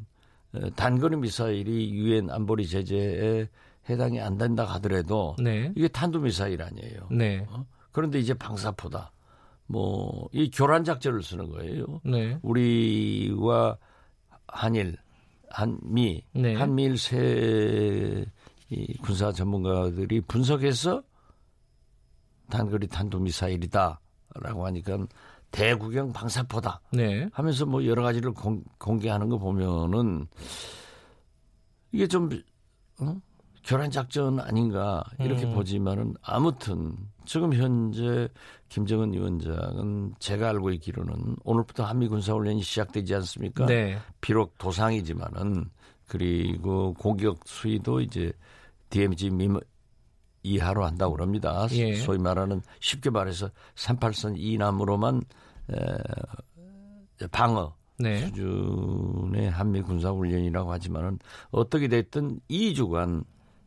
단거리 0.77 1.17
미사일이 1.17 1.93
유엔 1.93 2.31
안보리 2.31 2.69
제재에 2.69 3.49
해당이 3.89 4.21
안 4.21 4.37
된다 4.39 4.65
하더라도 4.65 5.35
네. 5.43 5.73
이게 5.77 5.89
탄도미사일 5.89 6.63
아니에요. 6.63 7.09
네. 7.11 7.47
어? 7.51 7.67
그런데 7.91 8.19
이제 8.19 8.35
방사포다. 8.35 9.13
뭐 9.67 10.29
이 10.33 10.51
교란 10.51 10.85
작전을 10.85 11.23
쓰는 11.23 11.49
거예요. 11.51 12.01
네. 12.05 12.39
우리와 12.43 13.77
한일, 14.49 14.97
한미, 15.49 16.25
네. 16.35 16.55
한미일 16.55 16.97
세 16.99 18.25
군사 19.03 19.33
전문가들이 19.33 20.21
분석해서 20.23 21.03
단거리 22.51 22.87
탄도미사일이다라고 22.89 24.67
하니까 24.67 24.99
대구경 25.51 26.13
방사포다 26.13 26.81
네. 26.93 27.29
하면서 27.33 27.67
뭐 27.67 27.85
여러 27.85 28.03
가지를 28.03 28.33
공, 28.33 28.63
공개하는 28.79 29.29
거 29.29 29.39
보면은 29.39 30.27
이게 31.93 32.07
좀 32.07 32.31
어? 33.01 33.17
교란 33.65 33.91
작전 33.91 34.41
아닌가 34.41 35.05
이렇게 35.21 35.45
음. 35.45 35.55
보지만은 35.55 36.15
아무튼 36.23 36.97
지금 37.25 37.55
현재 37.55 38.29
김정은 38.69 39.13
위원장은 39.13 40.15
제가 40.19 40.49
알고 40.49 40.71
있기로는 40.73 41.37
오늘부터 41.45 41.85
한미 41.85 42.09
군사 42.09 42.33
훈련이 42.33 42.63
시작되지 42.63 43.15
않습니까? 43.17 43.67
네. 43.67 43.99
비록 44.21 44.59
도상이지만은 44.59 45.67
그리고 46.09 46.93
공격 46.95 47.39
수위도 47.45 48.01
이제 48.01 48.33
DMZ 48.91 49.31
미 49.31 49.49
이하로 50.43 50.85
한다고 50.85 51.15
그럽니다. 51.15 51.67
예. 51.71 51.95
소위 51.95 52.19
말하는 52.19 52.63
쉽게 52.81 53.11
말해서 53.11 53.49
38선 53.77 54.35
이남으로만 54.37 55.23
에, 55.71 57.27
방어 57.31 57.77
네. 57.99 58.27
수준의 58.27 59.51
한미 59.51 59.83
군사 59.83 60.11
훈련이라고 60.11 60.73
하지만은 60.73 61.19
어떻게 61.51 61.87
됐든 61.87 62.41
2주간 62.51 63.25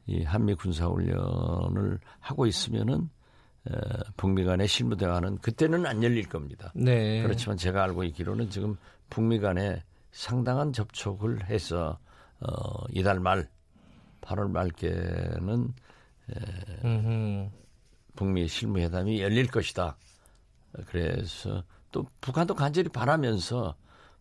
이 0.07 0.23
한미 0.23 0.55
군사 0.55 0.87
훈련을 0.87 1.99
하고 2.19 2.45
있으면은 2.45 3.09
에, 3.67 3.71
북미 4.17 4.43
간의 4.43 4.67
실무 4.67 4.95
대화는 4.95 5.37
그때는 5.39 5.85
안 5.85 6.03
열릴 6.03 6.29
겁니다. 6.29 6.71
네. 6.75 7.23
그렇지만 7.23 7.57
제가 7.57 7.83
알고 7.83 8.03
있기로는 8.05 8.49
지금 8.49 8.75
북미 9.09 9.39
간에 9.39 9.83
상당한 10.11 10.71
접촉을 10.71 11.45
해서 11.49 11.97
어, 12.39 12.85
이달 12.91 13.19
말 13.19 13.49
8월 14.21 14.49
말께는 14.51 15.73
에, 16.29 17.51
북미 18.15 18.47
실무 18.47 18.79
회담이 18.79 19.21
열릴 19.21 19.47
것이다. 19.47 19.97
그래서 20.87 21.63
또 21.91 22.05
북한도 22.21 22.55
간절히 22.55 22.89
바라면서 22.89 23.75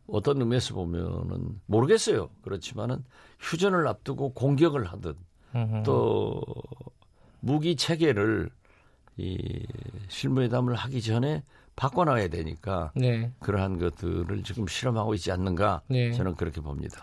어떤 0.06 0.40
의미에서 0.40 0.74
보면은 0.74 1.60
모르겠어요. 1.66 2.30
그렇지만은 2.42 3.04
휴전을 3.40 3.86
앞두고 3.88 4.34
공격을 4.34 4.84
하듯 4.84 5.16
또 5.84 6.42
무기 7.40 7.76
체계를 7.76 8.50
이 9.16 9.66
실무회담을 10.08 10.74
하기 10.74 11.00
전에 11.02 11.42
바꿔놔야 11.76 12.28
되니까 12.28 12.92
네. 12.94 13.32
그러한 13.40 13.78
것들을 13.78 14.42
지금 14.44 14.66
실험하고 14.66 15.14
있지 15.14 15.30
않는가 15.32 15.82
네. 15.88 16.12
저는 16.12 16.34
그렇게 16.36 16.60
봅니다. 16.60 17.02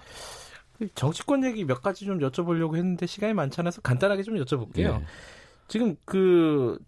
정치권 0.95 1.43
얘기 1.43 1.64
몇 1.64 1.82
가지 1.82 2.06
좀 2.06 2.20
여쭤보려고 2.20 2.76
했는데 2.76 3.06
시간이 3.06 3.34
많지 3.34 3.62
않아서 3.62 3.82
간단하게 3.82 4.24
좀 4.24 4.36
여쭤볼게요. 4.36 4.99
네. 4.99 5.06
지금 5.68 5.95
그 6.06 6.80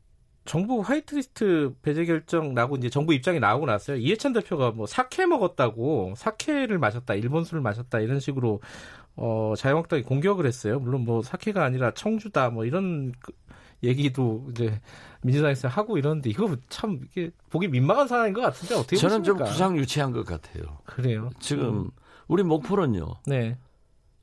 정부 0.46 0.82
화이트리스트 0.82 1.74
배제 1.82 2.04
결정 2.06 2.54
나고 2.54 2.76
이제 2.76 2.90
정부 2.90 3.14
입장이 3.14 3.40
나오고 3.40 3.66
났어요. 3.66 3.98
이해찬 3.98 4.34
대표가 4.34 4.72
뭐 4.72 4.88
사케 4.88 5.26
먹었다고 5.26 6.16
사케를 6.18 6.80
마셨다, 6.80 7.14
일본 7.14 7.46
술을 7.46 7.62
마셨다 7.62 8.00
이런 8.00 8.20
식으로 8.20 8.60
어, 9.16 9.54
자유한국당이 9.58 10.04
공격을 10.04 10.46
했어요. 10.46 10.80
물론 10.80 11.06
뭐 11.06 11.22
사케가 11.22 11.64
아니라 11.64 11.92
청주다 11.92 12.50
뭐 12.50 12.66
이런 12.66 13.12
그 13.20 13.32
얘기도 13.84 14.48
이제 14.52 14.80
민주당에서 15.22 15.68
하고 15.68 15.98
이러는데 15.98 16.30
이거 16.30 16.56
참 16.70 17.00
이게 17.12 17.32
보기 17.50 17.68
민망한 17.68 18.08
상황인 18.08 18.34
것 18.34 18.42
같은데 18.42 18.76
어떻게 18.76 18.96
저는 18.96 19.20
보십니까? 19.20 19.46
좀 19.46 19.54
구상 19.54 19.78
유치한 19.78 20.12
것 20.12 20.26
같아요. 20.26 20.64
그래요. 20.86 21.30
지금 21.40 21.66
음. 21.86 21.92
우리 22.28 22.44
목포는요. 22.44 23.06
네. 23.28 23.58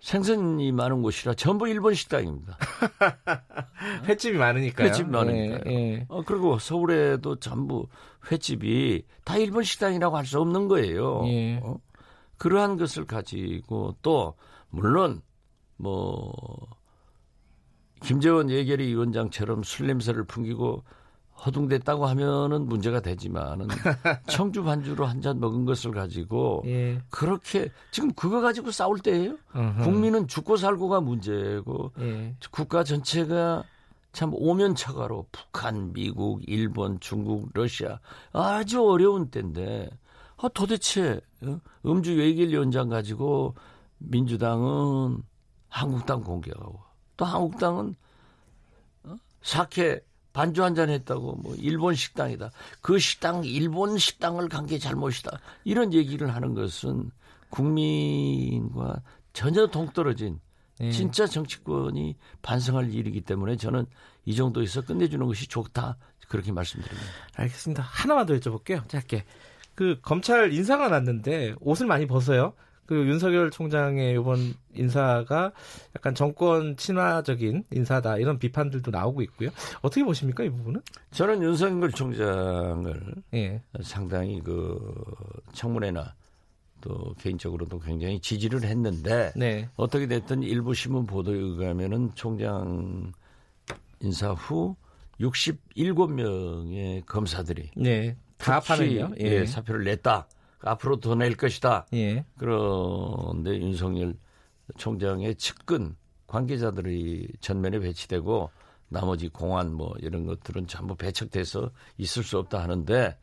생선이 0.01 0.72
많은 0.72 1.03
곳이라 1.03 1.34
전부 1.34 1.68
일본 1.68 1.93
식당입니다. 1.93 2.57
횟집이 4.09 4.38
많으니까요. 4.38 4.88
횟집이 4.88 5.11
많으니까요. 5.11 5.61
예, 5.66 5.70
예. 5.74 6.07
어, 6.09 6.22
그리고 6.24 6.59
서울에도 6.59 7.36
전부 7.36 7.86
횟집이 8.30 9.05
다 9.24 9.36
일본 9.36 9.62
식당이라고 9.62 10.16
할 10.16 10.24
수 10.24 10.41
없는 10.41 10.68
거예요. 10.68 11.22
예. 11.26 11.61
어? 11.62 11.76
그러한 12.38 12.78
것을 12.78 13.05
가지고 13.07 13.95
또 14.01 14.34
물론 14.71 15.23
뭐 15.77 16.33
김재원 18.03 18.51
예결위 18.51 18.89
위원장처럼 18.89 19.62
술 19.62 19.87
냄새를 19.89 20.25
풍기고 20.25 20.83
허둥댔다고 21.45 22.07
하면은 22.07 22.66
문제가 22.66 23.01
되지만은 23.01 23.68
청주 24.29 24.62
반주로 24.62 25.07
한 25.07 25.21
잔 25.23 25.41
먹은 25.41 25.64
것을 25.64 25.91
가지고 25.93 26.62
예. 26.66 27.01
그렇게 27.11 27.71
지금 27.91 28.12
그거 28.12 28.41
가지고 28.43 28.71
싸울 28.71 28.99
때예요. 28.99 29.37
어허. 29.55 29.85
국민은 29.85 30.29
죽고 30.29 30.57
살고가 30.59 31.01
문제고 31.01 31.93
예. 32.01 32.35
국가 32.51 32.85
전체가 32.85 33.64
참 34.12 34.33
오면차가로 34.35 35.27
북한, 35.33 35.93
미국, 35.93 36.43
일본, 36.47 36.99
중국, 37.01 37.51
러시아 37.55 38.01
아주 38.33 38.83
어려운 38.85 39.31
때인데 39.31 39.89
아, 40.37 40.49
도대체 40.49 41.21
어? 41.43 41.61
음주 41.87 42.16
외길 42.16 42.49
위원장 42.51 42.89
가지고 42.89 43.55
민주당은 44.01 45.22
한국당 45.68 46.22
공격하고 46.24 46.80
또 47.16 47.24
한국당은 47.24 47.94
어? 49.05 49.16
사케 49.42 50.01
반주 50.32 50.62
한 50.62 50.74
잔 50.74 50.88
했다고 50.90 51.36
뭐 51.36 51.55
일본 51.57 51.94
식당이다. 51.94 52.51
그 52.80 52.98
식당 52.98 53.44
일본 53.44 53.98
식당을 53.98 54.48
간 54.48 54.66
게 54.66 54.78
잘못이다. 54.78 55.38
이런 55.64 55.92
얘기를 55.92 56.32
하는 56.34 56.55
것은 56.55 57.11
국민과 57.51 59.03
전혀 59.32 59.66
동떨어진 59.66 60.40
네. 60.78 60.92
진짜 60.92 61.26
정치권이 61.26 62.16
반성할 62.42 62.92
일이기 62.94 63.20
때문에 63.22 63.57
저는 63.57 63.86
이 64.24 64.34
정도에서 64.34 64.82
끝내주는 64.82 65.24
것이 65.26 65.46
좋다. 65.46 65.96
그렇게 66.28 66.53
말씀드립니다. 66.53 67.11
알겠습니다. 67.34 67.82
하나만 67.82 68.24
더 68.26 68.34
여쭤볼게요. 68.34 68.88
짧게. 68.88 69.24
그 69.74 69.98
검찰 70.01 70.53
인사가 70.53 70.88
났는데 70.88 71.55
옷을 71.61 71.86
많이 71.86 72.07
벗어요. 72.07 72.55
그 72.91 73.07
윤석열 73.07 73.53
총장의 73.53 74.14
이번 74.14 74.53
인사가 74.74 75.53
약간 75.95 76.12
정권 76.12 76.76
친화적인 76.76 77.62
인사다 77.70 78.16
이런 78.16 78.41
비판들도 78.41 78.91
나오고 78.91 79.22
있고요. 79.22 79.51
어떻게 79.80 80.03
보십니까 80.03 80.43
이 80.43 80.51
부분은? 80.51 80.82
저는 81.12 81.41
윤석열 81.41 81.93
총장을 81.93 83.14
예. 83.34 83.62
상당히 83.80 84.41
그 84.43 84.76
청문회나 85.53 86.16
또 86.80 87.14
개인적으로도 87.20 87.78
굉장히 87.78 88.18
지지를 88.18 88.64
했는데 88.64 89.30
네. 89.36 89.68
어떻게 89.76 90.09
됐든 90.09 90.43
일부 90.43 90.74
신문 90.74 91.07
보도에 91.07 91.36
의하면은 91.36 92.11
총장 92.16 93.12
인사 94.01 94.32
후 94.32 94.74
67명의 95.20 97.07
검사들이 97.07 97.70
네. 97.76 98.16
다합하는요 98.38 99.12
예. 99.20 99.24
예, 99.24 99.47
사표를 99.47 99.84
냈다. 99.84 100.26
앞으로 100.62 101.00
더 101.00 101.14
낼 101.14 101.36
것이다. 101.36 101.86
예. 101.94 102.24
그런데 102.36 103.58
윤석열 103.58 104.14
총장의 104.76 105.36
측근 105.36 105.96
관계자들이 106.26 107.28
전면에 107.40 107.78
배치되고 107.80 108.50
나머지 108.88 109.28
공안 109.28 109.72
뭐 109.72 109.94
이런 110.00 110.26
것들은 110.26 110.66
전부 110.66 110.94
배척돼서 110.96 111.70
있을 111.98 112.22
수 112.22 112.38
없다 112.38 112.62
하는데 112.62 113.16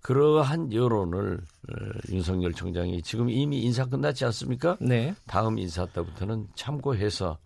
그러한 0.00 0.72
여론을 0.72 1.38
어, 1.38 1.74
윤석열 2.10 2.52
총장이 2.52 3.00
지금 3.02 3.30
이미 3.30 3.62
인사 3.62 3.86
끝났지 3.86 4.24
않습니까? 4.26 4.76
네. 4.80 5.14
다음 5.26 5.58
인사 5.58 5.86
때부터는 5.86 6.48
참고해서 6.54 7.38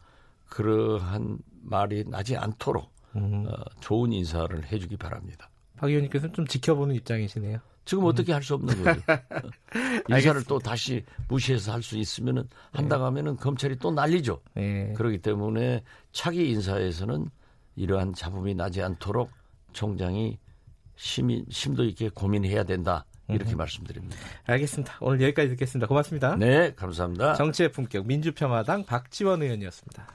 그러한 0.49 1.39
말이 1.63 2.05
나지 2.09 2.37
않도록 2.37 2.91
음. 3.17 3.47
어, 3.49 3.53
좋은 3.81 4.13
인사를 4.13 4.65
해주기 4.73 4.97
바랍니다. 4.97 5.49
박 5.77 5.89
의원님께서는 5.89 6.35
좀 6.35 6.47
지켜보는 6.47 6.97
입장이시네요. 6.97 7.61
지금 7.89 8.05
음. 8.05 8.09
어떻게 8.11 8.35
할 8.35 8.43
수 8.43 8.53
없는 8.53 8.85
거죠. 8.85 9.01
인사를 10.11 10.45
또 10.45 10.59
다시 10.59 11.03
무시해서 11.27 11.73
할 11.73 11.83
수 11.83 11.97
있으면은 11.97 12.45
한다 12.71 12.99
네. 12.99 13.05
하면은 13.05 13.37
검찰이 13.37 13.77
또 13.79 13.91
난리죠. 13.91 14.43
네. 14.53 14.93
그렇기 14.95 15.23
때문에 15.23 15.83
차기 16.13 16.51
인사에서는 16.51 17.31
이러한 17.77 18.13
잡음이 18.13 18.55
나지 18.55 18.83
않도록 18.83 19.31
총장이 19.73 20.39
심이, 20.97 21.47
심도 21.49 21.83
있게 21.85 22.11
고민해야 22.11 22.65
된다. 22.65 23.07
이렇게 23.29 23.53
음. 23.53 23.57
말씀드립니다. 23.57 24.17
알겠습니다. 24.45 24.99
오늘 25.01 25.23
여기까지 25.23 25.49
듣겠습니다. 25.51 25.87
고맙습니다. 25.87 26.37
네, 26.37 26.75
감사합니다. 26.75 27.35
정치의 27.35 27.73
품격 27.73 28.07
민주평화당 28.07 28.85
박지원 28.85 29.43
의원이었습니다. 29.43 30.07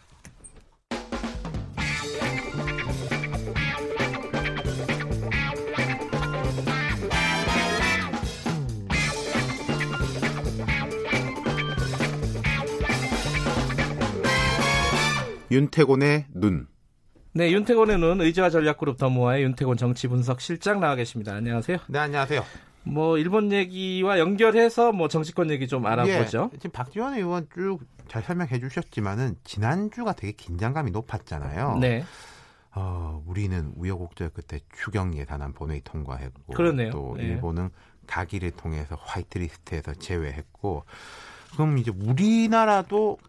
윤태곤의 15.54 16.26
눈. 16.34 16.68
네, 17.34 17.51
윤태곤의 17.51 17.99
눈 17.99 18.22
의지와 18.22 18.49
전략그룹 18.49 18.97
더모아의 18.97 19.43
윤태곤 19.43 19.78
정치분석 19.78 20.41
실장 20.41 20.80
나와 20.80 20.95
계십니다. 20.95 21.34
안녕하세요. 21.34 21.78
네, 21.88 21.99
안녕하세요. 21.99 22.43
뭐 22.84 23.18
일본 23.18 23.51
얘기와 23.51 24.20
연결해서 24.20 24.91
뭐 24.91 25.08
정치권 25.08 25.49
얘기 25.51 25.68
좀 25.68 25.86
알아보죠. 25.86 26.49
예, 26.54 26.58
지금 26.58 26.72
박지원 26.72 27.14
의원 27.16 27.47
쭉 27.54 27.80
잘 28.08 28.22
설명해 28.22 28.60
주셨지만은 28.60 29.36
지난주가 29.43 30.14
되게 30.14 30.34
긴장감이 30.34 30.91
높았잖아요. 30.91 31.78
네. 31.80 32.04
어, 32.76 33.24
우리는 33.26 33.72
우여곡절 33.76 34.30
끝에 34.30 34.60
추경 34.76 35.16
예산안 35.16 35.54
본회의 35.54 35.82
통과했고 35.84 36.54
그러네요. 36.54 36.89
또 36.91 37.16
네. 37.18 37.24
일본은 37.24 37.70
가기를 38.08 38.51
통해서 38.51 38.95
화이트리스트에서 38.99 39.93
제외했고 39.93 40.84
그럼 41.54 41.78
이제 41.78 41.91
우리나라도 41.91 43.20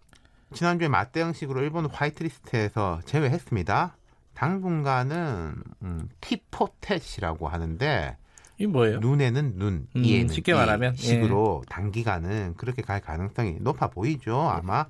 지난주에 0.55 0.88
맞대응식으로 0.88 1.62
일본 1.62 1.86
화이트리스트에서 1.86 3.00
제외했습니다. 3.05 3.96
당분간은 4.34 5.55
음, 5.82 6.09
티포텟이라고 6.20 7.44
하는데 7.44 8.16
이 8.57 8.66
뭐예요? 8.66 9.00
눈에는 9.00 9.55
눈, 9.57 9.88
음, 9.96 10.05
이에는 10.05 10.28
쉽게 10.32 10.55
말하면 10.55 10.94
식으로 10.94 11.62
예. 11.64 11.68
단기간은 11.68 12.55
그렇게 12.57 12.82
갈 12.82 13.00
가능성이 13.00 13.57
높아 13.61 13.88
보이죠 13.88 14.40
아마. 14.40 14.86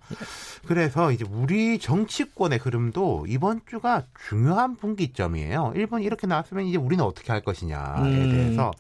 그래서 0.67 1.11
이제 1.11 1.25
우리 1.31 1.79
정치권의 1.79 2.59
흐름도 2.59 3.25
이번 3.27 3.63
주가 3.67 4.03
중요한 4.29 4.77
분기점이에요. 4.77 5.73
일본이 5.77 6.05
이렇게 6.05 6.27
나왔으면 6.27 6.67
이제 6.67 6.77
우리는 6.77 7.03
어떻게 7.03 7.33
할 7.33 7.41
것이냐에 7.41 8.03
음. 8.03 8.31
대해서 8.31 8.71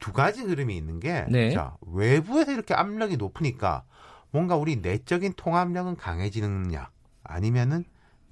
두 0.00 0.12
가지 0.12 0.40
흐름이 0.40 0.74
있는 0.74 1.00
게 1.00 1.26
네. 1.28 1.50
자, 1.50 1.76
외부에서 1.82 2.52
이렇게 2.52 2.72
압력이 2.72 3.18
높으니까 3.18 3.82
뭔가 4.30 4.56
우리 4.56 4.76
내적인 4.76 5.34
통합력은 5.36 5.96
강해지느냐? 5.96 6.90
아니면은 7.24 7.84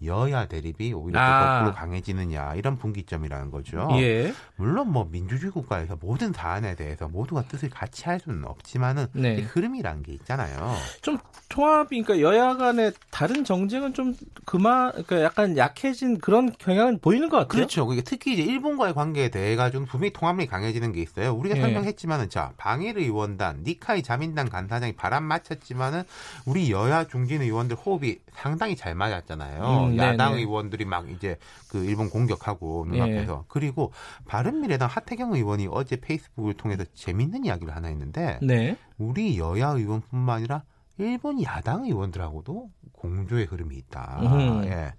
여야 0.04 0.46
대립이 0.46 0.92
오히려 0.92 1.20
아. 1.20 1.58
거꾸로 1.58 1.74
강해지느냐 1.74 2.54
이런 2.54 2.76
분기점이라는 2.78 3.50
거죠. 3.50 3.88
예. 3.94 4.32
물론 4.56 4.92
뭐 4.92 5.08
민주주의 5.10 5.50
국가에서 5.50 5.96
모든 6.00 6.32
사안에 6.32 6.76
대해서 6.76 7.08
모두가 7.08 7.42
뜻을 7.42 7.68
같이 7.70 8.04
할 8.04 8.20
수는 8.20 8.44
없지만은 8.44 9.06
네. 9.12 9.40
흐름이란 9.40 10.02
게 10.02 10.12
있잖아요. 10.12 10.74
좀 11.00 11.18
통합이 11.48 12.02
그러니까 12.02 12.20
여야 12.26 12.56
간의 12.56 12.92
다른 13.10 13.44
정쟁은 13.44 13.94
좀 13.94 14.14
그만 14.44 14.92
그러니까 14.92 15.22
약간 15.22 15.56
약해진 15.56 16.18
그런 16.18 16.52
경향은 16.58 17.00
보이는 17.00 17.28
것 17.28 17.38
같아요. 17.38 17.48
그렇죠. 17.48 17.86
그게 17.86 18.02
특히 18.02 18.34
이제 18.34 18.42
일본과의 18.42 18.94
관계에 18.94 19.28
대해 19.30 19.56
가지고 19.56 19.86
분명히 19.86 20.12
통합력이 20.12 20.48
강해지는 20.48 20.92
게 20.92 21.02
있어요. 21.02 21.32
우리가 21.34 21.56
예. 21.56 21.60
설명했지만은 21.60 22.28
자 22.28 22.52
방일 22.56 22.98
의원단 22.98 23.62
니카이 23.64 24.02
자민당 24.02 24.48
간사장이 24.48 24.92
바람 24.94 25.24
맞췄지만은 25.24 26.02
우리 26.46 26.70
여야 26.70 27.06
중진 27.06 27.42
의원들 27.42 27.76
호흡이 27.76 28.18
상당히 28.32 28.76
잘 28.76 28.94
맞았잖아요. 28.94 29.86
음, 29.86 29.87
야당 29.96 30.32
네네. 30.32 30.42
의원들이 30.42 30.84
막 30.84 31.08
이제 31.10 31.36
그 31.68 31.84
일본 31.84 32.10
공격하고 32.10 32.86
눈앞에서 32.88 33.40
예. 33.42 33.44
그리고 33.48 33.92
바른미래당 34.26 34.88
하태경 34.90 35.34
의원이 35.34 35.68
어제 35.70 35.96
페이스북을 35.96 36.54
통해서 36.54 36.84
재밌는 36.94 37.44
이야기를 37.44 37.74
하나 37.74 37.88
했는데 37.88 38.38
네. 38.42 38.76
우리 38.98 39.38
여야 39.38 39.68
의원뿐만 39.68 40.36
아니라 40.36 40.64
일본 40.98 41.42
야당 41.42 41.84
의원들하고도 41.84 42.70
공조의 42.92 43.46
흐름이 43.46 43.76
있다. 43.76 44.18
음. 44.22 44.64
예. 44.64 44.92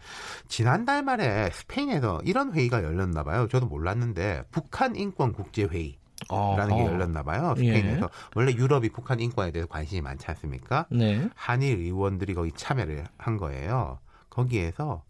지난달 0.48 1.04
말에 1.04 1.50
스페인에서 1.52 2.22
이런 2.24 2.54
회의가 2.54 2.84
열렸나 2.84 3.24
봐요. 3.24 3.48
저도 3.50 3.68
몰랐는데 3.68 4.44
북한 4.52 4.96
인권 4.96 5.34
국제 5.34 5.64
회의. 5.66 5.98
라는 6.30 6.76
게 6.76 6.86
열렸나 6.86 7.24
봐요. 7.24 7.54
스페인에서. 7.56 8.06
예. 8.06 8.10
원래 8.36 8.52
유럽이 8.54 8.90
북한 8.90 9.20
인권에 9.20 9.52
대해서 9.52 9.68
관심이 9.68 10.02
많지 10.02 10.26
않습니까? 10.28 10.86
네. 10.92 11.30
한일 11.34 11.80
의원들이 11.80 12.34
거기 12.34 12.52
참여를 12.52 13.06
한 13.18 13.38
거예요. 13.38 14.00
거기에서 14.40 15.04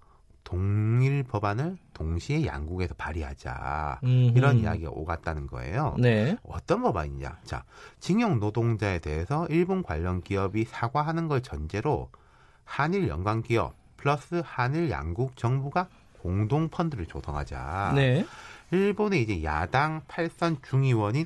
동일 0.43 1.21
법안을 1.23 1.77
동시에 1.93 2.45
양국에서 2.45 2.95
발의하자 2.95 3.99
음흠. 4.03 4.31
이런 4.35 4.57
이야기가 4.57 4.89
오갔다는 4.89 5.45
거예요. 5.45 5.95
네. 5.99 6.35
어떤 6.43 6.81
법안이냐? 6.81 7.39
자, 7.43 7.63
징용 7.99 8.39
노동자에 8.39 8.97
대해서 8.97 9.45
일본 9.49 9.83
관련 9.83 10.21
기업이 10.21 10.65
사과하는 10.65 11.27
걸 11.27 11.41
전제로 11.41 12.09
한일 12.65 13.07
연관 13.09 13.43
기업 13.43 13.75
플러스 13.97 14.41
한일 14.43 14.89
양국 14.89 15.37
정부가 15.37 15.87
공동 16.19 16.69
펀드를 16.69 17.05
조성하자. 17.05 17.93
네. 17.95 18.25
일본의 18.71 19.21
이제 19.21 19.43
야당 19.43 20.01
8선 20.07 20.57
중의원인 20.63 21.25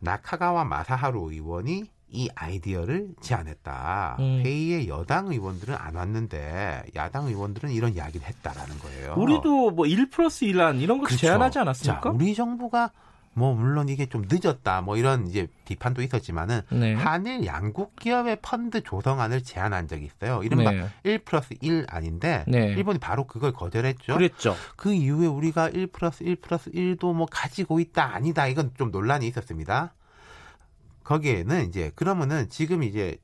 나카가와 0.00 0.64
마사하루 0.64 1.30
의원이 1.32 1.93
이 2.14 2.28
아이디어를 2.34 3.08
제안했다. 3.20 4.16
음. 4.20 4.42
회의에 4.44 4.86
여당 4.88 5.26
의원들은 5.28 5.74
안 5.74 5.96
왔는데 5.96 6.84
야당 6.94 7.26
의원들은 7.26 7.70
이런 7.70 7.94
이야기를 7.94 8.26
했다라는 8.26 8.78
거예요. 8.78 9.14
우리도 9.16 9.72
뭐 9.72 9.84
1 9.86 10.08
플러스 10.10 10.46
1안 10.46 10.80
이런 10.80 10.98
거 10.98 11.04
그렇죠. 11.04 11.20
제안하지 11.20 11.58
않았습니까? 11.58 12.00
자, 12.00 12.10
우리 12.10 12.34
정부가 12.34 12.90
뭐 13.34 13.54
물론 13.54 13.88
이게 13.88 14.06
좀 14.06 14.24
늦었다 14.28 14.80
뭐 14.80 14.96
이런 14.96 15.26
이제 15.26 15.48
비판도 15.64 16.02
있었지만은 16.02 16.62
네. 16.70 16.94
한일 16.94 17.44
양국 17.44 17.96
기업의 17.96 18.38
펀드 18.42 18.82
조성안을 18.82 19.42
제안한 19.42 19.88
적이 19.88 20.06
있어요. 20.06 20.42
이른바 20.42 20.70
네. 20.70 20.86
1 21.02 21.18
플러스 21.24 21.54
1 21.60 21.86
안인데 21.88 22.44
네. 22.46 22.68
일본이 22.68 22.98
바로 22.98 23.26
그걸 23.26 23.52
거절했죠. 23.52 24.14
그랬죠. 24.14 24.56
그 24.76 24.92
이후에 24.92 25.26
우리가 25.26 25.68
1 25.68 25.88
플러스 25.88 26.22
1 26.22 26.36
플러스 26.36 26.70
1도 26.70 27.12
뭐 27.12 27.26
가지고 27.30 27.80
있다 27.80 28.14
아니다 28.14 28.46
이건 28.46 28.70
좀 28.78 28.90
논란이 28.90 29.26
있었습니다. 29.26 29.92
거기에는 31.04 31.68
이제 31.68 31.92
그러면은 31.94 32.48
지금 32.48 32.82
이제 32.82 33.16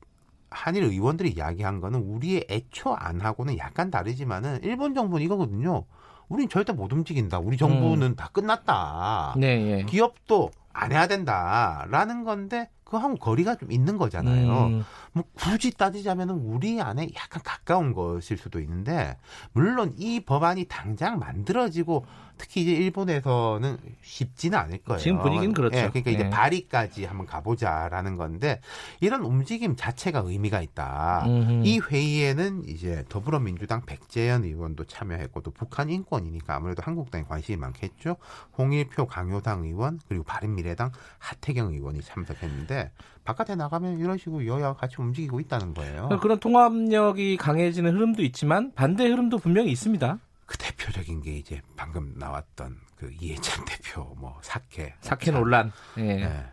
한일 0.49 0.83
의원들이 0.83 1.31
이야기한 1.31 1.79
거는 1.81 1.99
우리의 2.01 2.45
애초 2.49 2.93
안하고는 2.93 3.57
약간 3.57 3.89
다르지만은 3.89 4.59
일본 4.63 4.93
정부는 4.93 5.25
이거거든요. 5.25 5.85
우린 6.29 6.47
절대 6.47 6.71
못 6.71 6.91
움직인다. 6.93 7.39
우리 7.39 7.57
정부는 7.57 8.07
음. 8.07 8.15
다 8.15 8.29
끝났다. 8.31 9.35
네, 9.37 9.79
예. 9.79 9.83
기업도 9.83 10.51
안 10.73 10.91
해야 10.91 11.07
된다라는 11.07 12.23
건데 12.23 12.69
그하고 12.91 13.15
거리가 13.15 13.55
좀 13.55 13.71
있는 13.71 13.97
거잖아요. 13.97 14.65
음. 14.67 14.83
뭐 15.13 15.23
굳이 15.33 15.71
따지자면은 15.71 16.35
우리 16.35 16.81
안에 16.81 17.09
약간 17.15 17.41
가까운 17.43 17.93
것일 17.93 18.37
수도 18.37 18.59
있는데 18.59 19.17
물론 19.53 19.93
이 19.97 20.19
법안이 20.19 20.65
당장 20.65 21.17
만들어지고 21.17 22.05
특히 22.41 22.61
이제 22.61 22.71
일본에서는 22.71 23.77
쉽지는 24.01 24.57
않을 24.57 24.79
거예요. 24.79 24.99
지금 24.99 25.21
분위기는 25.21 25.53
그렇죠. 25.53 25.77
예, 25.77 25.89
그러니까 25.89 26.09
이제 26.09 26.23
네. 26.23 26.29
발의까지 26.31 27.05
한번 27.05 27.27
가보자라는 27.27 28.17
건데 28.17 28.59
이런 28.99 29.21
움직임 29.21 29.75
자체가 29.75 30.23
의미가 30.25 30.59
있다. 30.61 31.25
음흠. 31.27 31.61
이 31.63 31.79
회의에는 31.79 32.63
이제 32.67 33.05
더불어민주당 33.09 33.85
백재현 33.85 34.43
의원도 34.43 34.85
참여했고 34.85 35.41
또 35.41 35.51
북한 35.51 35.91
인권이니까 35.91 36.55
아무래도 36.55 36.81
한국당에 36.81 37.25
관심이 37.25 37.57
많겠죠. 37.57 38.15
홍일표 38.57 39.05
강효당 39.05 39.65
의원 39.65 39.99
그리고 40.07 40.23
바른미래당 40.23 40.91
하태경 41.19 41.73
의원이 41.73 42.01
참석했는데 42.01 42.91
바깥에 43.23 43.53
나가면 43.53 43.99
이런 43.99 44.17
식으로 44.17 44.47
여야가 44.47 44.73
같이 44.77 44.95
움직이고 44.97 45.39
있다는 45.39 45.75
거예요. 45.75 46.09
그런 46.19 46.39
통합력이 46.39 47.37
강해지는 47.37 47.93
흐름도 47.93 48.23
있지만 48.23 48.71
반대 48.73 49.07
흐름도 49.07 49.37
분명히 49.37 49.71
있습니다. 49.71 50.17
그 50.51 50.57
대표적인 50.57 51.21
게 51.21 51.31
이제 51.37 51.61
방금 51.77 52.13
나왔던 52.17 52.77
그 52.97 53.09
이해찬 53.21 53.63
대표 53.63 54.03
뭐 54.17 54.37
사케 54.43 54.93
사케 54.99 55.31
논란. 55.31 55.71
예. 55.95 56.01
네. 56.01 56.45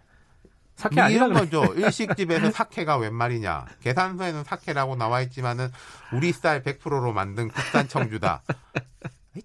사케 0.77 1.01
아니라 1.01 1.27
거죠. 1.29 1.65
일식집에서 1.75 2.53
사케가 2.55 2.97
웬 2.99 3.13
말이냐. 3.13 3.67
계산서에는 3.83 4.45
사케라고 4.45 4.95
나와 4.95 5.21
있지만은 5.23 5.73
우리 6.13 6.31
쌀 6.31 6.63
100%로 6.63 7.13
만든 7.13 7.49
국산 7.49 7.89
청주다. 7.89 8.43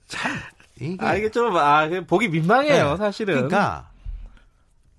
참 0.06 0.32
이게 0.80 1.04
아 1.04 1.16
이게 1.16 1.32
좀 1.32 1.58
아 1.58 1.90
보기 2.06 2.28
민망해요, 2.28 2.92
네. 2.92 2.98
사실은. 2.98 3.34
그러니까 3.34 3.90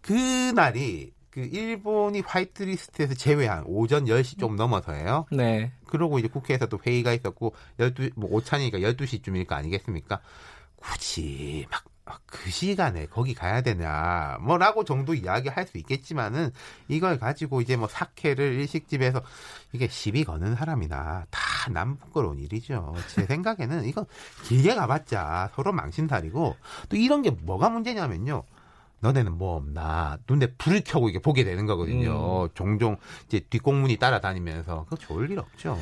그 0.00 0.12
날이 0.56 1.12
그 1.34 1.40
일본이 1.40 2.20
화이트리스트에서 2.20 3.14
제외한 3.14 3.64
오전 3.66 4.04
10시 4.04 4.38
좀 4.38 4.54
넘어서예요. 4.54 5.26
네. 5.32 5.72
그러고 5.84 6.20
이제 6.20 6.28
국회에서 6.28 6.66
도 6.66 6.78
회의가 6.86 7.12
있었고 7.12 7.56
12, 7.80 8.12
뭐 8.14 8.30
오찬이니까 8.30 8.78
12시쯤일 8.78 9.44
거 9.48 9.56
아니겠습니까? 9.56 10.20
굳이 10.76 11.66
막그 12.04 12.50
시간에 12.50 13.06
거기 13.06 13.34
가야 13.34 13.62
되냐 13.62 14.38
뭐라고 14.42 14.84
정도 14.84 15.12
이야기할 15.12 15.66
수 15.66 15.76
있겠지만은 15.78 16.52
이걸 16.86 17.18
가지고 17.18 17.60
이제 17.60 17.76
뭐 17.76 17.88
사케를 17.88 18.52
일식집에서 18.52 19.20
이게 19.72 19.88
시비 19.88 20.22
거는 20.22 20.54
사람이나 20.54 21.26
다 21.30 21.70
남부끄러운 21.72 22.38
일이죠. 22.38 22.94
제 23.08 23.26
생각에는 23.26 23.86
이거 23.86 24.06
길게 24.44 24.76
가봤자 24.76 25.50
서로 25.56 25.72
망신살이고 25.72 26.56
또 26.90 26.96
이런 26.96 27.22
게 27.22 27.30
뭐가 27.30 27.70
문제냐면요. 27.70 28.44
너네는 29.04 29.36
뭐 29.36 29.56
없나 29.56 30.16
눈에 30.26 30.46
불을 30.56 30.80
켜고 30.82 31.10
이게 31.10 31.18
보게 31.18 31.44
되는 31.44 31.66
거거든요. 31.66 32.44
음. 32.44 32.48
종종 32.54 32.96
이제 33.26 33.40
뒷공문이 33.50 33.98
따라다니면서 33.98 34.84
그거 34.84 34.96
좋을 34.96 35.30
일 35.30 35.38
없죠. 35.38 35.78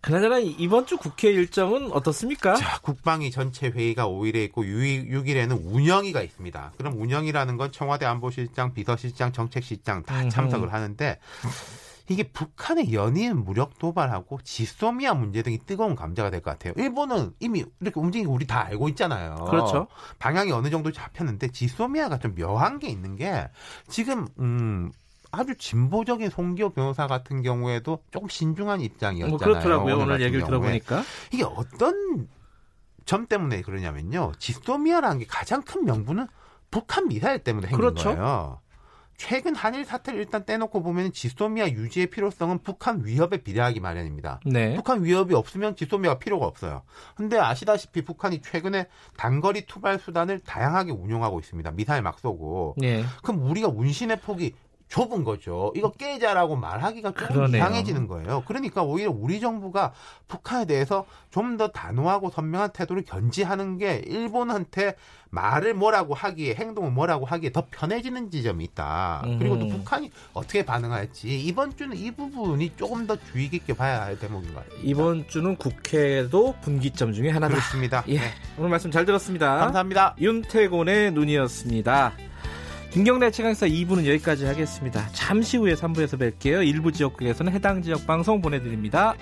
그나저나 0.00 0.38
이번 0.38 0.86
주 0.86 0.96
국회 0.96 1.32
일정은 1.32 1.90
어떻습니까? 1.90 2.54
자, 2.54 2.78
국방위 2.80 3.32
전체 3.32 3.66
회의가 3.66 4.06
5일에 4.06 4.36
있고 4.44 4.62
6일, 4.62 5.36
에는 5.36 5.56
운영위가 5.56 6.22
있습니다. 6.22 6.74
그럼 6.78 7.00
운영이라는 7.00 7.56
건 7.56 7.72
청와대 7.72 8.06
안보실장, 8.06 8.72
비서실장, 8.74 9.32
정책실장 9.32 10.04
다 10.04 10.28
참석을 10.28 10.72
하는데 10.72 11.18
이게 12.08 12.22
북한의 12.24 12.92
연이은 12.92 13.44
무력 13.44 13.78
도발하고 13.78 14.40
지소미아 14.42 15.14
문제 15.14 15.42
등이 15.42 15.58
뜨거운 15.66 15.94
감자가 15.96 16.30
될 16.30 16.40
것 16.40 16.50
같아요. 16.52 16.72
일본은 16.76 17.32
이미 17.40 17.64
이렇게 17.80 17.98
움직이고 17.98 18.32
우리 18.32 18.46
다 18.46 18.64
알고 18.66 18.88
있잖아요. 18.90 19.34
그렇죠. 19.50 19.88
방향이 20.18 20.52
어느 20.52 20.70
정도 20.70 20.92
잡혔는데 20.92 21.48
지소미아가 21.48 22.18
좀 22.18 22.34
묘한 22.34 22.78
게 22.78 22.88
있는 22.88 23.16
게 23.16 23.48
지금 23.88 24.26
음 24.38 24.92
아주 25.32 25.56
진보적인 25.56 26.30
송기호 26.30 26.70
변호사 26.70 27.06
같은 27.06 27.42
경우에도 27.42 27.98
조금 28.12 28.28
신중한 28.28 28.80
입장이었잖아요. 28.80 29.30
뭐 29.30 29.38
그렇더라고요. 29.38 29.94
오늘, 29.96 30.06
오늘 30.06 30.20
얘기를 30.22 30.44
경우에. 30.44 30.80
들어보니까 30.80 31.02
이게 31.32 31.42
어떤 31.44 32.28
점 33.04 33.26
때문에 33.26 33.62
그러냐면요. 33.62 34.32
지소미아라는 34.38 35.18
게 35.18 35.26
가장 35.28 35.62
큰 35.62 35.84
명분은 35.84 36.26
북한 36.70 37.08
미사일 37.08 37.40
때문에 37.40 37.66
생긴 37.68 37.80
그렇죠. 37.80 38.10
거예요. 38.16 38.60
최근 39.16 39.54
한일 39.54 39.84
사태를 39.84 40.20
일단 40.20 40.44
떼놓고 40.44 40.82
보면 40.82 41.12
지소미아 41.12 41.70
유지의 41.70 42.08
필요성은 42.08 42.60
북한 42.62 43.04
위협에 43.04 43.38
비례하기 43.38 43.80
마련입니다. 43.80 44.40
네. 44.44 44.74
북한 44.76 45.02
위협이 45.02 45.34
없으면 45.34 45.76
지소미아가 45.76 46.18
필요가 46.18 46.46
없어요. 46.46 46.82
근데 47.14 47.38
아시다시피 47.38 48.02
북한이 48.02 48.42
최근에 48.42 48.86
단거리 49.16 49.66
투발 49.66 49.98
수단을 49.98 50.40
다양하게 50.40 50.92
운용하고 50.92 51.40
있습니다. 51.40 51.70
미사일 51.72 52.02
막 52.02 52.18
쏘고. 52.18 52.74
네. 52.78 53.04
그럼 53.22 53.42
우리가 53.48 53.68
운신의 53.68 54.20
폭이 54.20 54.54
좁은 54.88 55.24
거죠. 55.24 55.72
이거 55.74 55.90
깨자라고 55.90 56.56
말하기가 56.56 57.12
좀 57.32 57.54
이상해지는 57.54 58.06
거예요. 58.06 58.44
그러니까 58.46 58.82
오히려 58.82 59.10
우리 59.10 59.40
정부가 59.40 59.92
북한에 60.28 60.64
대해서 60.64 61.06
좀 61.30 61.56
더 61.56 61.68
단호하고 61.68 62.30
선명한 62.30 62.72
태도를 62.72 63.04
견지하는 63.04 63.78
게 63.78 64.02
일본한테 64.06 64.96
말을 65.30 65.74
뭐라고 65.74 66.12
하기에 66.14 66.54
행동을 66.54 66.90
뭐라고 66.90 67.24
하기에 67.24 67.52
더 67.52 67.66
편해지는 67.70 68.30
지점이 68.30 68.64
있다. 68.64 69.22
음. 69.24 69.38
그리고 69.38 69.58
또 69.58 69.68
북한이 69.68 70.10
어떻게 70.34 70.64
반응할지 70.64 71.40
이번 71.40 71.74
주는 71.76 71.96
이 71.96 72.10
부분이 72.10 72.72
조금 72.76 73.06
더 73.06 73.16
주의 73.16 73.48
깊게 73.48 73.74
봐야 73.74 74.02
할 74.02 74.18
대목인 74.18 74.52
것 74.54 74.64
같아요. 74.64 74.80
이번 74.82 75.26
주는 75.28 75.56
국회도 75.56 76.56
분기점 76.60 77.12
중에 77.12 77.30
하나다. 77.30 77.54
그렇습니다. 77.54 78.04
예. 78.08 78.18
네. 78.18 78.24
오늘 78.58 78.68
말씀 78.70 78.90
잘 78.90 79.04
들었습니다. 79.06 79.56
감사합니다. 79.56 80.14
윤태곤의 80.18 81.12
눈이었습니다. 81.12 82.12
김경래 82.96 83.30
최강사 83.30 83.66
2부는 83.66 84.06
여기까지 84.06 84.46
하겠습니다. 84.46 85.06
잠시 85.12 85.58
후에 85.58 85.74
3부에서 85.74 86.18
뵐게요. 86.18 86.66
일부 86.66 86.90
지역국에서는 86.90 87.52
해당 87.52 87.82
지역 87.82 88.06
방송 88.06 88.40
보내드립니다. 88.40 89.14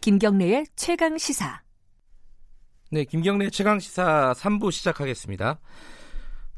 김경래의 0.00 0.64
최강 0.74 1.18
시사. 1.18 1.61
네, 2.94 3.04
김경래 3.04 3.48
최강 3.48 3.78
시사 3.78 4.34
3부 4.36 4.70
시작하겠습니다. 4.70 5.58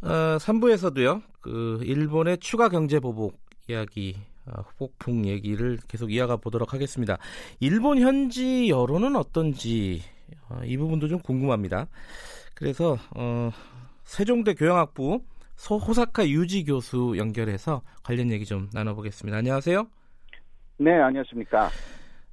어, 0.03 0.09
3부에서도요. 0.09 1.23
그 1.41 1.79
일본의 1.85 2.39
추가 2.39 2.69
경제 2.69 2.99
보복 2.99 3.39
이야기 3.69 4.17
어, 4.45 4.63
폭풍 4.77 5.27
얘기를 5.27 5.79
계속 5.87 6.13
이어가 6.13 6.37
보도록 6.37 6.75
하겠습니다. 6.75 7.19
일본 7.61 8.01
현지 8.01 8.69
여론은 8.69 9.15
어떤지 9.15 10.03
어, 10.49 10.59
이 10.65 10.77
부분도 10.77 11.07
좀 11.07 11.21
궁금합니다. 11.21 11.87
그래서 12.57 12.99
어, 13.15 13.53
세종대 14.03 14.55
교양학부 14.55 15.21
소호사카 15.55 16.27
유지 16.27 16.65
교수 16.65 17.15
연결해서 17.17 17.83
관련 18.03 18.33
얘기 18.33 18.45
좀 18.45 18.69
나눠보겠습니다. 18.75 19.39
안녕하세요. 19.39 19.87
네, 20.79 21.01
안녕하십니까. 21.01 21.71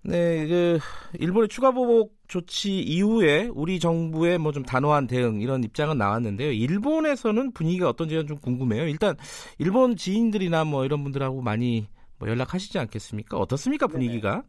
네, 0.04 0.48
그 0.48 0.80
일본의 1.20 1.50
추가 1.50 1.70
보복 1.70 2.21
조치 2.32 2.80
이후에 2.80 3.50
우리 3.54 3.80
정부의 3.80 4.38
뭐 4.38 4.52
좀 4.52 4.64
단호한 4.64 5.08
대응 5.08 5.42
이런 5.42 5.64
입장은 5.64 5.98
나왔는데요. 5.98 6.52
일본에서는 6.52 7.52
분위기가 7.54 7.90
어떤지가 7.90 8.24
좀 8.24 8.38
궁금해요. 8.38 8.88
일단 8.88 9.16
일본 9.60 9.96
지인들이나 9.96 10.64
뭐 10.66 10.86
이런 10.86 11.04
분들하고 11.04 11.42
많이 11.42 11.88
뭐 12.20 12.28
연락하시지 12.30 12.78
않겠습니까? 12.80 13.38
어떻습니까 13.38 13.88
분위기가? 13.88 14.44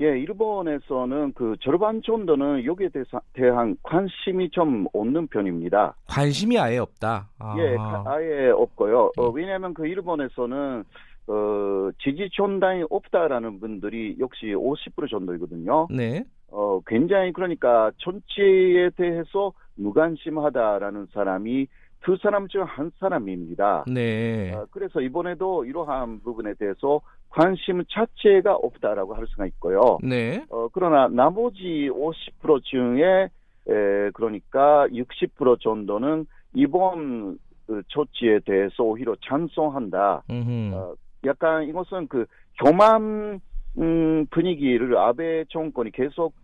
예, 0.00 0.06
일본에서는 0.18 1.32
그 1.34 1.56
절반 1.60 2.00
정도는 2.02 2.64
여기에 2.64 2.88
대한 3.34 3.76
관심이 3.82 4.48
좀 4.50 4.86
없는 4.94 5.26
편입니다. 5.28 5.94
관심이 6.08 6.58
아예 6.58 6.78
없다. 6.78 7.28
아. 7.38 7.54
예, 7.58 7.76
아예 8.06 8.48
없고요. 8.48 9.12
어, 9.18 9.28
왜냐하면 9.28 9.74
그 9.74 9.86
일본에서는 9.86 10.84
어, 11.26 11.90
지지 12.02 12.28
존당이 12.32 12.84
없다라는 12.88 13.60
분들이 13.60 14.16
역시 14.18 14.46
50% 14.46 15.10
정도이거든요. 15.10 15.86
네. 15.90 16.24
어, 16.52 16.80
굉장히 16.86 17.32
그러니까 17.32 17.90
전체에 17.98 18.90
대해서 18.96 19.52
무관심하다라는 19.76 21.06
사람이 21.12 21.66
두 22.02 22.16
사람 22.16 22.48
중 22.48 22.62
한 22.64 22.90
사람입니다. 22.98 23.84
네. 23.86 24.52
어, 24.54 24.66
그래서 24.70 25.00
이번에도 25.00 25.64
이러한 25.64 26.20
부분에 26.20 26.54
대해서 26.54 27.00
관심 27.28 27.82
자체가 27.90 28.54
없다라고 28.54 29.14
할 29.14 29.26
수가 29.28 29.46
있고요. 29.46 29.98
네. 30.02 30.44
어, 30.50 30.68
그러나 30.72 31.08
나머지 31.08 31.88
50% 31.92 32.62
중에 32.64 33.28
에, 33.68 34.10
그러니까 34.14 34.86
60% 34.88 35.60
정도는 35.60 36.26
이번 36.54 37.38
조치에 37.88 38.40
대해서 38.44 38.82
오히려 38.82 39.14
찬성한다. 39.24 40.24
어, 40.74 40.94
약간 41.26 41.64
이것은 41.68 42.08
그 42.08 42.26
교만 42.64 43.40
음, 43.78 44.26
분위기를 44.30 44.96
아베 44.96 45.44
정권이 45.48 45.90
계속 45.92 46.34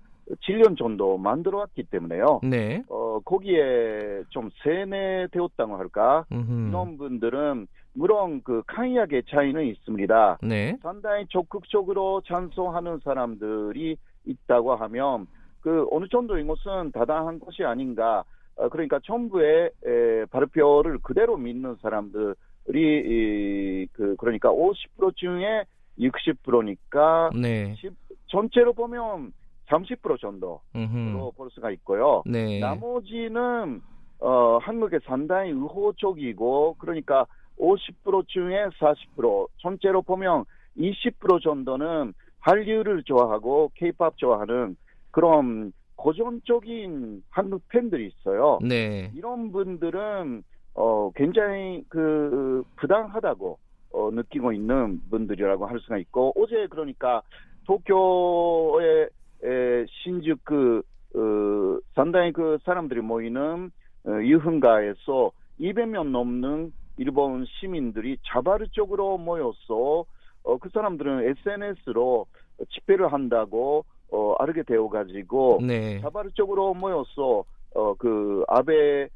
7년 0.43 0.77
정도 0.77 1.17
만들어 1.19 1.59
왔기 1.59 1.85
때문에요. 1.85 2.41
네. 2.43 2.83
어, 2.89 3.21
거기에 3.25 4.25
좀 4.31 4.51
세뇌되었다고 4.63 5.77
할까? 5.77 6.25
음흠. 6.33 6.69
이런 6.69 6.99
분들은 6.99 7.67
물론 7.95 8.43
그 8.43 8.63
강약의 8.67 9.25
차이는 9.29 9.65
있습니다. 9.67 10.39
네. 10.43 10.77
상당히 10.83 11.27
적극적으로 11.31 12.21
찬성하는 12.27 13.01
사람들이 13.05 13.97
있다고 14.27 14.75
하면 14.75 15.27
그 15.61 15.87
어느 15.91 16.07
정도인 16.09 16.47
것은 16.47 16.93
다당한 16.93 17.39
것이 17.39 17.65
아닌가. 17.65 18.25
어, 18.57 18.69
그러니까 18.69 18.99
정부의 19.05 19.71
에, 19.85 20.25
발표를 20.27 20.99
그대로 21.03 21.37
믿는 21.37 21.77
사람들이 21.83 22.35
이, 22.75 23.87
그 23.93 24.17
그러니까 24.17 24.51
50% 24.51 25.15
중에 25.17 25.65
60%니까 25.99 27.31
네. 27.35 27.75
10, 27.79 27.93
전체로 28.27 28.73
보면 28.73 29.33
30% 29.69 30.21
정도로 30.21 31.33
볼 31.37 31.51
수가 31.51 31.71
있고요. 31.73 32.23
네. 32.27 32.61
나머지는 32.61 33.81
어, 34.19 34.59
한국의 34.59 35.01
상당히 35.05 35.51
의호적이고 35.51 36.77
그러니까 36.79 37.27
50% 37.59 38.29
중에 38.29 38.67
40% 38.79 39.49
전체로 39.59 40.03
보면 40.03 40.45
20% 40.79 41.43
정도는 41.43 42.13
한류를 42.41 43.03
좋아하고 43.03 43.73
케이팝 43.75 44.17
좋아하는 44.19 44.77
그런 45.11 45.73
고전적인 45.97 47.23
한국 47.31 47.67
팬들이 47.69 48.09
있어요. 48.09 48.59
네. 48.63 49.11
이런 49.15 49.51
분들은 49.51 50.43
어, 50.75 51.11
굉장히 51.17 51.83
그 51.89 52.63
부당하다고 52.77 53.59
어, 53.93 54.11
느끼고 54.11 54.53
있는 54.53 55.01
분들이라고 55.11 55.67
할 55.67 55.81
수가 55.81 55.99
있고 55.99 56.33
어제 56.37 56.67
그러니까 56.69 57.23
도쿄의 57.67 59.09
에, 59.45 59.87
신宿그 60.03 60.83
어, 61.15 61.81
상당히 61.95 62.33
그 62.33 62.59
사람들이 62.65 63.01
모이는 63.01 63.71
어, 64.07 64.11
유흥가에서 64.11 65.33
200명 65.61 66.11
넘는 66.11 66.73
일본 66.99 67.47
시민들이 67.47 68.19
자발적으로 68.27 69.19
모여서 69.19 70.05
어, 70.43 70.59
그 70.59 70.69
사람들은 70.71 71.35
SNS로 71.47 72.27
집회를 72.71 73.13
한다고 73.13 73.85
어, 74.11 74.35
알게 74.39 74.63
되어 74.63 74.89
가지고 74.89 75.61
네. 75.63 76.01
자발적으로 76.01 76.75
모여서 76.75 77.45
어, 77.75 77.95
그 77.95 78.45
아베의 78.49 79.09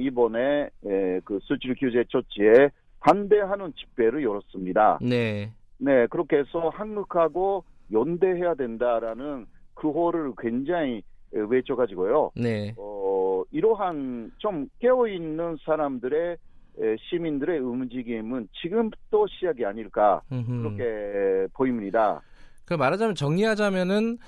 이번에 0.00 0.68
에, 0.84 1.20
그 1.24 1.38
수출 1.42 1.74
규제 1.76 2.04
조치에 2.08 2.70
반대하는 3.00 3.72
집회를 3.74 4.22
열었습니다. 4.22 4.98
네. 5.02 5.52
네, 5.78 6.06
그렇게 6.08 6.38
해서 6.38 6.68
한국하고 6.68 7.64
연대해야 7.92 8.54
된다라는 8.54 9.46
그 9.74 9.90
호를 9.90 10.32
굉장히 10.38 11.02
외쳐가지고요. 11.32 12.32
네. 12.36 12.74
어, 12.76 13.42
이러한 13.50 14.32
좀 14.38 14.68
깨어있는 14.80 15.58
사람들의 15.64 16.36
시민들의 17.10 17.58
움직임은 17.60 18.48
지금부터 18.62 19.26
시작이 19.28 19.64
아닐까 19.64 20.22
그렇게 20.28 21.46
보입니다. 21.54 22.22
그 22.64 22.74
말하자면 22.74 23.14
정리하자면은 23.16 24.18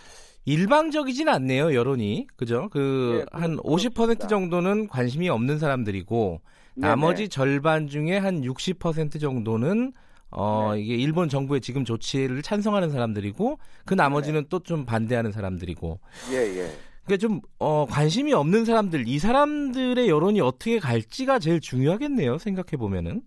일방적이진 0.45 1.29
않네요 1.29 1.73
여론이 1.73 2.27
그죠? 2.37 2.69
그한 2.71 3.53
네, 3.53 3.57
50% 3.59 4.29
정도는 4.29 4.89
관심이 4.89 5.29
없는 5.29 5.59
사람들이고 5.59 6.41
네네. 6.75 6.89
나머지 6.89 7.29
절반 7.29 7.87
중에 7.87 8.19
한 8.19 8.43
60% 8.43 9.21
정도는 9.21 9.93
어, 10.31 10.73
네. 10.75 10.81
이게 10.81 10.95
일본 10.95 11.29
정부의 11.29 11.61
지금 11.61 11.85
조치를 11.85 12.43
찬성하는 12.43 12.91
사람들이고 12.91 13.59
그 13.85 13.95
나머지는 13.95 14.43
네. 14.43 14.49
또좀 14.49 14.87
반대하는 14.87 15.31
사람들이고. 15.31 16.01
예, 16.33 16.37
예. 16.37 16.69
그러니까 17.05 17.17
좀 17.19 17.41
어, 17.59 17.85
관심이 17.87 18.33
없는 18.33 18.65
사람들, 18.65 19.07
이 19.07 19.19
사람들의 19.19 20.09
여론이 20.09 20.41
어떻게 20.41 20.79
갈지가 20.79 21.39
제일 21.39 21.61
중요하겠네요. 21.61 22.39
생각해 22.39 22.79
보면은. 22.79 23.23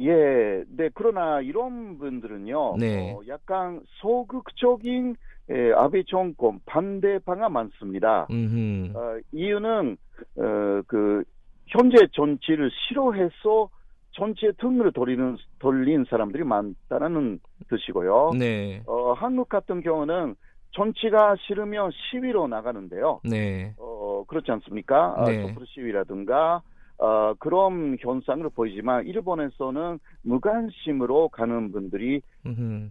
예, 0.00 0.64
네 0.68 0.88
그러나 0.94 1.40
이런 1.40 1.98
분들은요, 1.98 2.76
네. 2.78 3.12
어, 3.12 3.20
약간 3.28 3.80
소극적인 4.00 5.16
예, 5.50 5.72
아베 5.72 6.04
정권 6.04 6.60
반대파가 6.64 7.48
많습니다. 7.48 8.28
어, 8.30 9.18
이유는 9.32 9.96
어, 10.36 10.82
그 10.86 11.24
현재 11.70 12.06
정치를 12.12 12.70
싫어해서 12.70 13.70
전체 14.12 14.52
등을 14.58 14.92
돌리는 14.92 15.36
돌린 15.60 16.04
사람들이 16.10 16.44
많다는 16.44 17.38
뜻이고요. 17.68 18.32
네. 18.38 18.82
어, 18.86 19.12
한국 19.12 19.48
같은 19.48 19.80
경우는 19.80 20.34
정치가 20.72 21.36
싫으면 21.46 21.90
시위로 21.92 22.48
나가는데요. 22.48 23.20
네. 23.24 23.72
어, 23.78 24.24
그렇지 24.26 24.50
않습니까? 24.50 25.14
아, 25.16 25.24
네. 25.24 25.46
촛불 25.46 25.66
시위라든가 25.66 26.62
어, 26.98 27.34
그런 27.38 27.96
현상을 28.00 28.48
보이지만 28.50 29.06
일본에서는 29.06 29.98
무관심으로 30.22 31.28
가는 31.28 31.72
분들이 31.72 32.20
음흠. 32.46 32.90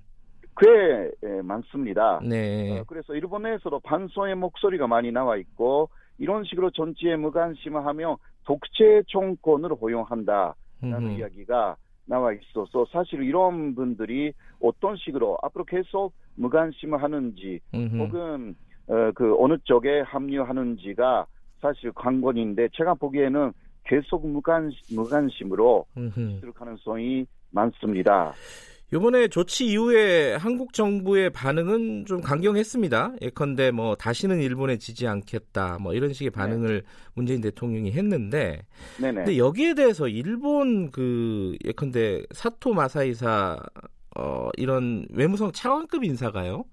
꽤 0.62 1.12
예, 1.24 1.42
많습니다. 1.42 2.20
네. 2.24 2.80
어, 2.80 2.84
그래서 2.88 3.14
일본에서도 3.14 3.80
반성의 3.80 4.36
목소리가 4.36 4.88
많이 4.88 5.12
나와 5.12 5.38
있고 5.38 5.90
이런 6.18 6.44
식으로 6.44 6.72
정치에 6.72 7.16
무관심하며 7.16 8.18
독재 8.50 9.04
정권을 9.08 9.76
허용한다. 9.80 10.56
라는 10.82 11.12
이야기가 11.18 11.76
나와 12.06 12.34
있어서 12.34 12.86
사실 12.92 13.22
이런 13.22 13.76
분들이 13.76 14.34
어떤 14.60 14.96
식으로 14.98 15.38
앞으로 15.44 15.66
계속 15.66 16.14
무관심을 16.36 17.04
하는지 17.04 17.60
음흠. 17.76 17.98
혹은 17.98 18.56
어, 18.88 19.12
그 19.14 19.36
어느 19.38 19.58
쪽에 19.66 20.02
합류하는지가 20.02 21.28
사실 21.62 21.92
관건인데 21.92 22.70
제가 22.74 22.96
보기에는 22.96 23.52
계속 23.86 24.26
무관심, 24.26 24.96
무관심으로 24.96 25.86
있을 26.38 26.52
가능성이 26.54 27.28
많습니다. 27.52 28.34
이번에 28.94 29.28
조치 29.28 29.68
이후에 29.68 30.36
한국 30.36 30.74
정부의 30.74 31.30
반응은 31.30 32.06
좀 32.06 32.22
강경했습니다. 32.22 33.14
예컨대 33.22 33.72
뭐 33.72 33.96
다시는 33.96 34.42
일본에 34.42 34.78
지지 34.78 35.08
않겠다 35.08 35.78
뭐 35.80 35.94
이런 35.94 36.12
식의 36.14 36.32
반응을 36.32 36.82
네. 36.82 36.88
문재인 37.14 37.42
대통령이 37.42 37.92
했는데 37.92 38.66
네네. 39.00 39.14
근데 39.14 39.38
여기에 39.38 39.76
대해서 39.76 40.08
일본 40.08 40.90
그 40.92 41.56
예컨대 41.64 42.24
사토 42.32 42.74
마사이사 42.74 43.60
어 44.18 44.50
이런 44.58 45.06
외무성 45.12 45.52
차관급 45.52 46.04
인사가요. 46.04 46.66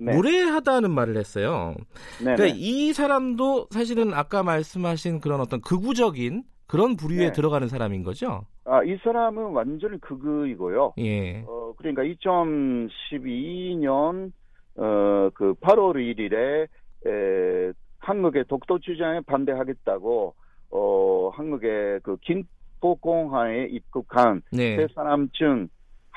네. 0.00 0.14
무례하다는 0.14 0.90
말을 0.90 1.16
했어요. 1.16 1.74
네네. 2.18 2.36
그러니까 2.36 2.56
이 2.58 2.92
사람도 2.92 3.68
사실은 3.70 4.14
아까 4.14 4.42
말씀하신 4.42 5.20
그런 5.20 5.40
어떤 5.40 5.60
극우적인 5.60 6.44
그런 6.68 6.96
부류에 6.96 7.26
네. 7.26 7.32
들어가는 7.32 7.68
사람인 7.68 8.04
거죠? 8.04 8.46
아, 8.64 8.82
이 8.84 8.96
사람은 9.02 9.50
완전히 9.52 10.00
극우이고요. 10.00 10.94
예. 10.98 11.42
어, 11.46 11.74
그러니까 11.76 12.04
2012년 12.04 14.32
어, 14.76 15.30
그 15.34 15.54
8월 15.54 15.96
1일에 15.96 16.68
에, 17.06 17.72
한국의 17.98 18.44
독도 18.48 18.78
주장에 18.78 19.20
반대하겠다고 19.20 20.34
어, 20.70 21.30
한국의 21.34 22.00
그 22.02 22.16
김포공항에 22.20 23.66
입국한 23.70 24.42
네. 24.52 24.76
세 24.76 24.86
사람 24.94 25.28
중 25.32 25.68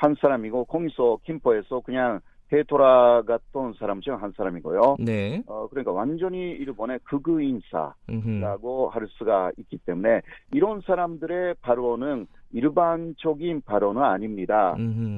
한 0.02 0.16
사람이고 0.20 0.64
거기서 0.64 1.18
김포에서 1.24 1.80
그냥 1.80 2.20
되돌아갔던 2.52 3.74
사람 3.78 4.00
중 4.02 4.12
한 4.12 4.32
사람이고요. 4.36 4.96
네. 5.00 5.42
어, 5.46 5.66
그러니까 5.70 5.90
완전히 5.90 6.50
일본의 6.50 7.00
극우 7.04 7.40
인사라고 7.40 8.90
할 8.90 9.06
수가 9.08 9.50
있기 9.56 9.78
때문에 9.78 10.20
이런 10.52 10.82
사람들의 10.82 11.54
발언은 11.62 12.26
일반적인 12.52 13.62
발언은 13.62 14.02
아닙니다. 14.02 14.76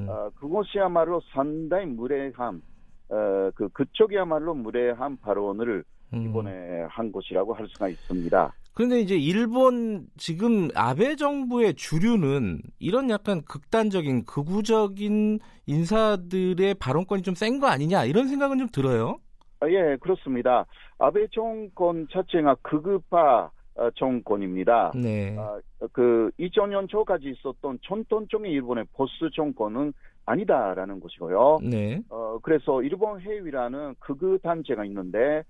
어, 0.09 0.29
그것이야말로 0.39 1.19
상당히 1.33 1.87
무례한, 1.87 2.61
어, 3.09 3.51
그, 3.53 3.67
그쪽이야말로 3.69 4.53
무례한 4.53 5.17
발언을 5.17 5.83
이번에 6.29 6.83
한 6.89 7.11
것이라고 7.11 7.53
할 7.53 7.67
수가 7.67 7.89
있습니다. 7.89 8.53
그런데 8.75 8.99
이제 8.99 9.15
일본 9.15 10.05
지금 10.17 10.67
아베 10.75 11.15
정부의 11.15 11.75
주류는 11.75 12.59
이런 12.79 13.09
약간 13.09 13.41
극단적인 13.45 14.25
극우적인 14.25 15.39
인사들의 15.65 16.75
발언권이 16.75 17.21
좀 17.23 17.35
센 17.35 17.59
거 17.59 17.67
아니냐 17.67 18.03
이런 18.05 18.27
생각은 18.27 18.57
좀 18.59 18.67
들어요. 18.71 19.17
아, 19.61 19.69
예, 19.69 19.95
그렇습니다. 20.01 20.65
아베 20.99 21.25
정권 21.31 22.07
자체가 22.11 22.55
극우파 22.61 23.49
어, 23.77 23.89
정권입니다. 23.95 24.91
네. 24.95 25.35
아, 25.39 25.57
그 25.93 26.29
2000년 26.39 26.87
초까지 26.89 27.29
있었던 27.29 27.79
전통적인 27.81 28.51
일본의 28.51 28.85
보스 28.93 29.29
정권은 29.33 29.93
아니다라는 30.25 30.99
것이고요. 30.99 31.59
네. 31.63 32.01
어, 32.09 32.39
그래서 32.41 32.81
일본 32.83 33.21
해위라는 33.21 33.95
극우 33.99 34.39
단체가 34.39 34.83
있는데 34.85 35.43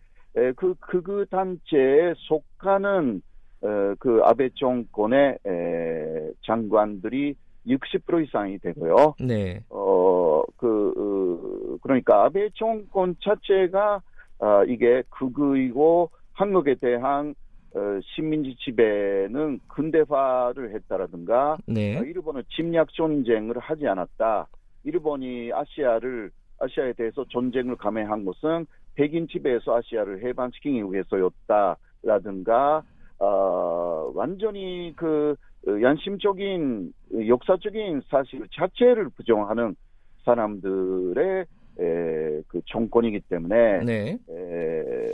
그 0.55 0.75
극우 0.79 1.25
단체에 1.27 2.13
속하는 2.17 3.21
어, 3.61 3.95
그 3.99 4.21
아베 4.23 4.49
정권의 4.49 5.39
에, 5.45 6.31
장관들이 6.45 7.35
60% 7.65 8.25
이상이 8.25 8.59
되고요. 8.59 9.15
네. 9.19 9.61
어, 9.69 10.43
그, 10.57 10.93
어, 10.95 11.77
그러니까 11.81 12.25
아베 12.25 12.49
정권 12.53 13.15
자체가 13.23 14.01
어, 14.39 14.63
이게 14.65 15.03
극의고 15.09 16.11
한국에 16.33 16.75
대한 16.75 17.33
어, 17.73 17.99
식민지 18.15 18.55
지배는 18.57 19.59
근대화를 19.67 20.75
했다라든가 20.75 21.57
네. 21.65 21.97
어, 21.97 22.03
일본은 22.03 22.43
침략 22.55 22.93
전쟁을 22.93 23.57
하지 23.59 23.87
않았다. 23.87 24.47
일본이 24.83 25.51
아시아를 25.51 26.29
아시아에 26.59 26.93
대해서 26.93 27.25
전쟁을 27.29 27.75
감행한 27.77 28.23
것은 28.25 28.67
백인 28.95 29.27
지배에서 29.27 29.77
아시아를 29.77 30.23
해방시키기 30.23 30.83
위해서였다라든가 30.83 32.83
어, 33.19 34.11
완전히 34.13 34.93
그 34.95 35.35
양심적인 35.67 36.93
역사적인 37.27 38.01
사실 38.09 38.47
자체를 38.53 39.09
부정하는 39.09 39.75
사람들의 40.23 41.45
에, 41.77 42.41
그 42.47 42.61
정권이기 42.65 43.21
때문에 43.21 43.83
네. 43.83 44.17
에, 44.29 45.13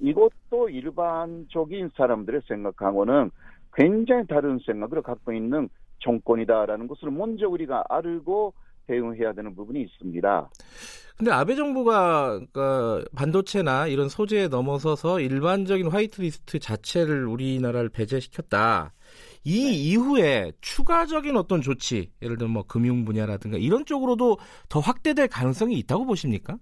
이것도 0.00 0.68
일반적인 0.68 1.90
사람들의 1.94 2.42
생각하고는 2.46 3.30
굉장히 3.74 4.26
다른 4.26 4.58
생각을 4.58 5.02
갖고 5.02 5.32
있는 5.32 5.68
정권이다라는 6.00 6.88
것을 6.88 7.10
먼저 7.10 7.48
우리가 7.48 7.84
알고 7.88 8.52
대응해야 8.86 9.32
되는 9.32 9.54
부분이 9.54 9.80
있습니다. 9.82 10.50
근데 11.16 11.30
아베 11.30 11.54
정부가 11.54 12.40
그러니까 12.52 13.04
반도체나 13.14 13.86
이런 13.86 14.08
소재에 14.08 14.48
넘어서서 14.48 15.20
일반적인 15.20 15.88
화이트리스트 15.88 16.58
자체를 16.58 17.26
우리나라를 17.26 17.90
배제시켰다. 17.90 18.92
이 19.44 19.64
네. 19.64 19.72
이후에 19.72 20.52
추가적인 20.60 21.36
어떤 21.36 21.60
조치, 21.60 22.10
예를 22.22 22.38
들면 22.38 22.52
뭐 22.52 22.62
금융 22.64 23.04
분야라든가 23.04 23.58
이런 23.58 23.84
쪽으로도 23.84 24.38
더 24.68 24.80
확대될 24.80 25.28
가능성이 25.28 25.78
있다고 25.78 26.06
보십니까? 26.06 26.56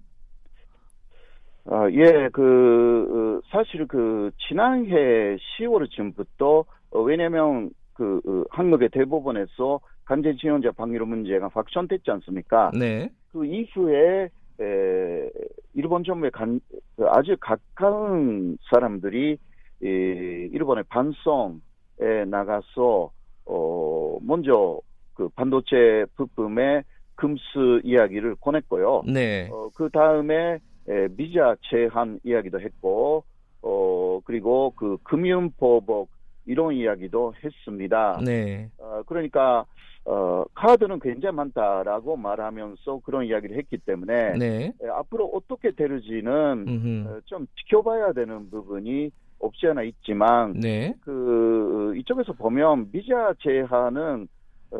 아, 1.65 1.87
예, 1.91 2.27
그, 2.33 3.39
어, 3.41 3.47
사실 3.51 3.87
그, 3.87 4.31
지난해 4.47 5.37
10월 5.37 5.89
쯤부터, 5.91 6.65
어, 6.91 6.99
왜냐면 7.01 7.69
그, 7.93 8.19
어, 8.25 8.43
한국의 8.49 8.89
대법원에서 8.89 9.79
간제 10.05 10.35
지원자 10.35 10.71
방위로 10.71 11.05
문제가 11.05 11.49
확정됐지 11.53 12.11
않습니까? 12.11 12.71
네. 12.77 13.09
그 13.31 13.45
이후에, 13.45 14.29
에, 14.59 15.29
일본 15.73 16.03
정부의 16.03 16.31
간, 16.31 16.59
그 16.95 17.07
아주 17.07 17.37
가까운 17.39 18.57
사람들이, 18.69 19.37
이, 19.81 19.85
일본의 19.85 20.83
반성에 20.89 22.25
나가서, 22.27 23.11
어, 23.45 24.17
먼저 24.21 24.79
그 25.13 25.29
반도체 25.29 26.05
부품의 26.15 26.83
금수 27.15 27.81
이야기를 27.83 28.35
꺼냈고요. 28.35 29.03
네. 29.05 29.49
어, 29.51 29.69
그 29.75 29.89
다음에 29.89 30.59
에, 30.89 31.07
비자 31.15 31.55
제한 31.69 32.19
이야기도 32.23 32.59
했고, 32.59 33.23
어, 33.61 34.19
그리고 34.25 34.73
그 34.75 34.97
금융보복 35.03 36.09
이런 36.45 36.73
이야기도 36.73 37.33
했습니다. 37.43 38.19
네. 38.25 38.69
어, 38.79 39.03
그러니까, 39.05 39.65
어, 40.05 40.43
카드는 40.55 40.99
굉장히 40.99 41.35
많다라고 41.35 42.17
말하면서 42.17 43.01
그런 43.03 43.25
이야기를 43.25 43.57
했기 43.57 43.77
때문에, 43.77 44.37
네. 44.37 44.73
에, 44.81 44.87
앞으로 44.87 45.25
어떻게 45.33 45.71
되는지는 45.71 47.05
어, 47.07 47.19
좀 47.25 47.45
지켜봐야 47.57 48.13
되는 48.13 48.49
부분이 48.49 49.11
없지 49.39 49.67
않아 49.67 49.83
있지만, 49.83 50.53
네. 50.59 50.95
그, 51.01 51.93
이쪽에서 51.97 52.33
보면 52.33 52.91
비자 52.91 53.33
제한은 53.39 54.27
어, 54.71 54.77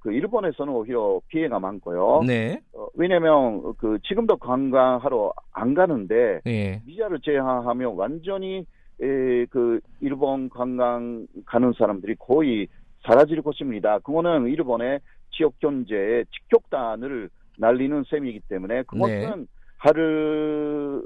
그 0.00 0.10
일본에서는 0.10 0.72
오히려 0.72 1.20
피해가 1.28 1.60
많고요. 1.60 2.22
네. 2.26 2.60
어, 2.72 2.88
왜냐면 2.94 3.74
그 3.76 3.98
지금도 4.02 4.38
관광하러 4.38 5.32
안 5.52 5.74
가는데 5.74 6.40
네. 6.44 6.82
비자를 6.86 7.20
제한하면 7.20 7.94
완전히 7.94 8.64
에, 9.00 9.44
그 9.50 9.80
일본 10.00 10.48
관광 10.48 11.26
가는 11.44 11.72
사람들이 11.76 12.16
거의 12.16 12.68
사라질 13.04 13.42
것입니다. 13.42 13.98
그거는 14.00 14.48
일본의 14.48 15.00
지역 15.30 15.58
경제에 15.58 16.24
직격탄을 16.24 17.30
날리는 17.58 18.04
셈이기 18.08 18.40
때문에 18.48 18.82
그것은 18.84 19.40
네. 19.40 19.46
하를 19.78 21.02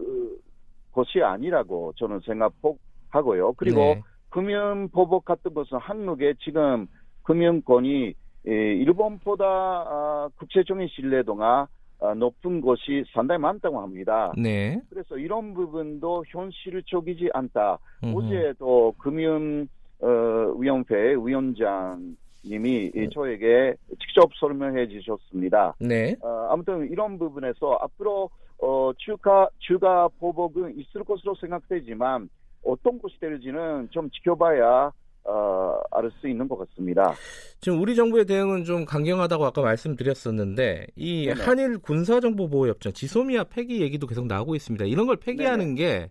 것이 0.93 1.22
아니라고 1.22 1.93
저는 1.97 2.20
생각하고요. 2.20 3.55
그리고 3.55 3.80
네. 3.80 4.03
금융 4.28 4.88
보복 4.88 5.24
같은 5.24 5.53
것은 5.55 5.78
한국에 5.78 6.34
지금 6.43 6.86
금융권이 7.22 8.14
일본보다 8.45 9.45
아, 9.45 10.28
국제적인 10.36 10.88
신뢰도가 10.88 11.68
아, 12.01 12.14
높은 12.14 12.61
것이 12.61 13.05
상당히 13.12 13.40
많다고 13.40 13.80
합니다. 13.80 14.32
네. 14.36 14.80
그래서 14.90 15.16
이런 15.16 15.55
부분도 15.55 16.24
현실적이지 16.26 17.30
않다. 17.32 17.78
음흠. 18.03 18.18
어제도 18.18 18.95
금융 18.99 19.66
위원회 20.03 21.15
어, 21.15 21.21
위원장님이 21.21 22.91
네. 22.95 23.09
저에게 23.13 23.75
직접 24.01 24.31
설명해 24.39 24.89
주셨습니다. 24.89 25.75
네. 25.79 26.17
어, 26.21 26.49
아무튼 26.51 26.89
이런 26.91 27.19
부분에서 27.19 27.79
앞으로 27.81 28.31
어, 28.59 28.93
주가 28.99 29.49
주가 29.59 30.09
보복은 30.19 30.79
있을 30.79 31.05
것으로 31.05 31.35
생각되지만 31.41 32.29
어떤 32.65 33.01
것이 33.01 33.19
될지는 33.19 33.89
좀 33.91 34.09
지켜봐야 34.11 34.93
어, 35.25 35.79
알 35.93 36.11
수 36.21 36.29
있는 36.29 36.49
것 36.49 36.59
같습니다. 36.59 37.15
지금 37.61 37.81
우리 37.81 37.95
정부의 37.95 38.25
대응은 38.25 38.65
좀 38.65 38.85
강경하다고 38.85 39.45
아까 39.45 39.63
말씀드렸었는데 39.63 40.89
이 40.97 41.27
네네. 41.27 41.43
한일 41.43 41.79
군사정보보호협정 41.79 42.93
지소미아 42.93 43.45
폐기 43.45 43.83
얘기도 43.83 44.09
계속 44.09 44.27
나오고 44.27 44.57
있습니다. 44.57 44.85
이런 44.87 45.07
걸 45.07 45.17
폐기하는 45.17 45.75
네네. 45.75 45.77
게 45.77 46.11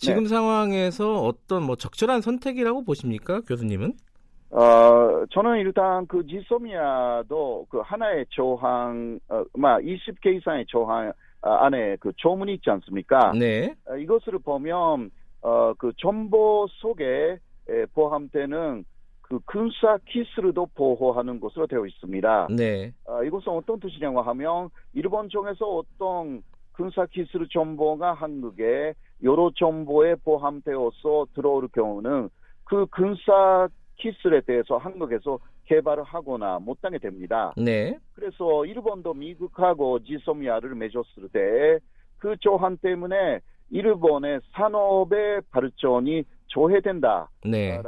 지금 0.00 0.22
네. 0.22 0.30
상황에서 0.30 1.20
어떤 1.22 1.62
뭐 1.62 1.76
적절한 1.76 2.22
선택이라고 2.22 2.84
보십니까, 2.84 3.42
교수님은? 3.42 3.92
어, 4.52 5.24
저는 5.30 5.58
일단 5.58 6.06
그 6.06 6.26
지소미아도 6.26 7.66
그 7.68 7.80
하나의 7.80 8.24
조항, 8.30 9.20
어, 9.28 9.44
막 9.52 9.80
20개 9.80 10.34
이상의 10.36 10.64
조항 10.66 11.12
안에 11.42 11.96
그 12.00 12.12
조문이 12.16 12.54
있지 12.54 12.70
않습니까? 12.70 13.32
네. 13.38 13.74
어, 13.86 13.96
이것을 13.96 14.38
보면 14.38 15.10
어, 15.42 15.74
그 15.74 15.92
정보 15.98 16.66
속에 16.80 17.38
포함되는 17.94 18.84
그 19.20 19.38
군사 19.44 19.98
키스를도 20.08 20.70
보호하는 20.74 21.38
것으로 21.38 21.66
되어 21.66 21.86
있습니다. 21.86 22.48
네. 22.56 22.92
아, 23.06 23.22
이것은 23.22 23.52
어떤 23.52 23.78
뜻이냐고 23.78 24.22
하면 24.22 24.70
일본 24.92 25.28
쪽에서 25.28 25.66
어떤 25.66 26.42
군사 26.80 27.06
키스르 27.06 27.46
정보가 27.48 28.14
한국에 28.14 28.94
여러 29.22 29.50
정보에 29.54 30.14
포함되어서 30.16 31.26
들어올 31.34 31.68
경우는 31.68 32.30
그 32.64 32.86
군사 32.86 33.68
키스에 33.96 34.40
대해서 34.46 34.78
한국에서 34.78 35.38
개발을 35.66 36.04
하거나 36.04 36.58
못하게 36.58 36.98
됩니다. 36.98 37.52
네. 37.56 37.98
그래서 38.14 38.64
일본도 38.64 39.14
미국하고 39.14 40.02
지소미아를 40.02 40.74
맺었을 40.74 41.28
때 41.32 41.78
그 42.20 42.36
조항 42.38 42.76
때문에 42.76 43.40
일본의 43.70 44.40
산업의 44.52 45.42
발전이 45.50 46.22
조회된다라는 46.48 47.28
네. 47.44 47.78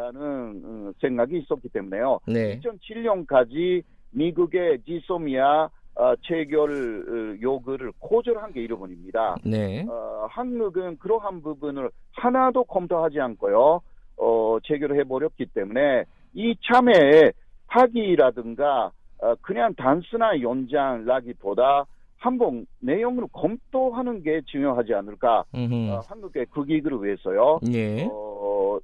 어, 0.64 0.93
생각이 1.01 1.38
있었기 1.38 1.68
때문에요. 1.68 2.20
네. 2.26 2.59
2007년까지 2.61 3.82
미국의 4.11 4.82
지소미아 4.84 5.68
어, 5.95 6.14
체결 6.22 7.36
어, 7.38 7.43
요구를 7.43 7.93
거절한 8.01 8.53
게 8.53 8.62
일본입니다. 8.62 9.36
네. 9.45 9.84
어, 9.88 10.26
한국은 10.30 10.99
그러한 10.99 11.43
부분을 11.43 11.90
하나도 12.12 12.64
검토하지 12.64 13.20
않고요. 13.20 13.80
어, 14.16 14.59
체결을 14.64 14.99
해버렸기 15.01 15.47
때문에 15.47 16.05
이 16.34 16.55
참여에 16.62 17.32
파기라든가 17.66 18.90
어, 19.20 19.34
그냥 19.43 19.74
단순한 19.74 20.40
연장라기보다 20.40 21.86
한번 22.18 22.66
내용을 22.80 23.26
검토하는 23.32 24.22
게 24.22 24.40
중요하지 24.47 24.95
않을까. 24.95 25.45
어, 25.90 26.01
한국의 26.07 26.47
국익을 26.47 27.03
위해서요. 27.03 27.59
예. 27.72 28.05
어, 28.05 28.32
어, 28.43 28.78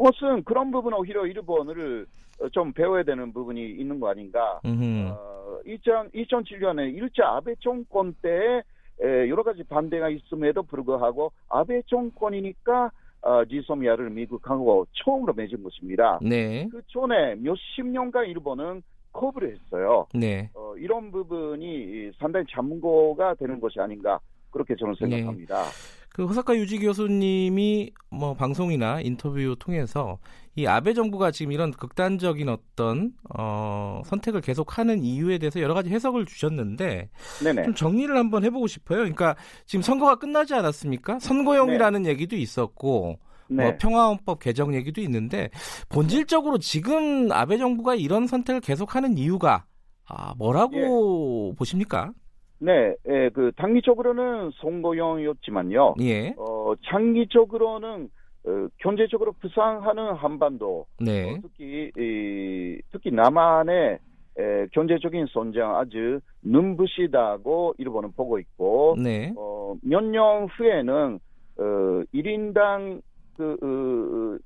그것은 0.00 0.44
그런 0.44 0.70
부분 0.70 0.94
오히려 0.94 1.26
일본을 1.26 2.06
좀 2.52 2.72
배워야 2.72 3.02
되는 3.02 3.34
부분이 3.34 3.62
있는 3.72 4.00
거 4.00 4.08
아닌가. 4.08 4.58
어, 5.10 5.58
2000, 5.66 6.10
2007년에 6.12 6.94
일자 6.94 7.28
아베 7.28 7.54
정권 7.60 8.14
때 8.22 8.62
여러 9.28 9.42
가지 9.42 9.62
반대가 9.62 10.08
있음에도 10.08 10.62
불구하고 10.62 11.32
아베 11.50 11.82
정권이니까 11.82 12.90
어, 13.22 13.44
지소미아를 13.44 14.08
미국하고 14.08 14.86
처음으로 14.92 15.34
맺은 15.34 15.62
것입니다. 15.62 16.18
네. 16.22 16.66
그 16.72 16.80
전에 16.86 17.34
몇십 17.34 17.86
년간 17.86 18.24
일본은 18.28 18.82
커브를 19.12 19.52
했어요. 19.54 20.06
네. 20.14 20.48
어, 20.54 20.74
이런 20.78 21.10
부분이 21.10 22.12
상당히 22.18 22.46
참고가 22.50 23.34
되는 23.34 23.60
것이 23.60 23.78
아닌가 23.78 24.18
그렇게 24.50 24.74
저는 24.76 24.94
네. 24.94 25.10
생각합니다. 25.10 25.64
네. 25.64 25.99
그 26.20 26.26
호사카 26.26 26.54
유지 26.54 26.78
교수님이 26.78 27.92
뭐 28.10 28.34
방송이나 28.34 29.00
인터뷰 29.00 29.56
통해서 29.58 30.18
이 30.54 30.66
아베 30.66 30.92
정부가 30.92 31.30
지금 31.30 31.50
이런 31.50 31.70
극단적인 31.70 32.46
어떤 32.50 33.14
어 33.38 34.02
선택을 34.04 34.42
계속하는 34.42 35.02
이유에 35.02 35.38
대해서 35.38 35.62
여러 35.62 35.72
가지 35.72 35.88
해석을 35.88 36.26
주셨는데 36.26 37.08
네네. 37.42 37.62
좀 37.62 37.74
정리를 37.74 38.14
한번 38.14 38.44
해보고 38.44 38.66
싶어요. 38.66 38.98
그러니까 38.98 39.34
지금 39.64 39.80
선거가 39.80 40.16
끝나지 40.16 40.52
않았습니까? 40.52 41.20
선거용이라는 41.20 42.02
네. 42.02 42.10
얘기도 42.10 42.36
있었고 42.36 43.18
뭐 43.48 43.56
네. 43.56 43.62
뭐 43.62 43.78
평화헌법 43.78 44.40
개정 44.40 44.74
얘기도 44.74 45.00
있는데 45.00 45.48
본질적으로 45.88 46.58
지금 46.58 47.32
아베 47.32 47.56
정부가 47.56 47.94
이런 47.94 48.26
선택을 48.26 48.60
계속하는 48.60 49.16
이유가 49.16 49.64
아, 50.06 50.34
뭐라고 50.36 51.52
예. 51.54 51.56
보십니까? 51.56 52.12
네, 52.62 52.94
예, 53.08 53.30
그 53.30 53.50
단기적으로는 53.56 54.50
선거용이었지만요. 54.60 55.94
예. 56.02 56.34
어, 56.36 56.74
장기적으로는 56.90 58.10
어, 58.46 58.68
경제적으로 58.78 59.32
부상하는 59.40 60.14
한반도, 60.14 60.86
네. 61.00 61.32
어, 61.32 61.38
특히 61.42 61.90
이, 61.96 62.80
특히 62.92 63.10
남한의 63.10 63.98
에, 64.38 64.66
경제적인 64.72 65.26
성장 65.32 65.76
아주 65.76 66.20
눈부시다고 66.42 67.74
일본은 67.78 68.12
보고 68.12 68.38
있고, 68.38 68.94
네. 69.02 69.32
어, 69.36 69.74
몇 69.82 70.02
년 70.04 70.46
후에는 70.46 71.18
어, 71.58 71.62
1인당 72.14 73.00
그 73.36 73.56
어, 73.62 74.38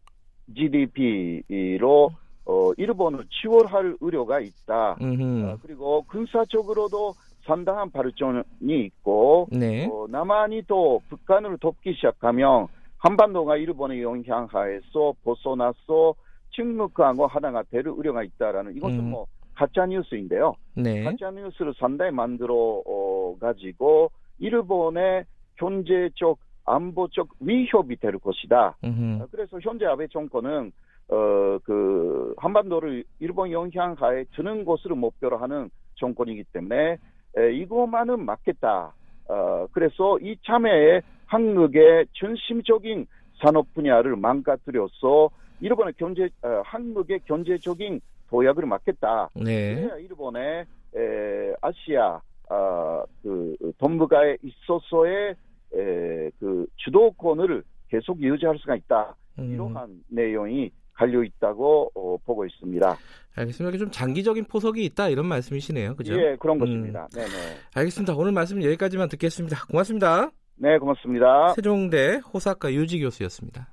GDP로 0.55 2.11
어, 2.47 2.73
일본을 2.77 3.25
지원할 3.41 3.97
의료가 4.01 4.41
있다. 4.41 4.97
어, 5.45 5.57
그리고 5.63 6.03
군사적으로도 6.09 7.15
상당한 7.45 7.91
발전이 7.91 8.43
있고, 8.69 9.49
네. 9.51 9.87
어, 9.87 10.07
남한이 10.09 10.63
또 10.67 11.01
북한을 11.09 11.59
돕기 11.59 11.95
시작하면 11.95 12.69
한반도가 12.99 13.57
일본의 13.57 14.03
영향하에서 14.03 15.15
벗어나서 15.25 16.15
침묵하고 16.55 17.27
하나가 17.27 17.63
될 17.65 17.87
우려가 17.89 18.23
있다라는 18.23 18.77
이것은 18.77 18.99
음. 19.01 19.11
뭐 19.11 19.27
가짜 19.55 19.87
뉴스인데요. 19.87 20.55
네. 20.75 21.03
가짜 21.05 21.31
뉴스를 21.31 21.75
상당히 21.79 22.13
만들어 22.13 22.55
어, 22.87 23.37
가지고 23.39 24.11
일본의 24.39 25.25
경제적 25.57 26.39
안보적 26.65 27.29
위협이 27.41 27.97
될 27.97 28.19
것이다. 28.19 28.77
음흠. 28.83 29.27
그래서 29.31 29.59
현재 29.61 29.85
아베 29.85 30.07
정권은 30.09 30.73
어 31.09 31.45
그 31.65 32.35
한반도를 32.37 33.05
일본 33.21 33.53
영향하에 33.53 34.25
드는 34.35 34.65
것으로 34.65 34.97
목표로 34.97 35.37
하는 35.39 35.71
정권이기 35.97 36.45
때문에 36.53 36.77
에, 36.77 36.99
이것만은 37.37 38.25
맞겠다. 38.25 38.95
어 39.29 39.67
그래서 39.73 40.19
이 40.21 40.37
참여에 40.45 41.01
한국의 41.27 42.07
전심적인 42.13 43.07
산업 43.43 43.73
분야를 43.75 44.17
망가뜨려서 44.17 45.31
일본의 45.61 45.95
경제 45.97 46.29
어, 46.43 46.63
한국의 46.65 47.21
경제적인 47.25 48.01
도약을 48.29 48.67
막겠다. 48.67 49.31
네. 49.35 49.89
일본의 50.01 50.65
에, 50.97 51.55
아시아 51.61 52.21
어, 52.51 53.05
그 53.23 53.57
동북아에 53.79 54.37
있어서의 54.43 55.35
에, 55.75 56.31
그 56.39 56.67
주도권을 56.77 57.63
계속 57.89 58.21
유지할 58.21 58.59
수가 58.59 58.77
있다. 58.77 59.15
음. 59.39 59.55
이러한 59.55 60.05
내용이 60.09 60.71
갈려 60.95 61.23
있다고 61.23 61.91
어, 61.95 62.17
보고 62.25 62.45
있습니다. 62.47 62.97
알겠습니다. 63.37 63.79
좀 63.79 63.91
장기적인 63.91 64.45
포석이 64.45 64.85
있다 64.85 65.09
이런 65.09 65.27
말씀이시네요. 65.27 65.97
그죠? 65.97 66.15
예, 66.15 66.37
그런 66.39 66.57
음. 66.57 66.61
것입니다. 66.61 67.09
네네. 67.13 67.29
알겠습니다. 67.75 68.15
오늘 68.15 68.33
말씀 68.33 68.63
여기까지만 68.63 69.09
듣겠습니다. 69.09 69.67
고맙습니다. 69.67 70.31
네, 70.57 70.79
고맙습니다. 70.79 71.55
세종대 71.55 72.21
호사카 72.33 72.73
유지 72.73 73.01
교수였습니다. 73.01 73.69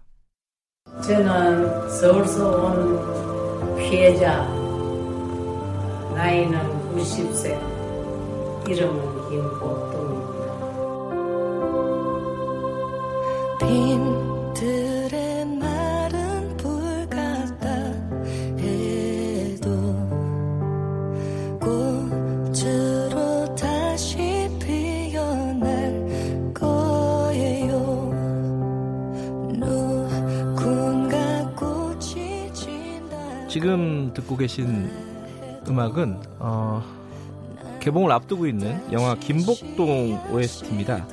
저는 1.04 1.90
서울서 1.90 2.66
온 2.66 3.78
피해자, 3.78 4.48
나이는 6.16 6.58
90세, 6.96 7.56
이름은 8.68 9.30
김복동입니다. 9.30 10.32
지금 33.62 34.12
듣고 34.16 34.38
계신 34.38 34.90
음악은 35.68 36.18
어, 36.40 36.84
개봉을 37.80 38.12
앞두고 38.12 38.48
있는 38.48 38.92
영화 38.92 39.14
김복동 39.14 40.20
OST입니다. 40.34 41.06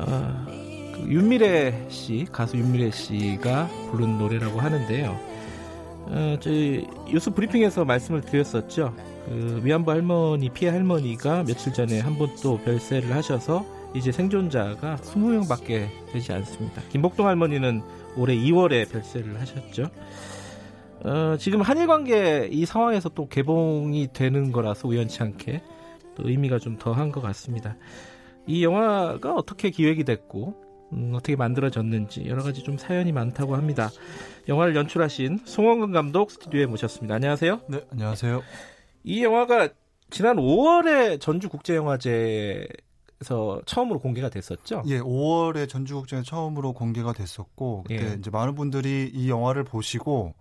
어, 0.00 0.44
그 0.48 1.04
윤미래 1.06 1.86
씨 1.88 2.26
가수 2.32 2.56
윤미래 2.56 2.90
씨가 2.90 3.68
부른 3.92 4.18
노래라고 4.18 4.58
하는데요. 4.58 5.16
어, 6.08 6.36
저희 6.40 6.84
뉴스 7.12 7.30
브리핑에서 7.30 7.84
말씀을 7.84 8.22
드렸었죠. 8.22 8.92
그 9.26 9.60
위안부 9.62 9.88
할머니 9.92 10.50
피해 10.50 10.72
할머니가 10.72 11.44
며칠 11.44 11.72
전에 11.72 12.00
한 12.00 12.18
번 12.18 12.28
또 12.42 12.58
별세를 12.58 13.14
하셔서 13.14 13.64
이제 13.94 14.10
생존자가 14.10 14.96
20명밖에 14.96 15.86
되지 16.12 16.32
않습니다. 16.32 16.82
김복동 16.90 17.28
할머니는 17.28 17.82
올해 18.16 18.34
2월에 18.34 18.90
별세를 18.90 19.40
하셨죠. 19.40 19.90
어, 21.04 21.36
지금 21.38 21.60
한일 21.60 21.86
관계 21.86 22.48
이 22.50 22.64
상황에서 22.64 23.08
또 23.10 23.28
개봉이 23.28 24.08
되는 24.12 24.52
거라서 24.52 24.88
우연치 24.88 25.22
않게 25.22 25.62
또 26.14 26.28
의미가 26.28 26.58
좀 26.58 26.78
더한 26.78 27.12
것 27.12 27.20
같습니다. 27.20 27.76
이 28.46 28.64
영화가 28.64 29.34
어떻게 29.34 29.70
기획이 29.70 30.04
됐고 30.04 30.54
음, 30.92 31.12
어떻게 31.14 31.36
만들어졌는지 31.36 32.26
여러 32.26 32.42
가지 32.42 32.62
좀 32.62 32.78
사연이 32.78 33.12
많다고 33.12 33.56
합니다. 33.56 33.90
영화를 34.48 34.76
연출하신 34.76 35.40
송원근 35.44 35.92
감독 35.92 36.30
스튜디오에 36.30 36.66
모셨습니다. 36.66 37.16
안녕하세요. 37.16 37.60
네, 37.68 37.84
안녕하세요. 37.90 38.42
이 39.04 39.22
영화가 39.22 39.68
지난 40.10 40.36
5월에 40.36 41.20
전주국제영화제 41.20 42.66
에서 43.22 43.62
처음으로 43.64 43.98
공개가 43.98 44.28
됐었죠. 44.28 44.82
예, 44.88 45.00
5월에 45.00 45.70
전주국제에 45.70 46.20
처음으로 46.20 46.74
공개가 46.74 47.14
됐었고 47.14 47.84
그때 47.84 48.10
예. 48.10 48.16
이제 48.18 48.30
많은 48.30 48.54
분들이 48.54 49.10
이 49.12 49.30
영화를 49.30 49.64
보시고 49.64 50.34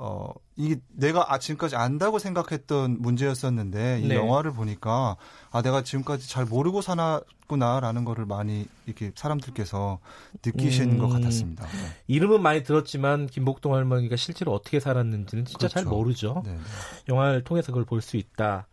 어, 0.00 0.32
이게 0.54 0.76
내가 0.92 1.32
아, 1.32 1.38
지금까지 1.40 1.74
안다고 1.74 2.20
생각했던 2.20 3.02
문제였었는데 3.02 4.00
이 4.00 4.06
네. 4.08 4.14
영화를 4.14 4.52
보니까 4.52 5.16
아, 5.50 5.60
내가 5.60 5.82
지금까지 5.82 6.28
잘 6.28 6.44
모르고 6.44 6.82
사나구나라는 6.82 8.04
거를 8.04 8.24
많이 8.24 8.66
이렇게 8.86 9.10
사람들께서 9.16 9.98
느끼시는 10.46 10.94
음, 10.94 10.98
것 10.98 11.08
같았습니다. 11.08 11.64
네. 11.66 11.70
이름은 12.06 12.42
많이 12.42 12.62
들었지만 12.62 13.26
김복동 13.26 13.74
할머니가 13.74 14.14
실제로 14.14 14.52
어떻게 14.54 14.78
살았는지는 14.78 15.44
진짜 15.44 15.58
그렇죠. 15.58 15.74
잘 15.74 15.84
모르죠. 15.84 16.42
네네. 16.44 16.56
네. 16.58 16.62
영화를 17.08 17.42
통해서 17.42 17.72
그걸 17.72 17.84
볼 17.84 18.00
수 18.00 18.16
있다. 18.16 18.68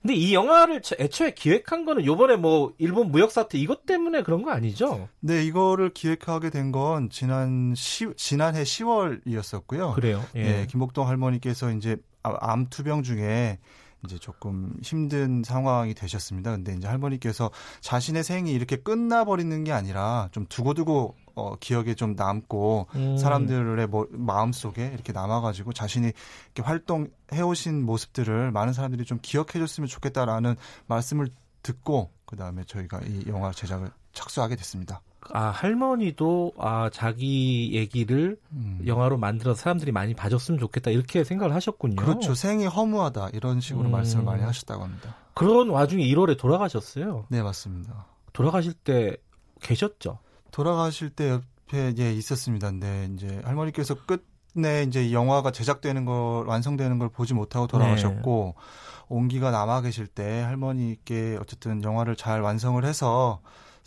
근데 0.00 0.14
이 0.14 0.32
영화를 0.32 0.80
애초에 0.98 1.32
기획한 1.32 1.84
거는 1.84 2.04
요번에 2.06 2.36
뭐 2.36 2.72
일본 2.78 3.10
무역 3.10 3.32
사태 3.32 3.58
이것 3.58 3.84
때문에 3.84 4.22
그런 4.22 4.42
거 4.42 4.50
아니죠? 4.52 5.08
네, 5.20 5.44
이거를 5.44 5.90
기획하게 5.92 6.50
된 6.50 6.68
건 6.72 7.08
지난 7.10 7.74
시, 7.74 8.06
지난해 8.16 8.62
10월이었었고요. 8.62 9.94
그래요. 9.94 10.22
예. 10.34 10.42
네, 10.42 10.66
김복동 10.66 11.08
할머니께서 11.08 11.72
이제 11.72 11.96
아, 12.22 12.34
암 12.40 12.66
투병 12.68 13.02
중에 13.02 13.58
이제 14.04 14.18
조금 14.18 14.74
힘든 14.82 15.42
상황이 15.44 15.94
되셨습니다. 15.94 16.52
근데 16.52 16.74
이제 16.74 16.86
할머니께서 16.86 17.50
자신의 17.80 18.22
생이 18.22 18.52
이렇게 18.52 18.76
끝나버리는 18.76 19.64
게 19.64 19.72
아니라 19.72 20.28
좀 20.30 20.46
두고두고 20.48 21.16
어, 21.38 21.54
기억에 21.60 21.94
좀 21.94 22.16
남고 22.16 22.88
음. 22.96 23.16
사람들의 23.16 23.86
뭐, 23.86 24.08
마음 24.10 24.52
속에 24.52 24.90
이렇게 24.92 25.12
남아가지고 25.12 25.72
자신이 25.72 26.10
이렇게 26.46 26.62
활동해 26.62 27.40
오신 27.44 27.84
모습들을 27.86 28.50
많은 28.50 28.72
사람들이 28.72 29.04
좀 29.04 29.20
기억해줬으면 29.22 29.86
좋겠다라는 29.86 30.56
말씀을 30.88 31.28
듣고 31.62 32.10
그 32.24 32.36
다음에 32.36 32.64
저희가 32.64 33.00
이 33.06 33.24
영화 33.28 33.52
제작을 33.52 33.90
착수하게 34.12 34.56
됐습니다. 34.56 35.00
아 35.32 35.44
할머니도 35.50 36.54
아 36.58 36.90
자기 36.92 37.70
얘기를 37.72 38.36
음. 38.52 38.80
영화로 38.84 39.16
만들어서 39.16 39.60
사람들이 39.60 39.92
많이 39.92 40.14
봐줬으면 40.14 40.58
좋겠다 40.58 40.90
이렇게 40.90 41.22
생각을 41.22 41.54
하셨군요. 41.54 41.96
그렇죠. 41.96 42.34
생이 42.34 42.66
허무하다 42.66 43.30
이런 43.32 43.60
식으로 43.60 43.86
음. 43.86 43.92
말씀을 43.92 44.24
많이 44.24 44.42
하셨다고 44.42 44.82
합니다. 44.82 45.14
그런 45.34 45.68
와중에 45.68 46.02
1월에 46.04 46.36
돌아가셨어요. 46.36 47.26
네 47.28 47.42
맞습니다. 47.42 48.06
돌아가실 48.32 48.72
때 48.72 49.16
계셨죠? 49.60 50.18
돌아가실 50.50 51.10
때 51.10 51.30
옆에 51.30 51.94
예, 51.98 52.12
있었습니다. 52.12 52.70
근데 52.70 53.08
이제 53.14 53.40
할머니께서 53.44 53.96
끝내 54.06 54.82
이제 54.84 55.12
영화가 55.12 55.52
제작되는 55.52 56.04
걸 56.04 56.46
완성되는 56.46 56.98
걸 56.98 57.08
보지 57.08 57.34
못하고 57.34 57.66
돌아가셨고 57.66 58.54
네. 58.56 58.62
온기가 59.08 59.50
남아 59.50 59.82
계실 59.82 60.06
때 60.06 60.40
할머니께 60.40 61.38
어쨌든 61.40 61.82
영화를 61.82 62.16
잘 62.16 62.40
완성을 62.40 62.82
해서 62.84 63.40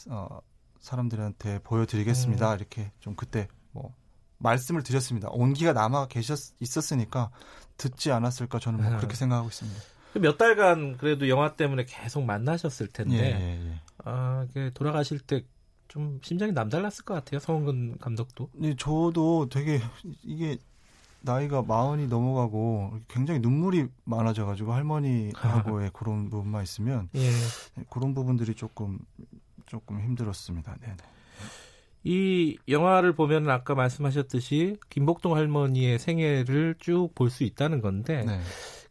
어 0.10 0.40
사람들한테 0.80 1.60
보여드리겠습니다. 1.60 2.52
음. 2.52 2.58
이렇게 2.58 2.92
좀 3.00 3.16
그때 3.16 3.48
뭐 3.72 3.94
말씀을 4.40 4.84
드렸습니다. 4.84 5.30
온기가 5.32 5.74
남아 5.74 6.08
계셨 6.08 6.40
있었으니까 6.60 7.30
듣지 7.78 8.12
않았을까 8.12 8.60
저는 8.60 8.84
뭐 8.84 8.98
그렇게 8.98 9.16
생각하고 9.16 9.50
있습니다. 9.50 9.80
그몇 10.14 10.38
달간 10.38 10.98
그래도 10.98 11.30
영화 11.30 11.56
때문에 11.56 11.86
계속 11.88 12.24
만나셨을 12.24 12.88
텐데 12.88 13.16
예, 13.16 13.40
예, 13.40 13.70
예. 13.70 13.82
아, 14.04 14.46
돌아가실 14.74 15.20
때 15.20 15.46
좀 15.92 16.20
심장이 16.24 16.54
남달랐을 16.54 17.04
것 17.04 17.16
같아요. 17.16 17.40
성훈 17.42 17.98
감독도. 18.00 18.50
네, 18.54 18.74
저도 18.78 19.50
되게 19.50 19.82
이게 20.24 20.58
나이가 21.20 21.62
마흔이 21.62 22.08
넘어가고 22.08 22.94
굉장히 23.10 23.42
눈물이 23.42 23.88
많아져가지고 24.06 24.72
할머니하고의 24.72 25.92
그런 25.94 26.30
부분만 26.30 26.64
있으면 26.64 27.10
예. 27.16 27.30
그런 27.90 28.14
부분들이 28.14 28.56
조금 28.56 29.00
조금 29.66 30.00
힘들었습니다. 30.00 30.78
네네. 30.80 30.96
이 32.04 32.58
영화를 32.70 33.14
보면 33.14 33.50
아까 33.50 33.76
말씀하셨듯이 33.76 34.78
김복동 34.90 35.36
할머니의 35.36 36.00
생애를 36.00 36.76
쭉 36.80 37.14
볼 37.14 37.30
수 37.30 37.44
있다는 37.44 37.82
건데 37.82 38.24
네. 38.26 38.40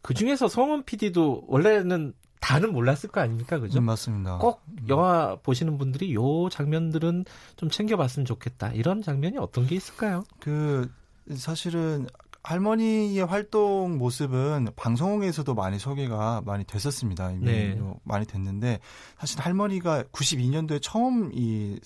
그 0.03 0.13
중에서 0.15 0.49
성원 0.49 0.85
PD도 0.85 1.45
원래는 1.49 2.13
다는 2.41 2.73
몰랐을 2.73 3.11
거 3.13 3.21
아닙니까, 3.21 3.59
그죠? 3.59 3.79
음, 3.79 3.85
맞습니다. 3.85 4.39
꼭 4.39 4.63
영화 4.89 5.37
보시는 5.37 5.79
분들이 5.79 6.15
요 6.15 6.49
장면들은 6.49 7.25
좀 7.57 7.71
챙겨봤으면 7.71 8.25
좋겠다. 8.25 8.73
이런 8.73 9.03
장면이 9.03 9.39
어떤 9.39 9.67
게 9.67 9.77
있을까요? 9.77 10.25
그 10.41 10.91
사실은 11.37 12.07
할머니의 12.43 13.25
활동 13.27 13.99
모습은 13.99 14.69
방송에서도 14.75 15.55
많이 15.55 15.79
소개가 15.79 16.43
많이 16.45 16.65
됐었습니다. 16.65 17.33
이미 17.33 17.45
네. 17.45 17.79
많이 18.03 18.27
됐는데 18.27 18.81
사실 19.19 19.41
할머니가 19.41 20.05
92년도에 20.05 20.81
처음 20.83 21.31
이 21.35 21.79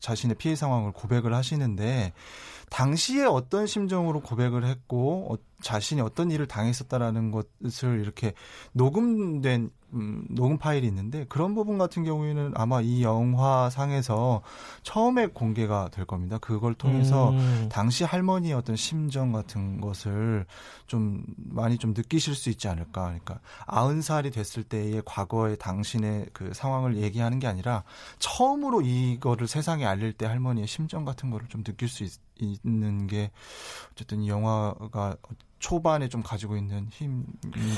자신의 0.00 0.36
피해 0.36 0.54
상황을 0.54 0.92
고백을 0.92 1.32
하시는데 1.32 2.12
당시에 2.68 3.24
어떤 3.24 3.66
심정으로 3.66 4.20
고백을 4.20 4.66
했고 4.66 5.32
어, 5.32 5.38
자신이 5.60 6.00
어떤 6.00 6.30
일을 6.30 6.46
당했었다라는 6.46 7.30
것을 7.30 8.00
이렇게 8.00 8.34
녹음된 8.72 9.70
음, 9.94 10.26
녹음 10.28 10.58
파일이 10.58 10.86
있는데 10.88 11.24
그런 11.28 11.54
부분 11.54 11.78
같은 11.78 12.02
경우에는 12.04 12.52
아마 12.56 12.80
이 12.80 13.04
영화상에서 13.04 14.42
처음에 14.82 15.28
공개가 15.28 15.88
될 15.92 16.04
겁니다. 16.04 16.38
그걸 16.38 16.74
통해서 16.74 17.30
음. 17.30 17.68
당시 17.70 18.02
할머니의 18.02 18.54
어떤 18.54 18.74
심정 18.74 19.30
같은 19.30 19.80
것을 19.80 20.46
좀 20.86 21.24
많이 21.36 21.78
좀 21.78 21.94
느끼실 21.94 22.34
수 22.34 22.50
있지 22.50 22.66
않을까. 22.66 23.04
그러니까 23.04 23.38
아흔 23.66 24.02
살이 24.02 24.32
됐을 24.32 24.64
때의 24.64 25.02
과거의 25.04 25.56
당신의 25.58 26.26
그 26.32 26.52
상황을 26.52 26.96
얘기하는 26.96 27.38
게 27.38 27.46
아니라 27.46 27.84
처음으로 28.18 28.82
이거를 28.82 29.46
세상에 29.46 29.84
알릴 29.84 30.12
때 30.12 30.26
할머니의 30.26 30.66
심정 30.66 31.04
같은 31.04 31.30
거를 31.30 31.46
좀 31.48 31.62
느낄 31.62 31.88
수 31.88 32.02
있, 32.02 32.12
있는 32.40 33.06
게 33.06 33.30
어쨌든 33.92 34.22
이 34.22 34.28
영화가 34.28 35.16
초반에 35.64 36.10
좀 36.10 36.22
가지고 36.22 36.58
있는 36.58 36.88
힘인 36.90 37.24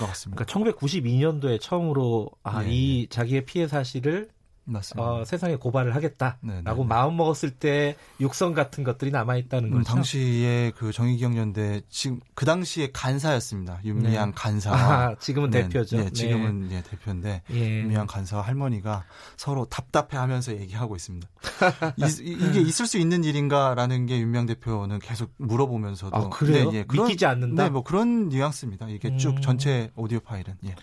것 0.01 0.07
같습니다. 0.07 0.45
그러니까 0.45 0.77
1992년도에 0.77 1.61
처음으로 1.61 2.29
아, 2.43 2.63
네. 2.65 2.71
이 2.73 3.09
자기의 3.09 3.45
피해 3.45 3.69
사실을 3.69 4.29
맞습니다. 4.67 5.03
어, 5.03 5.25
세상에 5.25 5.57
고발을 5.57 5.95
하겠다라고 5.95 6.39
네네. 6.43 6.63
네, 6.63 6.75
네. 6.75 6.85
마음 6.85 7.17
먹었을 7.17 7.51
때 7.51 7.97
육성 8.21 8.53
같은 8.53 8.85
것들이 8.85 9.11
남아 9.13 9.37
있다는 9.37 9.71
음, 9.71 9.79
거죠. 9.79 9.95
당시에 9.95 10.73
그 10.77 10.93
정의기억연대 10.93 11.83
지금 11.89 12.21
그 12.35 12.45
당시에 12.45 12.91
간사였습니다. 12.93 13.81
윤미향 13.85 14.31
네. 14.31 14.35
간사. 14.35 14.73
아, 14.75 15.15
지금은 15.21 15.51
네, 15.51 15.63
대표죠. 15.63 15.97
네, 15.97 16.11
지금은 16.11 16.69
네. 16.69 16.77
예, 16.77 16.83
대표인데 16.83 17.43
예. 17.53 17.81
윤미향 17.81 18.07
간사와 18.07 18.43
할머니가 18.43 19.05
서로 19.37 19.67
답답해하면서 19.67 20.59
얘기하고 20.59 20.97
있습니다. 20.97 21.29
이, 21.97 22.53
게 22.53 22.61
있을 22.61 22.87
수 22.87 22.99
있는 22.99 23.23
일인가라는 23.23 24.07
게 24.07 24.19
윤미향 24.19 24.47
대표는 24.47 24.99
계속 24.99 25.33
물어보면서도 25.37 26.17
아, 26.17 26.29
그래요? 26.29 26.71
네, 26.71 26.79
예, 26.79 26.85
그런, 26.85 27.07
믿기지 27.07 27.25
않는다. 27.25 27.65
네, 27.65 27.71
뭐 27.71 27.83
그런 27.83 28.29
뉘앙스입니다. 28.29 28.89
이게 28.89 29.09
음. 29.09 29.19
쭉 29.19 29.41
전체 29.41 29.91
오디오 29.95 30.19
파일은. 30.21 30.55
예. 30.65 30.75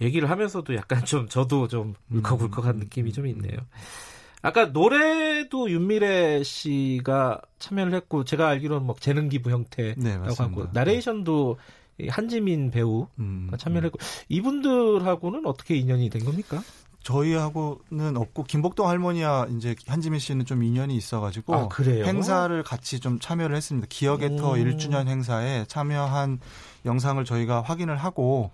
얘기를 0.00 0.30
하면서도 0.30 0.74
약간 0.74 1.04
좀 1.06 1.28
저도 1.28 1.68
좀 1.68 1.94
울컥울컥한 2.10 2.76
음. 2.76 2.80
느낌이 2.80 3.12
좀 3.12 3.26
있네요. 3.26 3.58
아까 4.42 4.66
노래도 4.66 5.70
윤미래 5.70 6.42
씨가 6.42 7.40
참여를 7.58 7.94
했고 7.94 8.24
제가 8.24 8.48
알기로는 8.48 8.86
뭐 8.86 8.94
재능 9.00 9.30
기부 9.30 9.50
형태라고 9.50 10.02
네, 10.02 10.18
하고 10.36 10.66
나레이션도 10.72 11.56
한지민 12.10 12.70
배우가 12.70 13.08
음, 13.20 13.50
참여를 13.56 13.84
음. 13.84 13.86
했고 13.86 13.98
이분들하고는 14.28 15.46
어떻게 15.46 15.76
인연이 15.76 16.10
된 16.10 16.24
겁니까? 16.24 16.62
저희하고는 17.04 18.16
없고 18.16 18.44
김복동 18.44 18.88
할머니와 18.88 19.48
이제 19.56 19.74
한지민 19.86 20.18
씨는 20.18 20.46
좀 20.46 20.62
인연이 20.62 20.96
있어가지고 20.96 21.54
아, 21.54 21.68
행사를 21.86 22.62
같이 22.62 22.98
좀 22.98 23.18
참여를 23.20 23.54
했습니다. 23.54 23.86
기억의 23.90 24.36
터 24.36 24.52
1주년 24.52 25.06
행사에 25.06 25.66
참여한 25.68 26.40
영상을 26.86 27.22
저희가 27.24 27.60
확인을 27.60 27.96
하고 27.96 28.50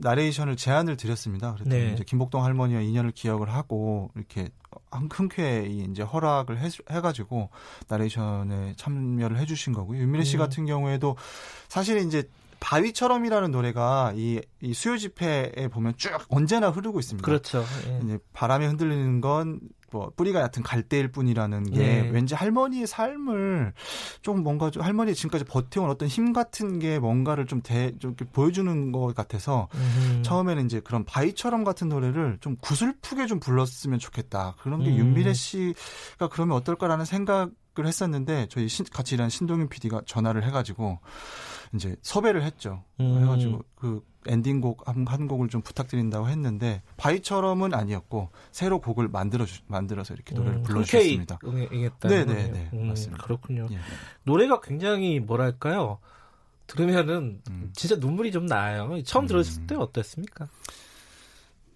나레이션을 0.00 0.56
제안을 0.56 0.96
드렸습니다. 0.96 1.54
그래서 1.54 1.70
네. 1.70 1.92
이제 1.92 2.04
김복동 2.04 2.44
할머니와 2.44 2.80
인연을 2.80 3.12
기억을 3.12 3.52
하고 3.52 4.10
이렇게 4.16 4.48
흔쾌히 4.90 5.86
이제 5.90 6.02
허락을 6.02 6.58
해, 6.58 6.68
해가지고 6.90 7.50
나레이션에 7.88 8.74
참여를 8.76 9.38
해주신 9.38 9.72
거고요. 9.72 10.00
윤미래 10.00 10.24
씨 10.24 10.36
음. 10.36 10.38
같은 10.38 10.66
경우에도 10.66 11.16
사실 11.68 11.98
이제 11.98 12.24
바위처럼이라는 12.60 13.50
노래가 13.50 14.12
이, 14.14 14.40
이 14.60 14.74
수요 14.74 14.96
집회에 14.96 15.68
보면 15.70 15.94
쭉 15.96 16.10
언제나 16.28 16.70
흐르고 16.70 17.00
있습니다. 17.00 17.24
그렇죠. 17.24 17.64
예. 17.86 18.18
바람에 18.32 18.66
흔들리는 18.66 19.20
건 19.20 19.60
뭐 19.92 20.12
뿌리가 20.16 20.40
얕은 20.40 20.62
갈대일 20.62 21.08
뿐이라는 21.08 21.70
게 21.70 21.78
네. 21.78 22.10
왠지 22.10 22.34
할머니의 22.34 22.86
삶을 22.86 23.72
좀 24.22 24.42
뭔가 24.42 24.70
좀 24.70 24.82
할머니 24.82 25.14
지금까지 25.14 25.44
버텨온 25.44 25.90
어떤 25.90 26.08
힘 26.08 26.32
같은 26.32 26.78
게 26.78 26.98
뭔가를 26.98 27.46
좀, 27.46 27.60
대, 27.62 27.92
좀 27.98 28.14
보여주는 28.14 28.92
것 28.92 29.14
같아서 29.14 29.68
음. 29.74 30.22
처음에는 30.24 30.64
이제 30.66 30.80
그런 30.80 31.04
바위처럼 31.04 31.64
같은 31.64 31.88
노래를 31.88 32.38
좀 32.40 32.56
구슬프게 32.60 33.26
좀 33.26 33.40
불렀으면 33.40 33.98
좋겠다. 33.98 34.54
그런 34.62 34.82
게 34.82 34.90
음. 34.90 34.96
윤미래 34.96 35.32
씨가 35.32 36.28
그러면 36.30 36.56
어떨까라는 36.56 37.04
생각 37.04 37.50
을 37.78 37.86
했었는데 37.86 38.48
저희 38.50 38.66
신, 38.66 38.84
같이 38.92 39.14
일하는 39.14 39.30
신동윤 39.30 39.68
PD가 39.68 40.02
전화를 40.04 40.42
해가지고 40.42 40.98
이제 41.74 41.96
섭외를 42.02 42.42
했죠. 42.42 42.84
음. 43.00 43.22
해가지고 43.22 43.62
그 43.74 44.04
엔딩곡 44.26 44.86
한, 44.86 45.06
한 45.06 45.28
곡을 45.28 45.48
좀 45.48 45.62
부탁드린다고 45.62 46.28
했는데 46.28 46.82
바위처럼은 46.96 47.72
아니었고 47.72 48.28
새로 48.52 48.80
곡을 48.80 49.08
만들어 49.08 49.46
주, 49.46 49.62
만들어서 49.66 50.14
이렇게 50.14 50.34
노래를 50.34 50.58
음, 50.58 50.62
불러주셨습니다. 50.62 51.38
네네네 52.02 52.48
네, 52.50 52.70
음, 52.74 52.88
맞습니다. 52.88 53.22
그렇군요. 53.24 53.68
예. 53.70 53.78
노래가 54.24 54.60
굉장히 54.60 55.20
뭐랄까요? 55.20 55.98
들으면은 56.66 57.40
음. 57.48 57.70
진짜 57.74 57.96
눈물이 57.96 58.30
좀 58.30 58.46
나요. 58.46 59.02
처음 59.04 59.26
들었을 59.26 59.62
음. 59.62 59.66
때 59.66 59.74
어땠습니까? 59.74 60.48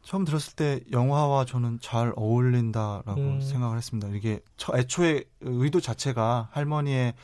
처음 0.02 0.24
들었을 0.24 0.54
때 0.54 0.80
영화와 0.92 1.46
저는 1.46 1.78
잘 1.80 2.12
어울린다라고 2.14 3.20
음. 3.20 3.40
생각을 3.40 3.78
했습니다. 3.78 4.08
이게 4.08 4.40
애초에 4.74 5.24
의도 5.40 5.80
자체가 5.80 6.50
할머니의 6.52 7.14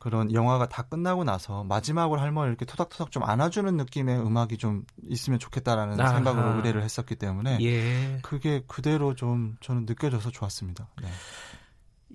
그런 0.00 0.32
영화가 0.32 0.68
다 0.70 0.82
끝나고 0.82 1.24
나서 1.24 1.62
마지막으로 1.64 2.20
할머니를 2.20 2.52
이렇게 2.52 2.64
토닥토닥 2.64 3.12
좀 3.12 3.22
안아주는 3.22 3.76
느낌의 3.76 4.18
음악이 4.18 4.56
좀 4.56 4.84
있으면 5.06 5.38
좋겠다라는 5.38 6.00
아하. 6.00 6.14
생각으로 6.14 6.56
의뢰를 6.56 6.82
했었기 6.82 7.16
때문에 7.16 7.58
예. 7.60 8.18
그게 8.22 8.64
그대로 8.66 9.14
좀 9.14 9.56
저는 9.60 9.84
느껴져서 9.84 10.30
좋았습니다. 10.30 10.88
네. 11.02 11.08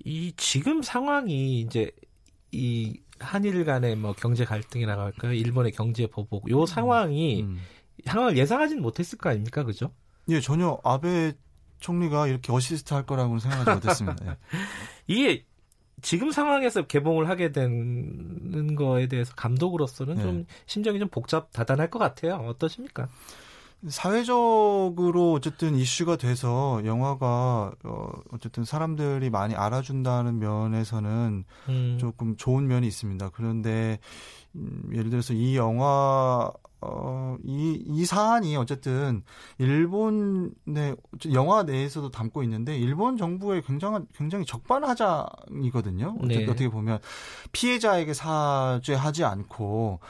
이 0.04 0.32
지금 0.36 0.82
상황이 0.82 1.60
이제 1.60 1.92
이 2.50 3.00
한일 3.20 3.64
간의 3.64 3.94
뭐 3.94 4.12
경제 4.14 4.44
갈등이라고 4.44 5.02
할까요? 5.02 5.32
일본의 5.32 5.70
경제 5.70 6.08
보복 6.08 6.50
요 6.50 6.66
상황이 6.66 7.44
음. 7.44 7.60
상황을 8.04 8.36
예상하지는 8.36 8.82
못했을 8.82 9.16
거 9.16 9.30
아닙니까, 9.30 9.62
그죠? 9.62 9.92
예, 10.28 10.40
전혀 10.40 10.76
아베 10.82 11.34
총리가 11.78 12.26
이렇게 12.26 12.52
어시스트 12.52 12.94
할 12.94 13.06
거라고는 13.06 13.38
생각하지 13.38 13.70
못했습니다. 13.70 14.26
예. 14.26 14.36
이게 15.06 15.44
지금 16.06 16.30
상황에서 16.30 16.86
개봉을 16.86 17.28
하게 17.28 17.50
되는 17.50 18.76
거에 18.76 19.08
대해서 19.08 19.34
감독으로서는 19.34 20.14
네. 20.14 20.22
좀 20.22 20.46
심정이 20.66 21.00
좀 21.00 21.08
복잡 21.08 21.50
다단할 21.50 21.90
것 21.90 21.98
같아요. 21.98 22.36
어떠십니까? 22.36 23.08
사회적으로 23.88 25.32
어쨌든 25.32 25.74
이슈가 25.74 26.14
돼서 26.14 26.80
영화가 26.84 27.72
어 27.82 28.12
어쨌든 28.30 28.64
사람들이 28.64 29.30
많이 29.30 29.56
알아준다는 29.56 30.38
면에서는 30.38 31.44
음. 31.70 31.96
조금 31.98 32.36
좋은 32.36 32.68
면이 32.68 32.86
있습니다. 32.86 33.30
그런데 33.30 33.98
음, 34.54 34.88
예를 34.92 35.10
들어서 35.10 35.34
이 35.34 35.56
영화 35.56 36.52
어, 36.88 37.36
이, 37.44 37.82
이 37.84 38.04
사안이 38.04 38.56
어쨌든 38.56 39.22
일본의 39.58 40.96
영화 41.32 41.64
내에서도 41.64 42.10
담고 42.10 42.42
있는데 42.44 42.78
일본 42.78 43.16
정부의 43.16 43.62
굉장한 43.62 44.06
굉장히 44.14 44.44
적반하장이거든요. 44.46 46.16
네. 46.22 46.44
어떻게 46.44 46.68
보면 46.68 46.98
피해자에게 47.52 48.14
사죄하지 48.14 49.24
않고 49.24 50.00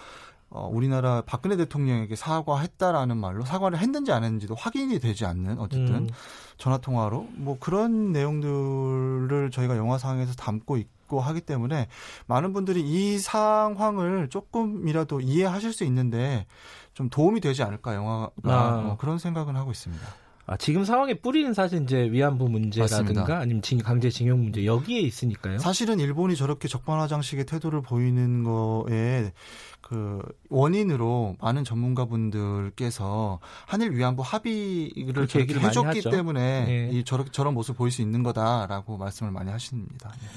어, 0.49 0.71
우리나라 0.73 1.23
박근혜 1.23 1.57
대통령에게 1.57 2.15
사과했다라는 2.15 3.17
말로 3.17 3.45
사과를 3.45 3.79
했는지 3.79 4.13
안 4.13 4.23
했는지도 4.23 4.55
확인이 4.55 4.99
되지 5.01 5.25
않는 5.25 5.59
어쨌든 5.59 5.95
음. 5.95 6.09
전화 6.57 6.79
통화로 6.79 7.29
뭐 7.33 7.57
그런 7.59 8.13
내용들을 8.13 9.51
저희가 9.51 9.77
영화상에서 9.77 10.35
담고 10.35 10.77
있고 10.77 10.96
하기 11.09 11.41
때문에 11.41 11.89
많은 12.27 12.53
분들이 12.53 12.81
이 12.81 13.19
상황을 13.19 14.29
조금이라도 14.29 15.21
이해하실 15.21 15.73
수 15.73 15.85
있는데 15.85 16.47
좀 16.95 17.09
도움이 17.09 17.41
되지 17.41 17.63
않을까 17.63 17.95
영화가 17.95 18.31
아. 18.45 18.81
뭐 18.83 18.97
그런 18.97 19.19
생각은 19.19 19.57
하고 19.57 19.71
있습니다. 19.71 20.07
아, 20.49 20.57
지금 20.57 20.85
상황의 20.85 21.21
뿌리는 21.21 21.53
사실 21.53 21.83
이제 21.83 22.09
위안부 22.11 22.49
문제라든가 22.49 23.03
맞습니다. 23.03 23.39
아니면 23.39 23.63
강제징용 23.83 24.45
문제 24.45 24.65
여기에 24.65 25.01
있으니까요. 25.01 25.59
사실은 25.59 25.99
일본이 25.99 26.37
저렇게 26.37 26.69
적반하장식의 26.69 27.47
태도를 27.47 27.83
보이는 27.83 28.45
거에 28.45 29.33
그 29.81 30.21
원인으로 30.49 31.37
많은 31.41 31.65
전문가분들께서 31.65 33.41
한일 33.67 33.93
위안부 33.93 34.23
합의를 34.23 35.27
얘기를 35.37 35.63
해줬기 35.63 36.03
때문에 36.03 36.65
네. 36.65 36.91
이 36.93 37.05
저런 37.05 37.27
저런 37.33 37.55
모습 37.55 37.77
보일 37.77 37.91
수 37.91 38.03
있는 38.03 38.23
거다라고 38.23 38.99
말씀을 38.99 39.33
많이 39.33 39.51
하십니다. 39.51 40.13
네. 40.21 40.29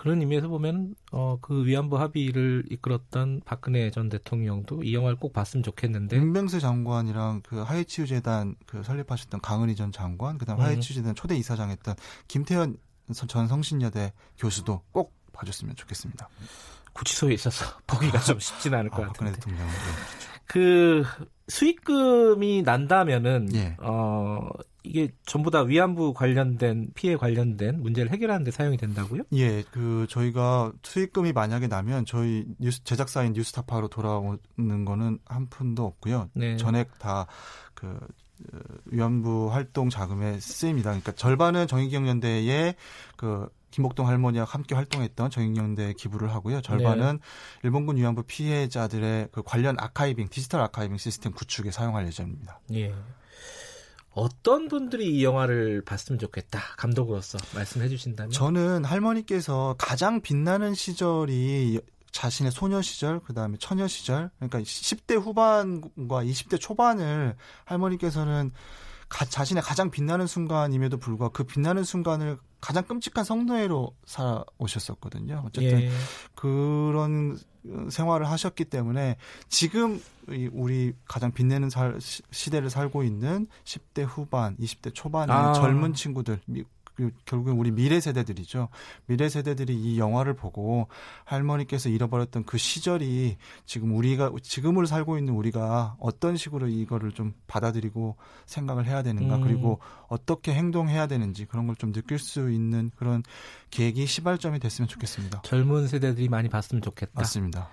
그런 0.00 0.22
의미에서 0.22 0.48
보면 0.48 0.94
어, 1.12 1.36
그 1.42 1.66
위안부 1.66 1.98
합의를 1.98 2.64
이끌었던 2.70 3.42
박근혜 3.44 3.90
전 3.90 4.08
대통령도 4.08 4.82
이 4.82 4.94
영화를 4.94 5.18
꼭 5.18 5.34
봤으면 5.34 5.62
좋겠는데 5.62 6.16
윤병세 6.16 6.58
장관이랑 6.58 7.42
그 7.42 7.60
하이치유 7.60 8.06
재단 8.06 8.54
그 8.64 8.82
설립하셨던 8.82 9.42
강은희 9.42 9.76
전 9.76 9.92
장관 9.92 10.38
그다음 10.38 10.58
음. 10.58 10.64
하이치유 10.64 10.94
재단 10.94 11.14
초대 11.14 11.36
이사장 11.36 11.68
했던 11.68 11.94
김태현 12.28 12.78
전 13.28 13.46
성신여대 13.46 14.14
교수도 14.38 14.80
꼭 14.90 15.12
봐줬으면 15.34 15.76
좋겠습니다. 15.76 16.30
구치소에 16.94 17.34
있어서 17.34 17.66
보기가 17.86 18.20
좀 18.20 18.40
쉽지는 18.40 18.78
않을 18.78 18.90
것 18.90 19.02
아, 19.02 19.08
같은데. 19.08 19.32
대통령. 19.32 19.66
네, 19.66 19.72
그렇죠. 19.74 20.30
그 20.46 21.04
수익금이 21.50 22.62
난다면은 22.62 23.54
예. 23.54 23.76
어 23.80 24.48
이게 24.82 25.10
전부 25.26 25.50
다 25.50 25.60
위안부 25.62 26.14
관련된 26.14 26.90
피해 26.94 27.16
관련된 27.16 27.82
문제를 27.82 28.10
해결하는 28.12 28.44
데 28.44 28.50
사용이 28.50 28.76
된다고요? 28.76 29.24
예, 29.34 29.62
그 29.70 30.06
저희가 30.08 30.72
수익금이 30.82 31.32
만약에 31.32 31.66
나면 31.66 32.06
저희 32.06 32.46
뉴스 32.58 32.82
제작사인 32.84 33.34
뉴스타파로 33.34 33.88
돌아오는 33.88 34.38
거는 34.86 35.18
한 35.26 35.48
푼도 35.48 35.84
없고요. 35.84 36.30
네. 36.34 36.56
전액 36.56 36.98
다그 36.98 37.98
어, 38.52 38.58
위안부 38.86 39.52
활동 39.52 39.90
자금에 39.90 40.40
쓰입니다. 40.40 40.90
그러니까 40.90 41.12
절반은 41.12 41.66
정의기억연대에 41.66 42.74
그 43.16 43.48
김복동 43.70 44.08
할머니와 44.08 44.44
함께 44.44 44.74
활동했던 44.74 45.30
정익연대에 45.30 45.92
기부를 45.94 46.32
하고요. 46.32 46.60
절반은 46.60 47.18
네. 47.20 47.60
일본군 47.62 47.96
위안부 47.96 48.24
피해자들의 48.24 49.28
그 49.32 49.42
관련 49.42 49.76
아카이빙, 49.78 50.28
디지털 50.28 50.60
아카이빙 50.62 50.96
시스템 50.96 51.32
구축에 51.32 51.70
사용할 51.70 52.06
예정입니다. 52.06 52.60
예. 52.74 52.94
어떤 54.12 54.68
분들이 54.68 55.08
이 55.16 55.24
영화를 55.24 55.84
봤으면 55.84 56.18
좋겠다 56.18 56.58
감독으로서 56.76 57.38
말씀해 57.54 57.88
주신다면 57.88 58.32
저는 58.32 58.84
할머니께서 58.84 59.76
가장 59.78 60.20
빛나는 60.20 60.74
시절이 60.74 61.80
자신의 62.10 62.50
소녀 62.50 62.82
시절, 62.82 63.20
그 63.20 63.32
다음에 63.34 63.56
처녀 63.58 63.86
시절, 63.86 64.30
그러니까 64.36 64.60
10대 64.60 65.14
후반과 65.14 66.24
20대 66.24 66.60
초반을 66.60 67.36
할머니께서는 67.64 68.50
가, 69.08 69.24
자신의 69.24 69.62
가장 69.62 69.90
빛나는 69.90 70.26
순간임에도 70.26 70.98
불구하고 70.98 71.32
그 71.32 71.44
빛나는 71.44 71.84
순간을 71.84 72.38
가장 72.60 72.84
끔찍한 72.84 73.24
성노예로 73.24 73.94
살아오셨었거든요. 74.04 75.44
어쨌든 75.46 75.82
예. 75.82 75.90
그런 76.34 77.38
생활을 77.90 78.28
하셨기 78.30 78.64
때문에 78.66 79.16
지금 79.48 80.00
우리 80.52 80.94
가장 81.06 81.32
빛내는 81.32 81.70
살, 81.70 81.98
시대를 82.30 82.70
살고 82.70 83.02
있는 83.02 83.46
10대 83.64 84.04
후반, 84.06 84.56
20대 84.56 84.94
초반의 84.94 85.34
아. 85.34 85.52
젊은 85.52 85.94
친구들, 85.94 86.40
그 86.46 86.64
결국엔 87.24 87.56
우리 87.58 87.72
미래 87.72 87.98
세대들이죠. 87.98 88.68
미래 89.06 89.28
세대들이 89.28 89.74
이 89.74 89.98
영화를 89.98 90.34
보고 90.34 90.86
할머니께서 91.24 91.88
잃어버렸던 91.88 92.44
그 92.44 92.56
시절이 92.56 93.36
지금 93.66 93.96
우리가 93.96 94.30
지금을 94.42 94.86
살고 94.86 95.18
있는 95.18 95.34
우리가 95.34 95.96
어떤 95.98 96.36
식으로 96.36 96.68
이거를 96.68 97.10
좀 97.12 97.34
받아들이고 97.48 98.16
생각을 98.46 98.86
해야 98.86 99.02
되는가 99.02 99.36
음. 99.36 99.40
그리고 99.40 99.80
어떻게 100.06 100.54
행동해야 100.54 101.08
되는지 101.08 101.46
그런 101.46 101.66
걸 101.66 101.80
좀 101.80 101.92
느낄 101.92 102.18
수 102.18 102.50
있는 102.50 102.90
그런 102.96 103.22
계기 103.70 104.04
시발점이 104.06 104.58
됐으면 104.58 104.86
좋겠습니다. 104.86 105.40
젊은 105.42 105.88
세대들이 105.88 106.28
많이 106.28 106.50
봤으면 106.50 106.82
좋겠다. 106.82 107.12
맞습니다. 107.14 107.70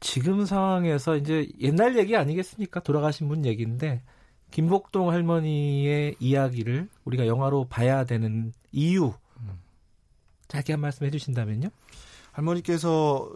지금 0.00 0.44
상황에서 0.44 1.16
이제 1.16 1.48
옛날 1.60 1.96
얘기 1.96 2.16
아니겠습니까? 2.16 2.80
돌아가신 2.80 3.28
분 3.28 3.44
얘기인데 3.44 4.02
김복동 4.50 5.10
할머니의 5.10 6.16
이야기를 6.18 6.88
우리가 7.04 7.26
영화로 7.26 7.66
봐야 7.68 8.04
되는 8.04 8.52
이유 8.72 9.12
짧게 10.48 10.72
한 10.74 10.80
말씀 10.80 11.04
해주신다면요. 11.06 11.68
할머니께서 12.32 13.28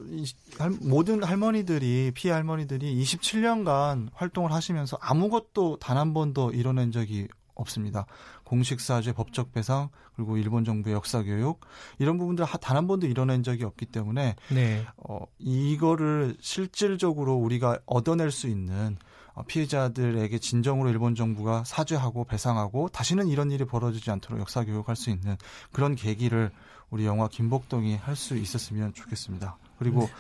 모든 0.80 1.22
할머니들이 1.24 2.12
피해 2.14 2.32
할머니들이 2.32 2.94
27년간 3.02 4.08
활동을 4.14 4.52
하시면서 4.52 4.96
아무것도 5.00 5.78
단 5.78 5.96
한 5.98 6.14
번도 6.14 6.52
이뤄낸 6.52 6.92
적이 6.92 7.28
없습니다. 7.54 8.06
공식 8.44 8.80
사죄, 8.80 9.12
법적 9.12 9.52
배상, 9.52 9.88
그리고 10.16 10.36
일본 10.36 10.64
정부의 10.64 10.94
역사 10.94 11.22
교육 11.22 11.60
이런 11.98 12.16
부분들 12.16 12.44
단 12.60 12.76
한 12.76 12.86
번도 12.86 13.06
이뤄낸 13.06 13.42
적이 13.42 13.64
없기 13.64 13.86
때문에 13.86 14.36
네. 14.50 14.86
어, 14.96 15.20
이거를 15.38 16.36
실질적으로 16.40 17.34
우리가 17.34 17.78
얻어낼 17.86 18.30
수 18.30 18.46
있는 18.48 18.96
어, 18.96 19.11
피해자들에게 19.46 20.38
진정으로 20.38 20.90
일본 20.90 21.14
정부가 21.14 21.64
사죄하고 21.64 22.24
배상하고 22.24 22.88
다시는 22.88 23.28
이런 23.28 23.50
일이 23.50 23.64
벌어지지 23.64 24.10
않도록 24.10 24.40
역사 24.40 24.64
교육할 24.64 24.96
수 24.96 25.10
있는 25.10 25.36
그런 25.72 25.94
계기를 25.94 26.50
우리 26.90 27.06
영화 27.06 27.28
김복동이 27.28 27.96
할 27.96 28.16
수 28.16 28.36
있었으면 28.36 28.92
좋겠습니다. 28.92 29.56
그리고 29.78 30.00
네. 30.00 30.12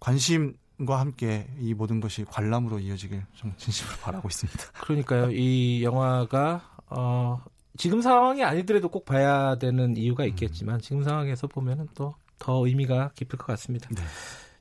관심 0.00 0.54
과 0.86 1.00
함께 1.00 1.48
이 1.58 1.72
모든 1.72 2.00
것이 2.00 2.26
관람으로 2.26 2.80
이어지길 2.80 3.24
좀 3.32 3.54
진심으로 3.56 3.96
바라고 3.96 4.28
있습니다. 4.28 4.72
그러니까요. 4.84 5.30
이 5.30 5.82
영화가 5.82 6.68
어 6.90 7.42
지금 7.78 8.02
상황이 8.02 8.44
아니더라도 8.44 8.90
꼭 8.90 9.06
봐야 9.06 9.56
되는 9.56 9.96
이유가 9.96 10.26
있겠지만 10.26 10.82
지금 10.82 11.02
상황에서 11.02 11.46
보면은 11.46 11.88
또 11.94 12.14
더 12.38 12.66
의미가 12.66 13.10
깊을 13.14 13.38
것 13.38 13.46
같습니다. 13.46 13.88
네. 13.90 14.02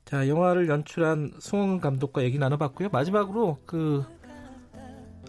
자, 0.06 0.28
영화를 0.28 0.70
연출한 0.70 1.32
송은 1.40 1.82
감독과 1.82 2.24
얘기 2.24 2.38
나눠봤고요. 2.38 2.90
마지막으로 2.92 3.58
그 3.66 4.06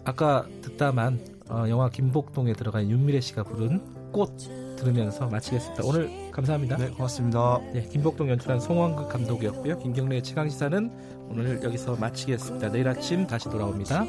아까 0.03 0.45
듣다만 0.61 1.19
어, 1.49 1.65
영화 1.67 1.89
김복동에 1.89 2.53
들어간 2.53 2.89
윤미래 2.89 3.19
씨가 3.19 3.43
부른 3.43 4.11
꽃 4.11 4.37
들으면서 4.77 5.27
마치겠습니다. 5.27 5.83
오늘 5.83 6.31
감사합니다. 6.31 6.77
네, 6.77 6.89
고맙습니다. 6.89 7.59
네, 7.73 7.87
김복동 7.91 8.29
연출한 8.29 8.59
송원극 8.59 9.09
감독이었고요. 9.09 9.79
김경래의 9.79 10.23
최강 10.23 10.47
시사는 10.47 10.91
오늘 11.29 11.61
여기서 11.63 11.95
마치겠습니다. 11.95 12.71
내일 12.71 12.87
아침 12.87 13.25
다시 13.25 13.49
돌아옵니다. 13.49 14.05